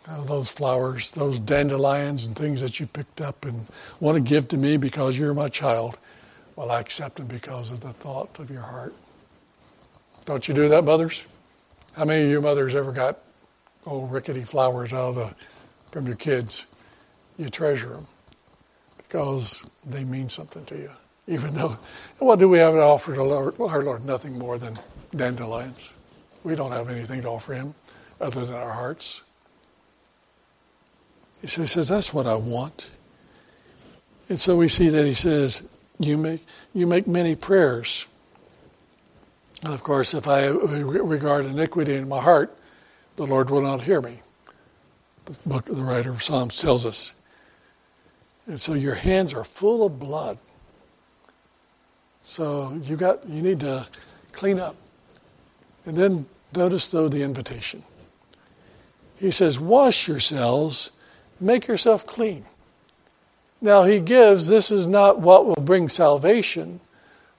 Oh, 0.08 0.22
those 0.22 0.48
flowers, 0.48 1.12
those 1.12 1.38
dandelions 1.38 2.26
and 2.26 2.34
things 2.34 2.60
that 2.62 2.80
you 2.80 2.86
picked 2.86 3.20
up 3.20 3.44
and 3.44 3.66
want 4.00 4.16
to 4.16 4.20
give 4.20 4.48
to 4.48 4.56
me 4.56 4.76
because 4.76 5.18
you're 5.18 5.34
my 5.34 5.48
child. 5.48 5.98
Well, 6.56 6.70
I 6.70 6.80
accept 6.80 7.16
them 7.16 7.26
because 7.26 7.70
of 7.70 7.80
the 7.80 7.92
thought 7.92 8.38
of 8.38 8.50
your 8.50 8.62
heart. 8.62 8.94
Don't 10.24 10.48
you 10.48 10.54
do 10.54 10.68
that, 10.68 10.84
mothers? 10.84 11.26
How 11.92 12.04
many 12.04 12.24
of 12.24 12.30
you 12.30 12.40
mothers 12.40 12.74
ever 12.74 12.92
got 12.92 13.18
old 13.86 14.10
rickety 14.10 14.42
flowers 14.44 14.92
out 14.92 15.10
of 15.10 15.14
the, 15.16 15.34
from 15.90 16.06
your 16.06 16.16
kids? 16.16 16.66
you 17.40 17.48
treasure 17.48 17.88
them 17.88 18.06
because 18.98 19.64
they 19.84 20.04
mean 20.04 20.28
something 20.28 20.64
to 20.66 20.76
you. 20.76 20.90
Even 21.26 21.54
though, 21.54 21.78
what 22.18 22.38
do 22.38 22.48
we 22.48 22.58
have 22.58 22.74
to 22.74 22.82
offer 22.82 23.14
to 23.14 23.20
our 23.64 23.82
Lord? 23.82 24.04
Nothing 24.04 24.38
more 24.38 24.58
than 24.58 24.78
dandelions. 25.14 25.94
We 26.44 26.54
don't 26.54 26.72
have 26.72 26.90
anything 26.90 27.22
to 27.22 27.28
offer 27.28 27.54
Him 27.54 27.74
other 28.20 28.44
than 28.44 28.56
our 28.56 28.72
hearts. 28.72 29.22
So 31.46 31.62
he 31.62 31.66
says, 31.66 31.88
That's 31.88 32.12
what 32.12 32.26
I 32.26 32.34
want. 32.34 32.90
And 34.28 34.38
so 34.38 34.56
we 34.56 34.68
see 34.68 34.88
that 34.88 35.04
he 35.04 35.14
says, 35.14 35.68
You 35.98 36.16
make, 36.16 36.46
you 36.74 36.86
make 36.86 37.06
many 37.06 37.34
prayers. 37.34 38.06
And 39.62 39.74
of 39.74 39.82
course, 39.82 40.14
if 40.14 40.26
I 40.26 40.46
regard 40.46 41.44
iniquity 41.44 41.94
in 41.94 42.08
my 42.08 42.20
heart, 42.20 42.56
the 43.16 43.26
Lord 43.26 43.50
will 43.50 43.60
not 43.60 43.82
hear 43.82 44.00
me. 44.00 44.20
The 45.26 45.36
book 45.46 45.68
of 45.68 45.76
the 45.76 45.82
writer 45.82 46.10
of 46.10 46.22
Psalms 46.22 46.58
tells 46.58 46.86
us. 46.86 47.12
And 48.46 48.60
so 48.60 48.74
your 48.74 48.94
hands 48.94 49.34
are 49.34 49.44
full 49.44 49.84
of 49.84 49.98
blood. 49.98 50.38
So 52.22 52.80
you 52.82 52.96
got 52.96 53.28
you 53.28 53.42
need 53.42 53.60
to 53.60 53.86
clean 54.32 54.58
up. 54.58 54.76
And 55.84 55.96
then 55.96 56.26
notice 56.54 56.90
though 56.90 57.08
the 57.08 57.22
invitation. 57.22 57.82
He 59.18 59.30
says, 59.30 59.60
Wash 59.60 60.08
yourselves, 60.08 60.90
make 61.40 61.66
yourself 61.66 62.06
clean. 62.06 62.44
Now 63.60 63.84
he 63.84 64.00
gives, 64.00 64.46
this 64.46 64.70
is 64.70 64.86
not 64.86 65.20
what 65.20 65.46
will 65.46 65.62
bring 65.62 65.88
salvation, 65.88 66.80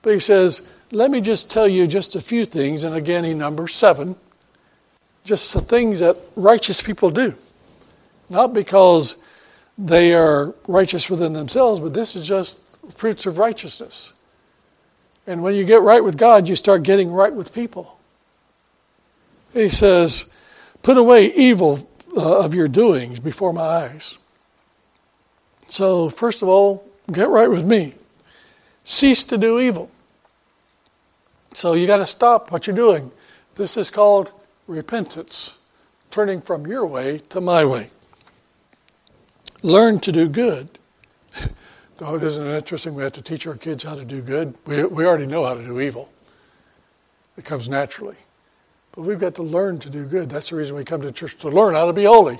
but 0.02 0.12
he 0.12 0.20
says, 0.20 0.62
Let 0.90 1.10
me 1.10 1.20
just 1.20 1.50
tell 1.50 1.66
you 1.66 1.86
just 1.86 2.14
a 2.14 2.20
few 2.20 2.44
things. 2.44 2.84
And 2.84 2.94
again, 2.94 3.24
he 3.24 3.34
numbers 3.34 3.74
seven. 3.74 4.16
Just 5.24 5.52
the 5.54 5.60
things 5.60 6.00
that 6.00 6.16
righteous 6.34 6.82
people 6.82 7.10
do. 7.10 7.34
Not 8.28 8.52
because 8.52 9.16
they 9.78 10.14
are 10.14 10.54
righteous 10.66 11.08
within 11.08 11.32
themselves, 11.32 11.80
but 11.80 11.94
this 11.94 12.16
is 12.16 12.26
just 12.26 12.60
fruits 12.94 13.26
of 13.26 13.38
righteousness. 13.38 14.12
And 15.26 15.42
when 15.42 15.54
you 15.54 15.64
get 15.64 15.82
right 15.82 16.02
with 16.02 16.16
God, 16.16 16.48
you 16.48 16.56
start 16.56 16.82
getting 16.82 17.10
right 17.12 17.32
with 17.32 17.54
people. 17.54 17.98
He 19.52 19.68
says, 19.68 20.26
Put 20.82 20.96
away 20.96 21.32
evil 21.34 21.88
uh, 22.16 22.40
of 22.40 22.54
your 22.54 22.68
doings 22.68 23.18
before 23.18 23.52
my 23.52 23.62
eyes. 23.62 24.18
So, 25.68 26.08
first 26.08 26.42
of 26.42 26.48
all, 26.48 26.86
get 27.10 27.28
right 27.28 27.48
with 27.48 27.64
me. 27.64 27.94
Cease 28.84 29.24
to 29.24 29.38
do 29.38 29.58
evil. 29.58 29.90
So, 31.54 31.72
you 31.72 31.86
got 31.86 31.98
to 31.98 32.06
stop 32.06 32.50
what 32.50 32.66
you're 32.66 32.76
doing. 32.76 33.10
This 33.54 33.76
is 33.76 33.90
called 33.90 34.32
repentance, 34.66 35.54
turning 36.10 36.40
from 36.40 36.66
your 36.66 36.84
way 36.86 37.18
to 37.30 37.40
my 37.40 37.64
way. 37.64 37.90
Learn 39.62 40.00
to 40.00 40.12
do 40.12 40.28
good. 40.28 40.78
oh, 42.00 42.16
isn't 42.16 42.46
it 42.46 42.56
interesting? 42.56 42.94
We 42.94 43.02
have 43.02 43.12
to 43.12 43.22
teach 43.22 43.46
our 43.46 43.54
kids 43.54 43.84
how 43.84 43.94
to 43.94 44.04
do 44.04 44.20
good. 44.20 44.54
We, 44.66 44.84
we 44.84 45.06
already 45.06 45.26
know 45.26 45.46
how 45.46 45.54
to 45.54 45.62
do 45.62 45.80
evil, 45.80 46.10
it 47.36 47.44
comes 47.44 47.68
naturally. 47.68 48.16
But 48.92 49.02
we've 49.02 49.18
got 49.18 49.34
to 49.36 49.42
learn 49.42 49.78
to 49.80 49.90
do 49.90 50.04
good. 50.04 50.28
That's 50.28 50.50
the 50.50 50.56
reason 50.56 50.76
we 50.76 50.84
come 50.84 51.00
to 51.02 51.12
church 51.12 51.36
to 51.38 51.48
learn 51.48 51.74
how 51.74 51.86
to 51.86 51.92
be 51.92 52.04
holy. 52.04 52.38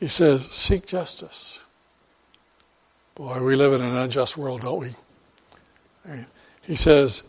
He 0.00 0.08
says, 0.08 0.46
Seek 0.50 0.86
justice. 0.86 1.62
Boy, 3.14 3.40
we 3.42 3.54
live 3.54 3.74
in 3.74 3.82
an 3.82 3.94
unjust 3.94 4.36
world, 4.36 4.62
don't 4.62 4.80
we? 4.80 4.94
He 6.62 6.74
says, 6.74 7.22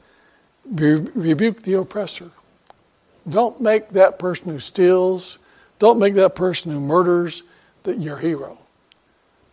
Rebuke 0.66 1.64
the 1.64 1.74
oppressor. 1.74 2.32
Don't 3.30 3.60
make 3.60 3.90
that 3.90 4.18
person 4.18 4.52
who 4.52 4.60
steals, 4.60 5.40
don't 5.80 6.00
make 6.00 6.14
that 6.14 6.36
person 6.36 6.72
who 6.72 6.80
murders 6.80 7.44
that 7.84 8.00
your 8.00 8.18
hero. 8.18 8.58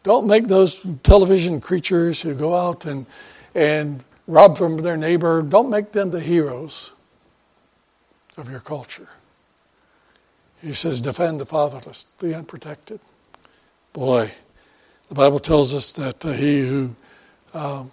Don't 0.02 0.26
make 0.26 0.48
those 0.48 0.84
television 1.02 1.60
creatures 1.60 2.22
who 2.22 2.34
go 2.34 2.54
out 2.54 2.84
and, 2.84 3.06
and 3.54 4.04
rob 4.26 4.58
from 4.58 4.78
their 4.78 4.96
neighbor, 4.96 5.42
don't 5.42 5.70
make 5.70 5.92
them 5.92 6.10
the 6.10 6.20
heroes 6.20 6.92
of 8.36 8.50
your 8.50 8.60
culture. 8.60 9.08
He 10.60 10.74
says, 10.74 11.00
defend 11.00 11.40
the 11.40 11.46
fatherless, 11.46 12.06
the 12.18 12.36
unprotected. 12.36 13.00
Boy, 13.92 14.32
the 15.08 15.14
Bible 15.14 15.40
tells 15.40 15.74
us 15.74 15.92
that 15.92 16.24
uh, 16.24 16.32
he 16.32 16.60
who 16.60 16.94
um, 17.52 17.90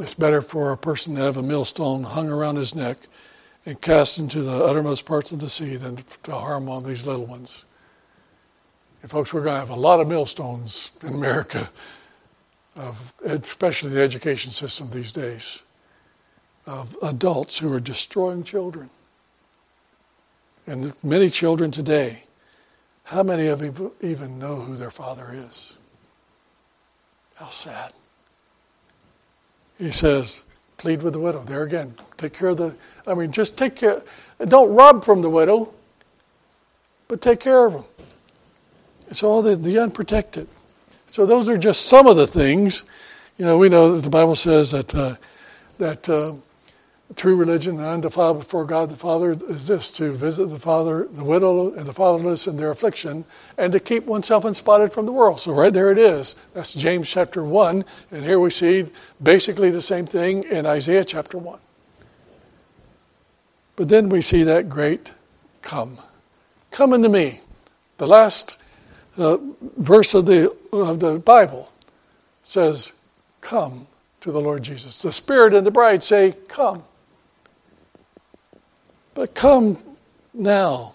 it's 0.00 0.14
better 0.14 0.42
for 0.42 0.72
a 0.72 0.76
person 0.76 1.14
to 1.14 1.22
have 1.22 1.36
a 1.36 1.42
millstone 1.42 2.04
hung 2.04 2.28
around 2.28 2.56
his 2.56 2.74
neck 2.74 2.98
and 3.64 3.80
cast 3.80 4.18
into 4.18 4.42
the 4.42 4.64
uttermost 4.64 5.06
parts 5.06 5.32
of 5.32 5.40
the 5.40 5.48
sea 5.48 5.76
than 5.76 5.96
to 6.22 6.32
harm 6.32 6.66
one 6.66 6.78
of 6.78 6.84
these 6.84 7.06
little 7.06 7.26
ones. 7.26 7.64
And 9.02 9.10
folks, 9.10 9.32
we're 9.32 9.42
going 9.42 9.54
to 9.54 9.60
have 9.60 9.70
a 9.70 9.80
lot 9.80 10.00
of 10.00 10.08
millstones 10.08 10.92
in 11.02 11.14
America, 11.14 11.70
of, 12.74 13.14
especially 13.24 13.90
the 13.90 14.02
education 14.02 14.52
system 14.52 14.90
these 14.90 15.12
days, 15.12 15.62
of 16.66 16.96
adults 17.02 17.58
who 17.58 17.72
are 17.72 17.80
destroying 17.80 18.44
children. 18.44 18.90
And 20.66 20.92
many 21.02 21.28
children 21.28 21.70
today, 21.70 22.24
how 23.04 23.22
many 23.22 23.46
of 23.46 23.62
you 23.62 23.94
even 24.00 24.38
know 24.38 24.56
who 24.56 24.76
their 24.76 24.90
father 24.90 25.30
is? 25.32 25.76
How 27.36 27.46
sad. 27.46 27.92
He 29.78 29.90
says, 29.90 30.42
plead 30.76 31.02
with 31.02 31.12
the 31.12 31.20
widow. 31.20 31.42
There 31.42 31.62
again, 31.62 31.94
take 32.16 32.32
care 32.32 32.48
of 32.48 32.56
the, 32.56 32.76
I 33.06 33.14
mean, 33.14 33.30
just 33.30 33.56
take 33.56 33.76
care, 33.76 34.02
don't 34.44 34.74
rob 34.74 35.04
from 35.04 35.22
the 35.22 35.30
widow, 35.30 35.72
but 37.08 37.20
take 37.20 37.40
care 37.40 37.66
of 37.66 37.74
them. 37.74 37.84
It's 39.08 39.22
all 39.22 39.42
the, 39.42 39.54
the 39.54 39.78
unprotected. 39.78 40.48
So 41.06 41.26
those 41.26 41.48
are 41.48 41.56
just 41.56 41.86
some 41.86 42.06
of 42.06 42.16
the 42.16 42.26
things. 42.26 42.82
You 43.38 43.44
know, 43.44 43.56
we 43.56 43.68
know 43.68 43.94
that 43.94 44.02
the 44.02 44.10
Bible 44.10 44.34
says 44.34 44.72
that, 44.72 44.92
uh, 44.94 45.14
that 45.78 46.08
uh, 46.08 46.34
true 47.14 47.36
religion 47.36 47.76
and 47.76 47.86
undefiled 47.86 48.40
before 48.40 48.64
God 48.64 48.90
the 48.90 48.96
Father 48.96 49.32
is 49.48 49.68
this 49.68 49.90
to 49.92 50.12
visit 50.12 50.46
the 50.46 50.58
father, 50.58 51.06
the 51.10 51.22
widow, 51.22 51.72
and 51.72 51.86
the 51.86 51.92
fatherless 51.92 52.46
in 52.46 52.56
their 52.56 52.70
affliction, 52.70 53.24
and 53.56 53.72
to 53.72 53.80
keep 53.80 54.06
oneself 54.06 54.44
unspotted 54.44 54.92
from 54.92 55.06
the 55.06 55.12
world. 55.12 55.40
So 55.40 55.52
right 55.52 55.72
there 55.72 55.92
it 55.92 55.98
is. 55.98 56.34
That's 56.52 56.74
James 56.74 57.08
chapter 57.08 57.44
one, 57.44 57.84
and 58.10 58.24
here 58.24 58.40
we 58.40 58.50
see 58.50 58.86
basically 59.22 59.70
the 59.70 59.82
same 59.82 60.06
thing 60.06 60.42
in 60.44 60.66
Isaiah 60.66 61.04
chapter 61.04 61.38
one. 61.38 61.60
But 63.76 63.88
then 63.88 64.08
we 64.08 64.20
see 64.20 64.42
that 64.42 64.68
great 64.68 65.14
come, 65.62 65.98
come 66.70 66.92
unto 66.92 67.08
me. 67.08 67.40
The 67.98 68.06
last 68.06 68.56
uh, 69.16 69.38
verse 69.76 70.12
of 70.14 70.26
the 70.26 70.54
of 70.72 71.00
the 71.00 71.18
Bible 71.18 71.72
says, 72.42 72.92
"Come." 73.40 73.86
To 74.20 74.32
the 74.32 74.40
Lord 74.40 74.64
Jesus. 74.64 75.02
The 75.02 75.12
Spirit 75.12 75.54
and 75.54 75.64
the 75.64 75.70
bride 75.70 76.02
say, 76.02 76.34
Come. 76.48 76.82
But 79.16 79.34
come 79.34 79.78
now 80.34 80.92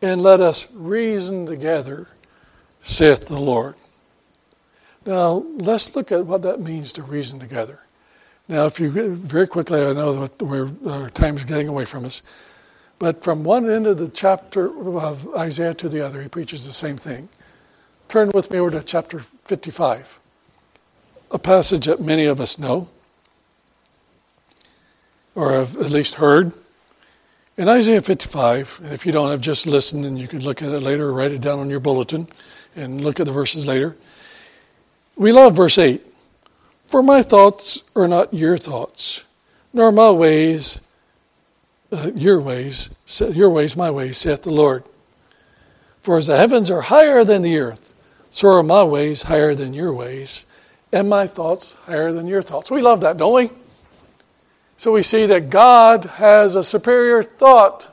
and 0.00 0.22
let 0.22 0.40
us 0.40 0.68
reason 0.72 1.46
together, 1.46 2.06
saith 2.80 3.26
the 3.26 3.40
Lord. 3.40 3.74
Now, 5.04 5.44
let's 5.56 5.96
look 5.96 6.12
at 6.12 6.26
what 6.26 6.42
that 6.42 6.60
means 6.60 6.92
to 6.92 7.02
reason 7.02 7.40
together. 7.40 7.80
Now, 8.46 8.66
if 8.66 8.78
you 8.78 8.88
very 8.88 9.48
quickly, 9.48 9.84
I 9.84 9.92
know 9.92 10.28
that 10.28 10.42
our 10.88 11.10
time 11.10 11.36
is 11.36 11.42
getting 11.42 11.66
away 11.66 11.84
from 11.84 12.04
us, 12.04 12.22
but 13.00 13.24
from 13.24 13.42
one 13.42 13.68
end 13.68 13.88
of 13.88 13.98
the 13.98 14.08
chapter 14.08 14.66
of 14.96 15.28
Isaiah 15.34 15.74
to 15.74 15.88
the 15.88 16.00
other, 16.06 16.22
he 16.22 16.28
preaches 16.28 16.64
the 16.64 16.72
same 16.72 16.96
thing. 16.96 17.28
Turn 18.06 18.30
with 18.32 18.52
me 18.52 18.60
over 18.60 18.70
to 18.78 18.84
chapter 18.84 19.18
55, 19.18 20.20
a 21.32 21.38
passage 21.40 21.86
that 21.86 22.00
many 22.00 22.26
of 22.26 22.40
us 22.40 22.60
know, 22.60 22.88
or 25.34 25.52
have 25.52 25.76
at 25.76 25.90
least 25.90 26.14
heard. 26.14 26.52
In 27.56 27.68
Isaiah 27.68 28.00
55, 28.00 28.80
and 28.82 28.92
if 28.92 29.06
you 29.06 29.12
don't 29.12 29.30
have 29.30 29.40
just 29.40 29.64
listened, 29.64 30.04
and 30.04 30.18
you 30.18 30.26
can 30.26 30.40
look 30.40 30.60
at 30.60 30.70
it 30.70 30.80
later 30.80 31.06
or 31.08 31.12
write 31.12 31.30
it 31.30 31.40
down 31.40 31.60
on 31.60 31.70
your 31.70 31.78
bulletin 31.78 32.26
and 32.74 33.00
look 33.00 33.20
at 33.20 33.26
the 33.26 33.32
verses 33.32 33.64
later. 33.64 33.96
We 35.14 35.30
love 35.30 35.54
verse 35.54 35.78
8. 35.78 36.02
For 36.88 37.00
my 37.00 37.22
thoughts 37.22 37.84
are 37.94 38.08
not 38.08 38.34
your 38.34 38.58
thoughts, 38.58 39.22
nor 39.72 39.92
my 39.92 40.10
ways 40.10 40.80
uh, 41.92 42.10
your 42.16 42.40
ways, 42.40 42.90
your 43.20 43.50
ways 43.50 43.76
my 43.76 43.88
ways, 43.88 44.18
saith 44.18 44.42
the 44.42 44.50
Lord. 44.50 44.82
For 46.02 46.16
as 46.16 46.26
the 46.26 46.36
heavens 46.36 46.72
are 46.72 46.80
higher 46.80 47.22
than 47.22 47.42
the 47.42 47.58
earth, 47.58 47.94
so 48.30 48.48
are 48.48 48.62
my 48.64 48.82
ways 48.82 49.22
higher 49.22 49.54
than 49.54 49.74
your 49.74 49.92
ways, 49.92 50.44
and 50.92 51.08
my 51.08 51.28
thoughts 51.28 51.74
higher 51.86 52.10
than 52.12 52.26
your 52.26 52.42
thoughts. 52.42 52.68
We 52.68 52.82
love 52.82 53.00
that, 53.02 53.16
don't 53.16 53.34
we? 53.34 53.50
So 54.84 54.92
we 54.92 55.02
see 55.02 55.24
that 55.24 55.48
God 55.48 56.04
has 56.04 56.54
a 56.54 56.62
superior 56.62 57.22
thought 57.22 57.86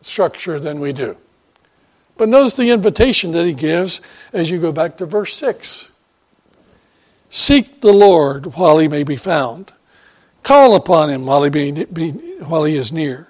structure 0.00 0.58
than 0.58 0.80
we 0.80 0.90
do. 0.90 1.18
But 2.16 2.30
notice 2.30 2.56
the 2.56 2.70
invitation 2.70 3.32
that 3.32 3.44
he 3.44 3.52
gives 3.52 4.00
as 4.32 4.50
you 4.50 4.58
go 4.58 4.72
back 4.72 4.96
to 4.96 5.04
verse 5.04 5.34
6. 5.34 5.92
Seek 7.28 7.82
the 7.82 7.92
Lord 7.92 8.54
while 8.54 8.78
he 8.78 8.88
may 8.88 9.02
be 9.02 9.18
found. 9.18 9.74
Call 10.42 10.74
upon 10.74 11.10
him 11.10 11.26
while 11.26 11.42
he, 11.42 11.50
be, 11.50 11.84
be, 11.84 12.12
while 12.38 12.64
he 12.64 12.74
is 12.74 12.90
near. 12.90 13.28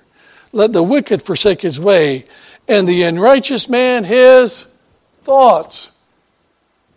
Let 0.52 0.72
the 0.72 0.84
wicked 0.84 1.20
forsake 1.20 1.62
his 1.62 1.80
way, 1.80 2.26
and 2.68 2.86
the 2.86 3.02
unrighteous 3.02 3.68
man 3.68 4.04
his 4.04 4.68
thoughts. 5.20 5.90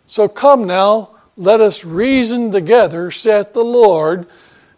So 0.06 0.28
come 0.28 0.64
now, 0.64 1.10
let 1.36 1.60
us 1.60 1.84
reason 1.84 2.52
together, 2.52 3.10
saith 3.10 3.52
the 3.52 3.64
Lord 3.64 4.28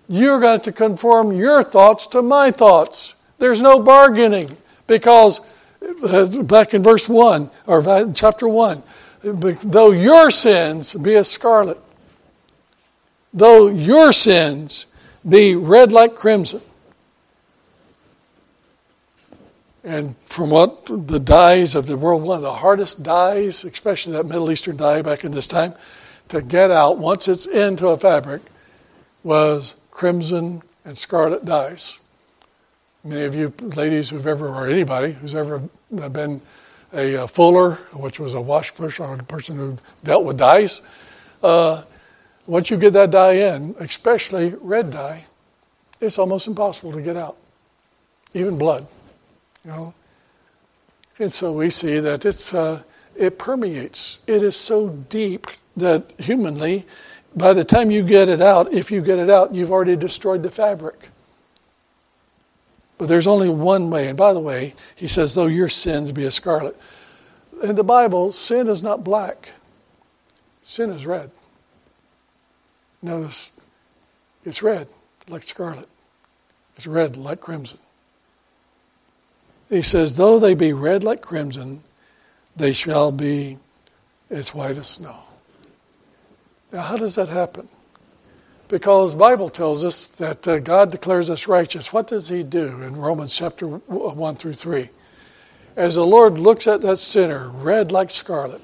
you're 0.09 0.41
going 0.41 0.61
to 0.61 0.73
conform 0.73 1.33
your 1.33 1.63
thoughts 1.63 2.07
to 2.09 2.23
my 2.23 2.51
thoughts. 2.51 3.15
There's 3.39 3.61
no 3.61 3.81
bargaining 3.81 4.57
because 4.87 5.41
uh, 6.05 6.27
back 6.43 6.75
in 6.75 6.83
verse 6.83 7.09
1, 7.09 7.51
or 7.67 8.13
chapter 8.13 8.49
1, 8.49 8.83
though 9.23 9.91
your 9.91 10.31
sins 10.31 10.95
be 10.95 11.17
as 11.17 11.31
scarlet, 11.31 11.79
though 13.33 13.69
your 13.69 14.13
sins 14.13 14.87
be 15.29 15.55
red 15.55 15.93
like 15.93 16.15
crimson. 16.15 16.61
And 19.85 20.17
from 20.19 20.51
what 20.51 20.87
the 20.87 21.21
dyes 21.21 21.77
of 21.77 21.87
the 21.87 21.97
world, 21.97 22.25
one 22.25 22.39
of 22.39 22.43
the 22.43 22.55
hardest 22.55 23.05
dyes, 23.05 23.63
especially 23.63 24.15
that 24.15 24.27
Middle 24.27 24.51
Eastern 24.51 24.77
dye 24.77 25.01
back 25.03 25.23
in 25.23 25.31
this 25.31 25.47
time, 25.47 25.75
to 26.29 26.43
get 26.43 26.73
out 26.73 26.99
once 26.99 27.29
it's 27.29 27.47
into 27.47 27.87
a 27.87 27.97
fabric 27.97 28.43
was 29.23 29.76
crimson 29.97 30.63
and 30.85 30.99
scarlet 30.99 31.43
dyes. 31.47 32.01
Many 33.03 33.25
of 33.25 33.35
you 33.35 33.51
ladies 33.61 34.11
who've 34.11 34.27
ever, 34.27 34.47
or 34.47 34.67
anybody 34.67 35.13
who's 35.13 35.35
ever 35.35 35.63
been 35.91 36.43
a, 36.93 37.27
fuller, 37.27 37.77
which 37.95 38.21
was 38.21 38.35
a 38.35 38.41
wash 38.41 38.75
push 38.75 39.01
on 39.01 39.19
a 39.19 39.23
person 39.23 39.57
who 39.57 39.79
dealt 40.05 40.25
with 40.25 40.37
dyes, 40.37 40.83
uh, 41.43 41.83
once 42.47 42.69
you 42.69 42.77
get 42.77 42.93
that 42.93 43.11
dye 43.11 43.55
in, 43.55 43.75
especially 43.81 44.55
red 44.61 44.91
dye, 44.93 45.25
it's 45.99 46.19
almost 46.19 46.47
impossible 46.47 46.93
to 46.93 47.01
get 47.01 47.17
out, 47.17 47.39
even 48.35 48.59
blood. 48.59 48.87
You 49.65 49.71
know, 49.71 49.95
and 51.19 51.33
so 51.33 51.53
we 51.53 51.71
see 51.71 52.01
that 52.01 52.27
it's 52.27 52.53
uh, 52.53 52.83
it 53.17 53.39
permeates. 53.39 54.19
It 54.27 54.43
is 54.43 54.57
so 54.57 54.91
deep 54.91 55.47
that 55.75 56.13
humanly, 56.19 56.85
by 57.37 57.53
the 57.53 57.65
time 57.65 57.91
you 57.91 58.03
get 58.03 58.29
it 58.29 58.41
out, 58.41 58.73
if 58.73 58.91
you 58.91 59.03
get 59.03 59.19
it 59.19 59.29
out, 59.29 59.55
you've 59.55 59.71
already 59.71 59.95
destroyed 59.95 60.43
the 60.43 60.51
fabric. 60.51 61.11
But 62.99 63.09
there's 63.09 63.27
only 63.27 63.51
one 63.51 63.91
way. 63.91 64.09
And 64.09 64.17
by 64.17 64.33
the 64.33 64.41
way, 64.41 64.75
he 64.95 65.07
says, 65.07 65.35
though 65.35 65.47
your 65.47 65.69
sins 65.69 66.13
be 66.13 66.25
as 66.25 66.35
scarlet. 66.35 66.81
In 67.63 67.75
the 67.75 67.85
Bible, 67.85 68.33
sin 68.33 68.69
is 68.69 68.83
not 68.83 69.05
black, 69.05 69.51
sin 70.63 70.91
is 70.91 71.07
red. 71.07 71.31
Notice 73.03 73.53
it's 74.45 74.63
red 74.63 74.89
like 75.29 75.43
scarlet, 75.43 75.89
it's 76.77 76.87
red 76.87 77.17
like 77.17 77.41
crimson. 77.41 77.79
He 79.69 79.83
says, 79.83 80.17
Though 80.17 80.39
they 80.39 80.55
be 80.55 80.73
red 80.73 81.03
like 81.03 81.21
crimson, 81.21 81.83
they 82.55 82.73
shall 82.73 83.11
be 83.11 83.59
as 84.31 84.55
white 84.55 84.77
as 84.77 84.87
snow. 84.87 85.26
Now, 86.73 86.83
how 86.83 86.97
does 86.97 87.15
that 87.15 87.29
happen? 87.29 87.69
Because 88.69 89.15
Bible 89.15 89.49
tells 89.49 89.85
us 89.85 90.09
that 90.09 90.47
uh, 90.49 90.59
God 90.59 90.91
declares 90.91 91.31
us 91.31 91.47
righteous. 91.47 91.93
What 91.93 92.09
does 92.09 92.29
He 92.29 92.43
do 92.43 92.83
in 92.83 92.97
Romans 92.97 93.37
chapter 93.37 93.67
1 93.67 94.37
through 94.37 94.55
3? 94.55 94.91
As 95.77 95.95
the 95.95 96.07
Lord 96.07 96.39
looks 96.39 96.67
at 96.67 96.81
that 96.81 96.97
sinner, 96.97 97.49
red 97.49 97.93
like 97.93 98.11
scarlet, 98.11 98.63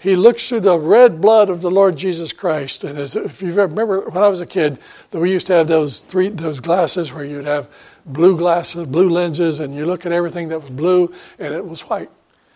he 0.00 0.16
looks 0.16 0.48
through 0.48 0.60
the 0.60 0.78
red 0.78 1.20
blood 1.20 1.50
of 1.50 1.60
the 1.60 1.70
Lord 1.70 1.96
Jesus 1.96 2.32
Christ. 2.32 2.84
And 2.84 2.98
as, 2.98 3.14
if 3.14 3.42
you 3.42 3.52
remember, 3.52 4.08
when 4.08 4.24
I 4.24 4.28
was 4.28 4.40
a 4.40 4.46
kid, 4.46 4.78
that 5.10 5.20
we 5.20 5.30
used 5.30 5.46
to 5.48 5.52
have 5.52 5.68
those 5.68 6.00
three 6.00 6.28
those 6.28 6.58
glasses 6.58 7.12
where 7.12 7.24
you'd 7.24 7.44
have 7.44 7.68
blue 8.06 8.38
glasses, 8.38 8.86
blue 8.86 9.10
lenses, 9.10 9.60
and 9.60 9.74
you 9.74 9.84
look 9.84 10.06
at 10.06 10.12
everything 10.12 10.48
that 10.48 10.62
was 10.62 10.70
blue 10.70 11.12
and 11.38 11.52
it 11.52 11.66
was 11.66 11.82
white. 11.82 12.08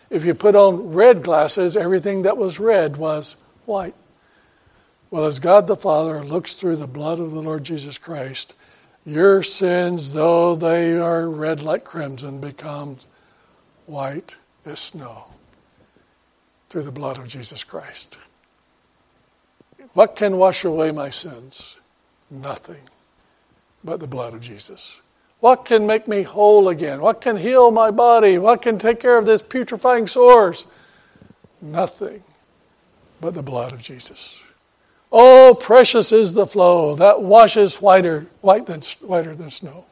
If 0.09 0.25
you 0.25 0.33
put 0.33 0.55
on 0.55 0.95
red 0.95 1.23
glasses, 1.23 1.77
everything 1.77 2.23
that 2.23 2.39
was 2.39 2.59
red 2.59 2.97
was 2.97 3.37
white. 3.67 3.95
Well, 5.15 5.27
as 5.27 5.39
God 5.39 5.69
the 5.69 5.77
Father 5.77 6.25
looks 6.25 6.57
through 6.57 6.75
the 6.75 6.89
blood 6.89 7.21
of 7.21 7.31
the 7.31 7.41
Lord 7.41 7.63
Jesus 7.63 7.99
Christ, 7.99 8.53
your 9.07 9.45
sins, 9.45 10.13
though 10.13 10.57
they 10.57 10.99
are 10.99 11.31
red 11.31 11.63
like 11.63 11.85
crimson, 11.85 12.41
become 12.41 12.97
white 13.87 14.39
as 14.67 14.81
snow 14.81 15.27
through 16.69 16.83
the 16.83 16.91
blood 16.91 17.17
of 17.17 17.29
Jesus 17.29 17.63
Christ. 17.63 18.17
What 19.93 20.17
can 20.17 20.37
wash 20.37 20.65
away 20.65 20.91
my 20.91 21.11
sins? 21.11 21.79
Nothing 22.29 22.83
but 23.85 24.01
the 24.01 24.09
blood 24.09 24.35
of 24.35 24.41
Jesus. 24.41 25.01
What 25.39 25.65
can 25.65 25.87
make 25.87 26.09
me 26.09 26.23
whole 26.23 26.69
again? 26.69 27.01
What 27.01 27.21
can 27.21 27.37
heal 27.37 27.71
my 27.71 27.93
body? 27.93 28.37
What 28.37 28.63
can 28.63 28.79
take 28.79 28.99
care 28.99 29.17
of 29.17 29.27
this 29.27 29.43
putrefying 29.43 30.09
sores? 30.09 30.67
Nothing 31.63 32.25
but 33.21 33.35
the 33.35 33.45
blood 33.45 33.73
of 33.73 33.81
Jesus. 33.81 34.44
Oh, 35.17 35.57
precious 35.59 36.11
is 36.11 36.35
the 36.35 36.45
flow 36.45 36.97
that 36.97 37.23
washes 37.23 37.81
whiter, 37.81 38.27
white 38.41 38.67
than, 38.67 38.81
whiter 39.01 39.37
than 39.37 39.49
snow. 39.49 39.85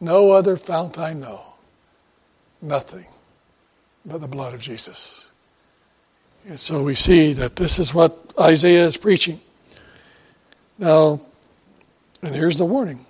No 0.00 0.30
other 0.30 0.56
fount 0.56 0.96
I 0.96 1.12
know. 1.12 1.42
Nothing 2.62 3.04
but 4.06 4.22
the 4.22 4.26
blood 4.26 4.54
of 4.54 4.62
Jesus. 4.62 5.26
And 6.48 6.58
so 6.58 6.82
we 6.82 6.94
see 6.94 7.34
that 7.34 7.56
this 7.56 7.78
is 7.78 7.92
what 7.92 8.16
Isaiah 8.40 8.84
is 8.84 8.96
preaching. 8.96 9.38
Now, 10.78 11.20
and 12.22 12.34
here's 12.34 12.56
the 12.56 12.64
warning, 12.64 13.04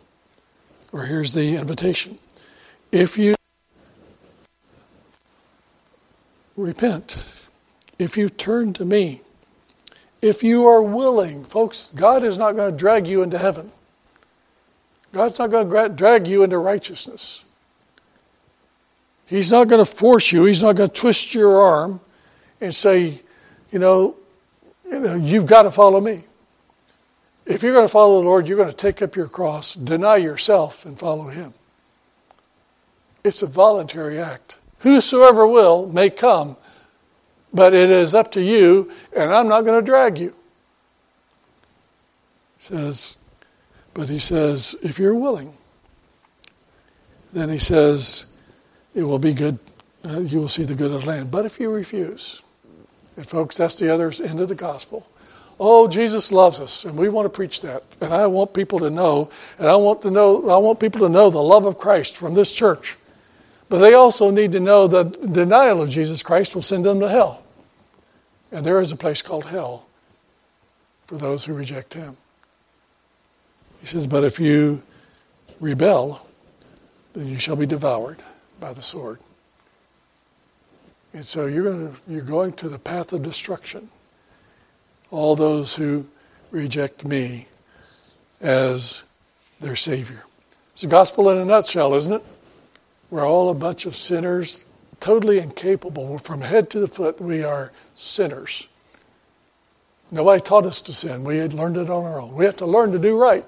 or 0.91 1.05
here's 1.05 1.35
the 1.35 1.55
invitation. 1.55 2.19
If 2.91 3.17
you 3.17 3.37
repent, 6.57 7.25
if 8.01 8.17
you 8.17 8.29
turn 8.29 8.73
to 8.73 8.85
me, 8.85 9.21
if 10.21 10.43
you 10.43 10.67
are 10.67 10.83
willing, 10.83 11.45
folks, 11.45 11.91
God 11.95 12.25
is 12.25 12.37
not 12.37 12.57
going 12.57 12.71
to 12.71 12.77
drag 12.77 13.07
you 13.07 13.23
into 13.23 13.39
heaven. 13.39 13.73
God's 15.13 15.39
not 15.39 15.51
going 15.51 15.71
to 15.71 15.89
drag 15.89 16.27
you 16.27 16.43
into 16.43 16.59
righteousness. 16.59 17.45
He's 19.27 19.53
not 19.53 19.69
going 19.69 19.85
to 19.85 19.91
force 19.91 20.33
you. 20.33 20.45
He's 20.45 20.63
not 20.63 20.77
going 20.77 20.89
to 20.89 20.95
twist 20.95 21.35
your 21.35 21.61
arm 21.61 22.01
and 22.61 22.75
say, 22.75 23.21
you 23.71 23.79
know, 23.79 24.17
you 24.91 25.01
know, 25.01 25.15
you've 25.17 25.47
got 25.47 25.63
to 25.63 25.71
follow 25.71 26.01
me. 26.01 26.25
If 27.45 27.63
you're 27.63 27.73
going 27.73 27.85
to 27.85 27.93
follow 27.93 28.21
the 28.21 28.27
Lord, 28.27 28.49
you're 28.49 28.57
going 28.57 28.71
to 28.71 28.77
take 28.77 29.01
up 29.01 29.17
your 29.17 29.27
cross, 29.27 29.75
deny 29.75 30.17
yourself, 30.17 30.85
and 30.85 30.99
follow 30.99 31.29
Him. 31.29 31.55
It's 33.25 33.43
a 33.43 33.47
voluntary 33.47 34.19
act. 34.19 34.57
Whosoever 34.81 35.47
will 35.47 35.87
may 35.87 36.11
come, 36.11 36.57
but 37.53 37.75
it 37.75 37.91
is 37.91 38.15
up 38.15 38.33
to 38.33 38.43
you, 38.43 38.91
and 39.17 39.33
I'm 39.33 39.49
not 39.49 39.63
going 39.63 39.81
to 39.81 39.85
drag 39.85 40.19
you. 40.19 40.35
He 42.59 42.65
says, 42.65 43.17
but 43.95 44.09
he 44.09 44.19
says, 44.19 44.77
if 44.83 44.99
you're 44.99 45.15
willing, 45.15 45.55
then 47.33 47.49
he 47.49 47.59
says, 47.59 48.27
it 48.95 49.03
will 49.03 49.19
be 49.19 49.33
good. 49.33 49.59
Uh, 50.05 50.21
you 50.21 50.41
will 50.41 50.49
see 50.49 50.65
the 50.65 50.75
good 50.75 50.93
of 50.93 51.03
the 51.03 51.09
land. 51.09 51.31
But 51.31 51.47
if 51.47 51.59
you 51.59 51.71
refuse, 51.71 52.43
and 53.17 53.27
folks, 53.27 53.57
that's 53.57 53.79
the 53.79 53.93
other 53.93 54.13
end 54.23 54.41
of 54.41 54.49
the 54.49 54.55
gospel. 54.55 55.09
Oh, 55.59 55.89
Jesus 55.89 56.31
loves 56.31 56.61
us, 56.61 56.85
and 56.85 56.97
we 56.97 57.09
want 57.09 57.27
to 57.27 57.31
preach 57.31 57.63
that. 57.63 57.83
And 58.01 58.13
I 58.13 58.27
want 58.29 58.55
people 58.55 58.79
to 58.81 58.91
know, 58.91 59.31
and 59.59 59.67
I 59.67 59.75
want 59.75 60.03
to 60.03 60.11
know, 60.11 60.51
I 60.51 60.59
want 60.59 60.79
people 60.79 61.01
to 61.01 61.09
know 61.09 61.31
the 61.31 61.43
love 61.43 61.65
of 61.65 61.79
Christ 61.79 62.17
from 62.17 62.35
this 62.35 62.53
church. 62.53 62.97
But 63.69 63.79
they 63.79 63.95
also 63.95 64.31
need 64.31 64.53
to 64.53 64.61
know 64.61 64.87
that 64.87 65.33
denial 65.33 65.83
of 65.83 65.91
Jesus 65.91 66.23
Christ 66.23 66.55
will 66.55 66.63
send 66.63 66.85
them 66.85 67.01
to 67.01 67.09
hell. 67.09 67.43
And 68.51 68.65
there 68.65 68.81
is 68.81 68.93
a 68.93 68.97
place 68.97 69.21
called 69.21 69.47
hell 69.47 69.87
for 71.07 71.17
those 71.17 71.45
who 71.45 71.53
reject 71.53 71.95
him. 71.95 72.17
He 73.81 73.87
says, 73.87 74.07
But 74.07 74.25
if 74.25 74.41
you 74.41 74.83
rebel, 75.61 76.27
then 77.13 77.29
you 77.29 77.39
shall 77.39 77.57
be 77.57 77.67
devoured 77.67 78.19
by 78.59 78.73
the 78.73 78.83
sword. 78.83 79.19
And 81.13 81.27
so 81.27 81.47
you're 81.47 81.65
going, 81.65 81.95
to, 81.95 82.01
you're 82.09 82.23
going 82.23 82.53
to 82.55 82.69
the 82.69 82.79
path 82.79 83.13
of 83.13 83.23
destruction. 83.23 83.89
All 85.11 85.35
those 85.35 85.77
who 85.77 86.07
reject 86.51 87.05
me 87.05 87.47
as 88.41 89.03
their 89.61 89.77
Savior. 89.77 90.25
It's 90.73 90.83
the 90.83 90.89
gospel 90.89 91.31
in 91.31 91.39
a 91.39 91.45
nutshell, 91.45 91.95
isn't 91.95 92.13
it? 92.13 92.25
We're 93.11 93.27
all 93.27 93.51
a 93.51 93.55
bunch 93.55 93.87
of 93.87 93.97
sinners, 93.97 94.65
totally 95.01 95.39
incapable. 95.39 96.19
From 96.19 96.43
head 96.43 96.71
to 96.71 96.81
the 96.81 96.89
foot, 96.89 97.21
we 97.21 97.43
are 97.43 97.73
sinners. 97.95 98.69
Nobody 100.11 100.41
taught 100.41 100.65
us 100.65 100.83
to 100.83 100.93
sin. 100.93 101.25
We 101.25 101.39
had 101.39 101.53
learned 101.53 101.77
it 101.77 101.91
on 101.91 102.05
our 102.05 102.21
own. 102.21 102.35
We 102.35 102.45
have 102.45 102.57
to 102.59 102.67
learn 102.67 102.93
to 102.93 102.99
do 102.99 103.17
right. 103.17 103.45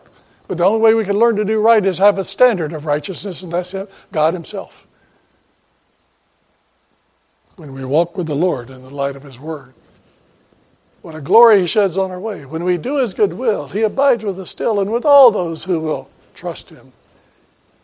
But 0.48 0.58
the 0.58 0.64
only 0.64 0.80
way 0.80 0.94
we 0.94 1.04
can 1.04 1.18
learn 1.18 1.36
to 1.36 1.44
do 1.44 1.60
right 1.60 1.84
is 1.84 1.98
have 1.98 2.18
a 2.18 2.24
standard 2.24 2.72
of 2.72 2.84
righteousness, 2.84 3.42
and 3.42 3.52
that's 3.52 3.74
God 4.12 4.34
Himself 4.34 4.86
when 7.60 7.74
we 7.74 7.84
walk 7.84 8.16
with 8.16 8.26
the 8.26 8.34
Lord 8.34 8.70
in 8.70 8.80
the 8.80 8.88
light 8.88 9.16
of 9.16 9.22
His 9.22 9.38
Word. 9.38 9.74
What 11.02 11.14
a 11.14 11.20
glory 11.20 11.60
He 11.60 11.66
sheds 11.66 11.98
on 11.98 12.10
our 12.10 12.18
way. 12.18 12.46
When 12.46 12.64
we 12.64 12.78
do 12.78 12.96
His 12.96 13.12
good 13.12 13.34
will, 13.34 13.68
He 13.68 13.82
abides 13.82 14.24
with 14.24 14.40
us 14.40 14.50
still 14.50 14.80
and 14.80 14.90
with 14.90 15.04
all 15.04 15.30
those 15.30 15.64
who 15.64 15.78
will 15.78 16.08
trust 16.34 16.70
Him 16.70 16.92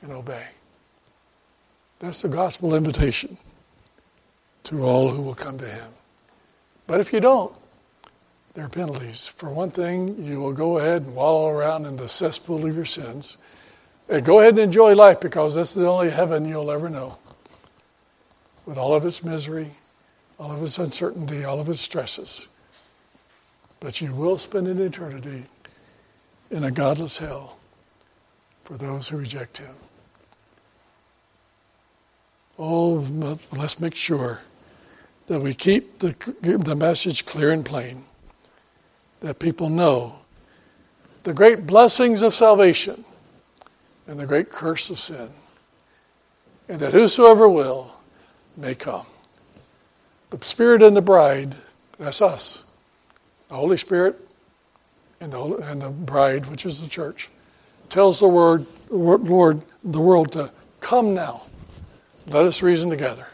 and 0.01 0.13
obey. 0.13 0.47
That's 1.99 2.23
the 2.23 2.29
gospel 2.29 2.75
invitation 2.75 3.39
to 4.65 4.85
all 4.85 5.11
who 5.11 5.23
will 5.23 5.35
come 5.35 5.59
to 5.59 5.67
Him. 5.67 5.91
But 6.87 7.01
if 7.01 7.13
you 7.13 7.21
don't, 7.21 7.55
there 8.55 8.65
are 8.65 8.71
penalties. 8.71 9.29
For 9.29 9.51
one 9.51 9.71
thing, 9.71 10.23
you 10.23 10.41
will 10.41 10.53
go 10.53 10.79
ahead 10.79 11.03
and 11.03 11.15
wallow 11.15 11.49
around 11.49 11.85
in 11.87 11.97
the 11.97 12.09
cesspool 12.09 12.67
of 12.67 12.75
your 12.75 12.85
sins. 12.85 13.37
And 14.09 14.25
go 14.25 14.41
ahead 14.41 14.55
and 14.55 14.61
enjoy 14.61 14.95
life 14.95 15.21
because 15.21 15.55
this 15.55 15.71
is 15.71 15.83
the 15.83 15.89
only 15.89 16.11
heaven 16.11 16.47
you'll 16.47 16.71
ever 16.71 16.89
know. 16.89 17.19
With 18.65 18.79
all 18.79 18.95
of 18.95 19.05
its 19.05 19.23
misery, 19.23 19.73
all 20.39 20.53
of 20.53 20.63
its 20.63 20.79
uncertainty, 20.79 21.45
all 21.45 21.61
of 21.61 21.69
its 21.69 21.81
stresses. 21.81 22.47
But 23.81 24.01
you 24.01 24.15
will 24.15 24.39
spend 24.39 24.69
an 24.69 24.81
eternity 24.81 25.45
in 26.51 26.65
a 26.65 26.71
godless 26.71 27.19
hell 27.19 27.59
for 28.65 28.77
those 28.77 29.09
who 29.09 29.19
reject 29.19 29.59
Him. 29.59 29.75
Oh, 32.59 33.39
let's 33.53 33.81
make 33.81 33.95
sure 33.95 34.41
that 35.27 35.41
we 35.41 35.53
keep 35.55 35.99
the, 35.99 36.15
the 36.41 36.75
message 36.75 37.27
clear 37.27 37.51
and 37.51 37.65
plain, 37.65 38.05
that 39.21 39.39
people 39.39 39.69
know 39.69 40.21
the 41.25 41.35
great 41.35 41.67
blessings 41.67 42.23
of 42.23 42.33
salvation 42.33 43.05
and 44.07 44.19
the 44.19 44.27
great 44.27 44.51
curse 44.51 44.89
of 44.89 44.99
sin, 44.99 45.31
and 46.69 46.81
that 46.81 46.93
whosoever 46.93 47.49
will 47.49 47.97
may 48.57 48.75
come. 48.75 49.07
The 50.31 50.45
Spirit 50.45 50.83
and 50.83 50.97
the 50.97 51.03
bride, 51.03 51.57
that's 51.99 52.23
us. 52.23 52.65
The 53.49 53.57
Holy 53.57 53.77
Spirit 53.77 54.19
and 55.21 55.33
the, 55.33 55.43
and 55.57 55.83
the 55.83 55.89
bride, 55.89 56.47
which 56.47 56.65
is 56.65 56.81
the 56.81 56.89
church, 56.89 57.29
tells 57.91 58.21
the 58.21 58.29
word, 58.29 58.67
Lord, 58.91 59.63
the 59.85 60.01
world 60.01 60.33
to 60.33 60.51
come 60.81 61.15
now. 61.15 61.43
Let 62.27 62.45
us 62.45 62.63
reason 62.63 62.91
together. 62.91 63.29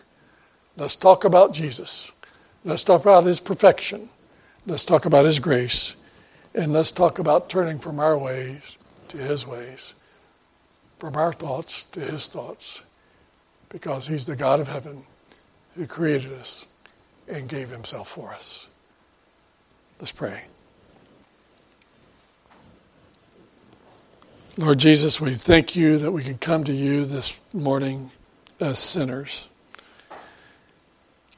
Let's 0.77 0.97
talk 0.97 1.25
about 1.25 1.53
Jesus. 1.55 2.11
Let's 2.65 2.85
talk 2.85 3.01
about 3.01 3.25
his 3.25 3.41
perfection. 3.41 4.11
Let's 4.67 4.85
talk 4.85 5.05
about 5.05 5.25
his 5.25 5.39
grace. 5.39 5.97
And 6.55 6.73
let's 6.73 6.93
talk 6.93 7.19
about 7.19 7.49
turning 7.49 7.79
from 7.79 7.99
our 7.99 8.17
ways 8.17 8.77
to 9.09 9.17
his 9.17 9.47
ways, 9.47 9.95
from 10.99 11.17
our 11.17 11.33
thoughts 11.33 11.85
to 11.87 12.01
his 12.01 12.29
thoughts, 12.29 12.85
because 13.71 14.09
he's 14.09 14.27
the 14.27 14.37
God 14.37 14.61
of 14.61 14.69
heaven 14.69 15.05
who 15.75 15.87
created 15.87 16.33
us 16.33 16.67
and 17.27 17.49
gave 17.49 17.71
himself 17.71 18.09
for 18.09 18.33
us. 18.33 18.69
Let's 19.99 20.13
pray. 20.13 20.43
Lord 24.59 24.79
Jesus, 24.79 25.19
we 25.19 25.35
thank 25.35 25.75
you 25.75 25.97
that 25.97 26.13
we 26.13 26.23
can 26.23 26.37
come 26.37 26.65
to 26.65 26.75
you 26.75 27.07
this 27.07 27.41
morning 27.55 28.11
as 28.63 28.79
sinners. 28.79 29.49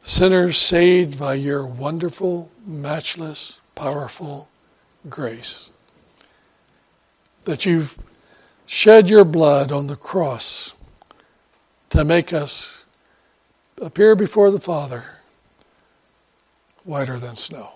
Sinners 0.02 0.58
saved 0.58 1.18
by 1.18 1.34
your 1.34 1.66
wonderful, 1.66 2.50
matchless, 2.66 3.60
powerful 3.74 4.48
grace. 5.08 5.70
That 7.44 7.64
you've 7.64 7.98
shed 8.66 9.08
your 9.08 9.24
blood 9.24 9.72
on 9.72 9.86
the 9.86 9.96
cross 9.96 10.74
to 11.90 12.04
make 12.04 12.32
us 12.32 12.84
appear 13.80 14.14
before 14.14 14.50
the 14.50 14.60
Father 14.60 15.04
whiter 16.84 17.18
than 17.18 17.36
snow. 17.36 17.70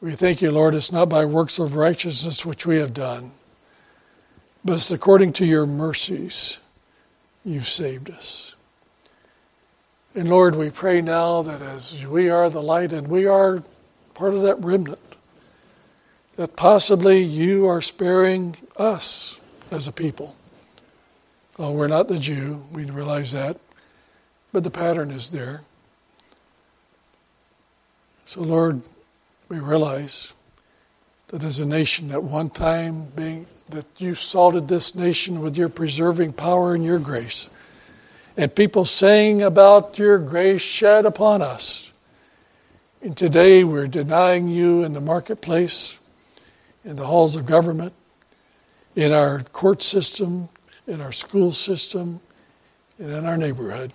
We 0.00 0.14
thank 0.14 0.42
you, 0.42 0.50
Lord, 0.50 0.74
it's 0.74 0.92
not 0.92 1.08
by 1.08 1.24
works 1.24 1.58
of 1.58 1.74
righteousness 1.74 2.46
which 2.46 2.66
we 2.66 2.76
have 2.78 2.94
done, 2.94 3.32
but 4.64 4.74
it's 4.74 4.90
according 4.90 5.32
to 5.34 5.46
your 5.46 5.66
mercies 5.66 6.58
you've 7.44 7.68
saved 7.68 8.10
us. 8.10 8.54
And 10.14 10.28
Lord, 10.28 10.56
we 10.56 10.70
pray 10.70 11.00
now 11.00 11.42
that 11.42 11.62
as 11.62 12.06
we 12.06 12.28
are 12.28 12.50
the 12.50 12.62
light 12.62 12.92
and 12.92 13.08
we 13.08 13.26
are 13.26 13.62
part 14.14 14.34
of 14.34 14.42
that 14.42 14.62
remnant, 14.62 14.98
that 16.36 16.56
possibly 16.56 17.22
you 17.22 17.66
are 17.66 17.80
sparing 17.80 18.56
us 18.76 19.38
as 19.70 19.88
a 19.88 19.92
people. 19.92 20.36
Oh, 21.58 21.72
we're 21.72 21.88
not 21.88 22.08
the 22.08 22.18
Jew, 22.18 22.64
we 22.72 22.84
realize 22.84 23.32
that, 23.32 23.58
but 24.52 24.64
the 24.64 24.70
pattern 24.70 25.10
is 25.10 25.30
there. 25.30 25.62
So, 28.24 28.40
Lord, 28.40 28.82
we 29.48 29.58
realize 29.58 30.32
that 31.28 31.42
as 31.42 31.58
a 31.58 31.66
nation 31.66 32.10
at 32.10 32.22
one 32.22 32.50
time 32.50 33.06
being 33.14 33.46
that 33.72 34.00
you 34.00 34.14
salted 34.14 34.68
this 34.68 34.94
nation 34.94 35.40
with 35.40 35.56
your 35.56 35.68
preserving 35.68 36.32
power 36.32 36.74
and 36.74 36.84
your 36.84 36.98
grace. 36.98 37.50
And 38.36 38.54
people 38.54 38.84
saying 38.84 39.42
about 39.42 39.98
your 39.98 40.18
grace 40.18 40.62
shed 40.62 41.04
upon 41.04 41.42
us. 41.42 41.92
And 43.02 43.16
today 43.16 43.64
we're 43.64 43.88
denying 43.88 44.48
you 44.48 44.82
in 44.82 44.92
the 44.92 45.00
marketplace, 45.00 45.98
in 46.84 46.96
the 46.96 47.06
halls 47.06 47.34
of 47.34 47.46
government, 47.46 47.92
in 48.94 49.12
our 49.12 49.40
court 49.40 49.82
system, 49.82 50.48
in 50.86 51.00
our 51.00 51.12
school 51.12 51.52
system, 51.52 52.20
and 52.98 53.10
in 53.10 53.26
our 53.26 53.36
neighborhood. 53.36 53.92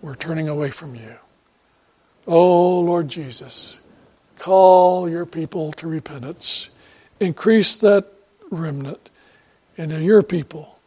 We're 0.00 0.14
turning 0.14 0.48
away 0.48 0.70
from 0.70 0.94
you. 0.94 1.14
Oh, 2.26 2.80
Lord 2.80 3.08
Jesus, 3.08 3.80
call 4.38 5.08
your 5.08 5.26
people 5.26 5.72
to 5.72 5.86
repentance. 5.86 6.70
Increase 7.18 7.76
that 7.78 8.06
remnant 8.50 9.10
and 9.78 9.92
in 9.92 10.02
your 10.02 10.22
people 10.22 10.78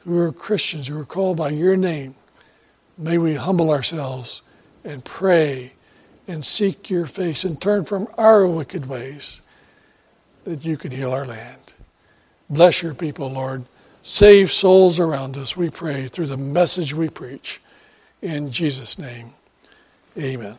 who 0.00 0.18
are 0.18 0.32
Christians, 0.32 0.88
who 0.88 0.98
are 0.98 1.04
called 1.04 1.36
by 1.36 1.50
your 1.50 1.76
name. 1.76 2.14
May 2.96 3.18
we 3.18 3.34
humble 3.34 3.70
ourselves 3.70 4.42
and 4.84 5.04
pray 5.04 5.72
and 6.26 6.44
seek 6.44 6.90
your 6.90 7.06
face 7.06 7.44
and 7.44 7.60
turn 7.60 7.84
from 7.84 8.08
our 8.16 8.46
wicked 8.46 8.86
ways 8.86 9.40
that 10.44 10.64
you 10.64 10.76
can 10.76 10.90
heal 10.90 11.12
our 11.12 11.26
land. 11.26 11.74
Bless 12.48 12.82
your 12.82 12.94
people, 12.94 13.30
Lord. 13.30 13.64
Save 14.02 14.50
souls 14.50 14.98
around 14.98 15.36
us, 15.36 15.56
we 15.56 15.68
pray, 15.68 16.06
through 16.06 16.26
the 16.26 16.36
message 16.36 16.94
we 16.94 17.08
preach. 17.10 17.60
In 18.22 18.50
Jesus' 18.50 18.98
name, 18.98 19.34
amen. 20.16 20.58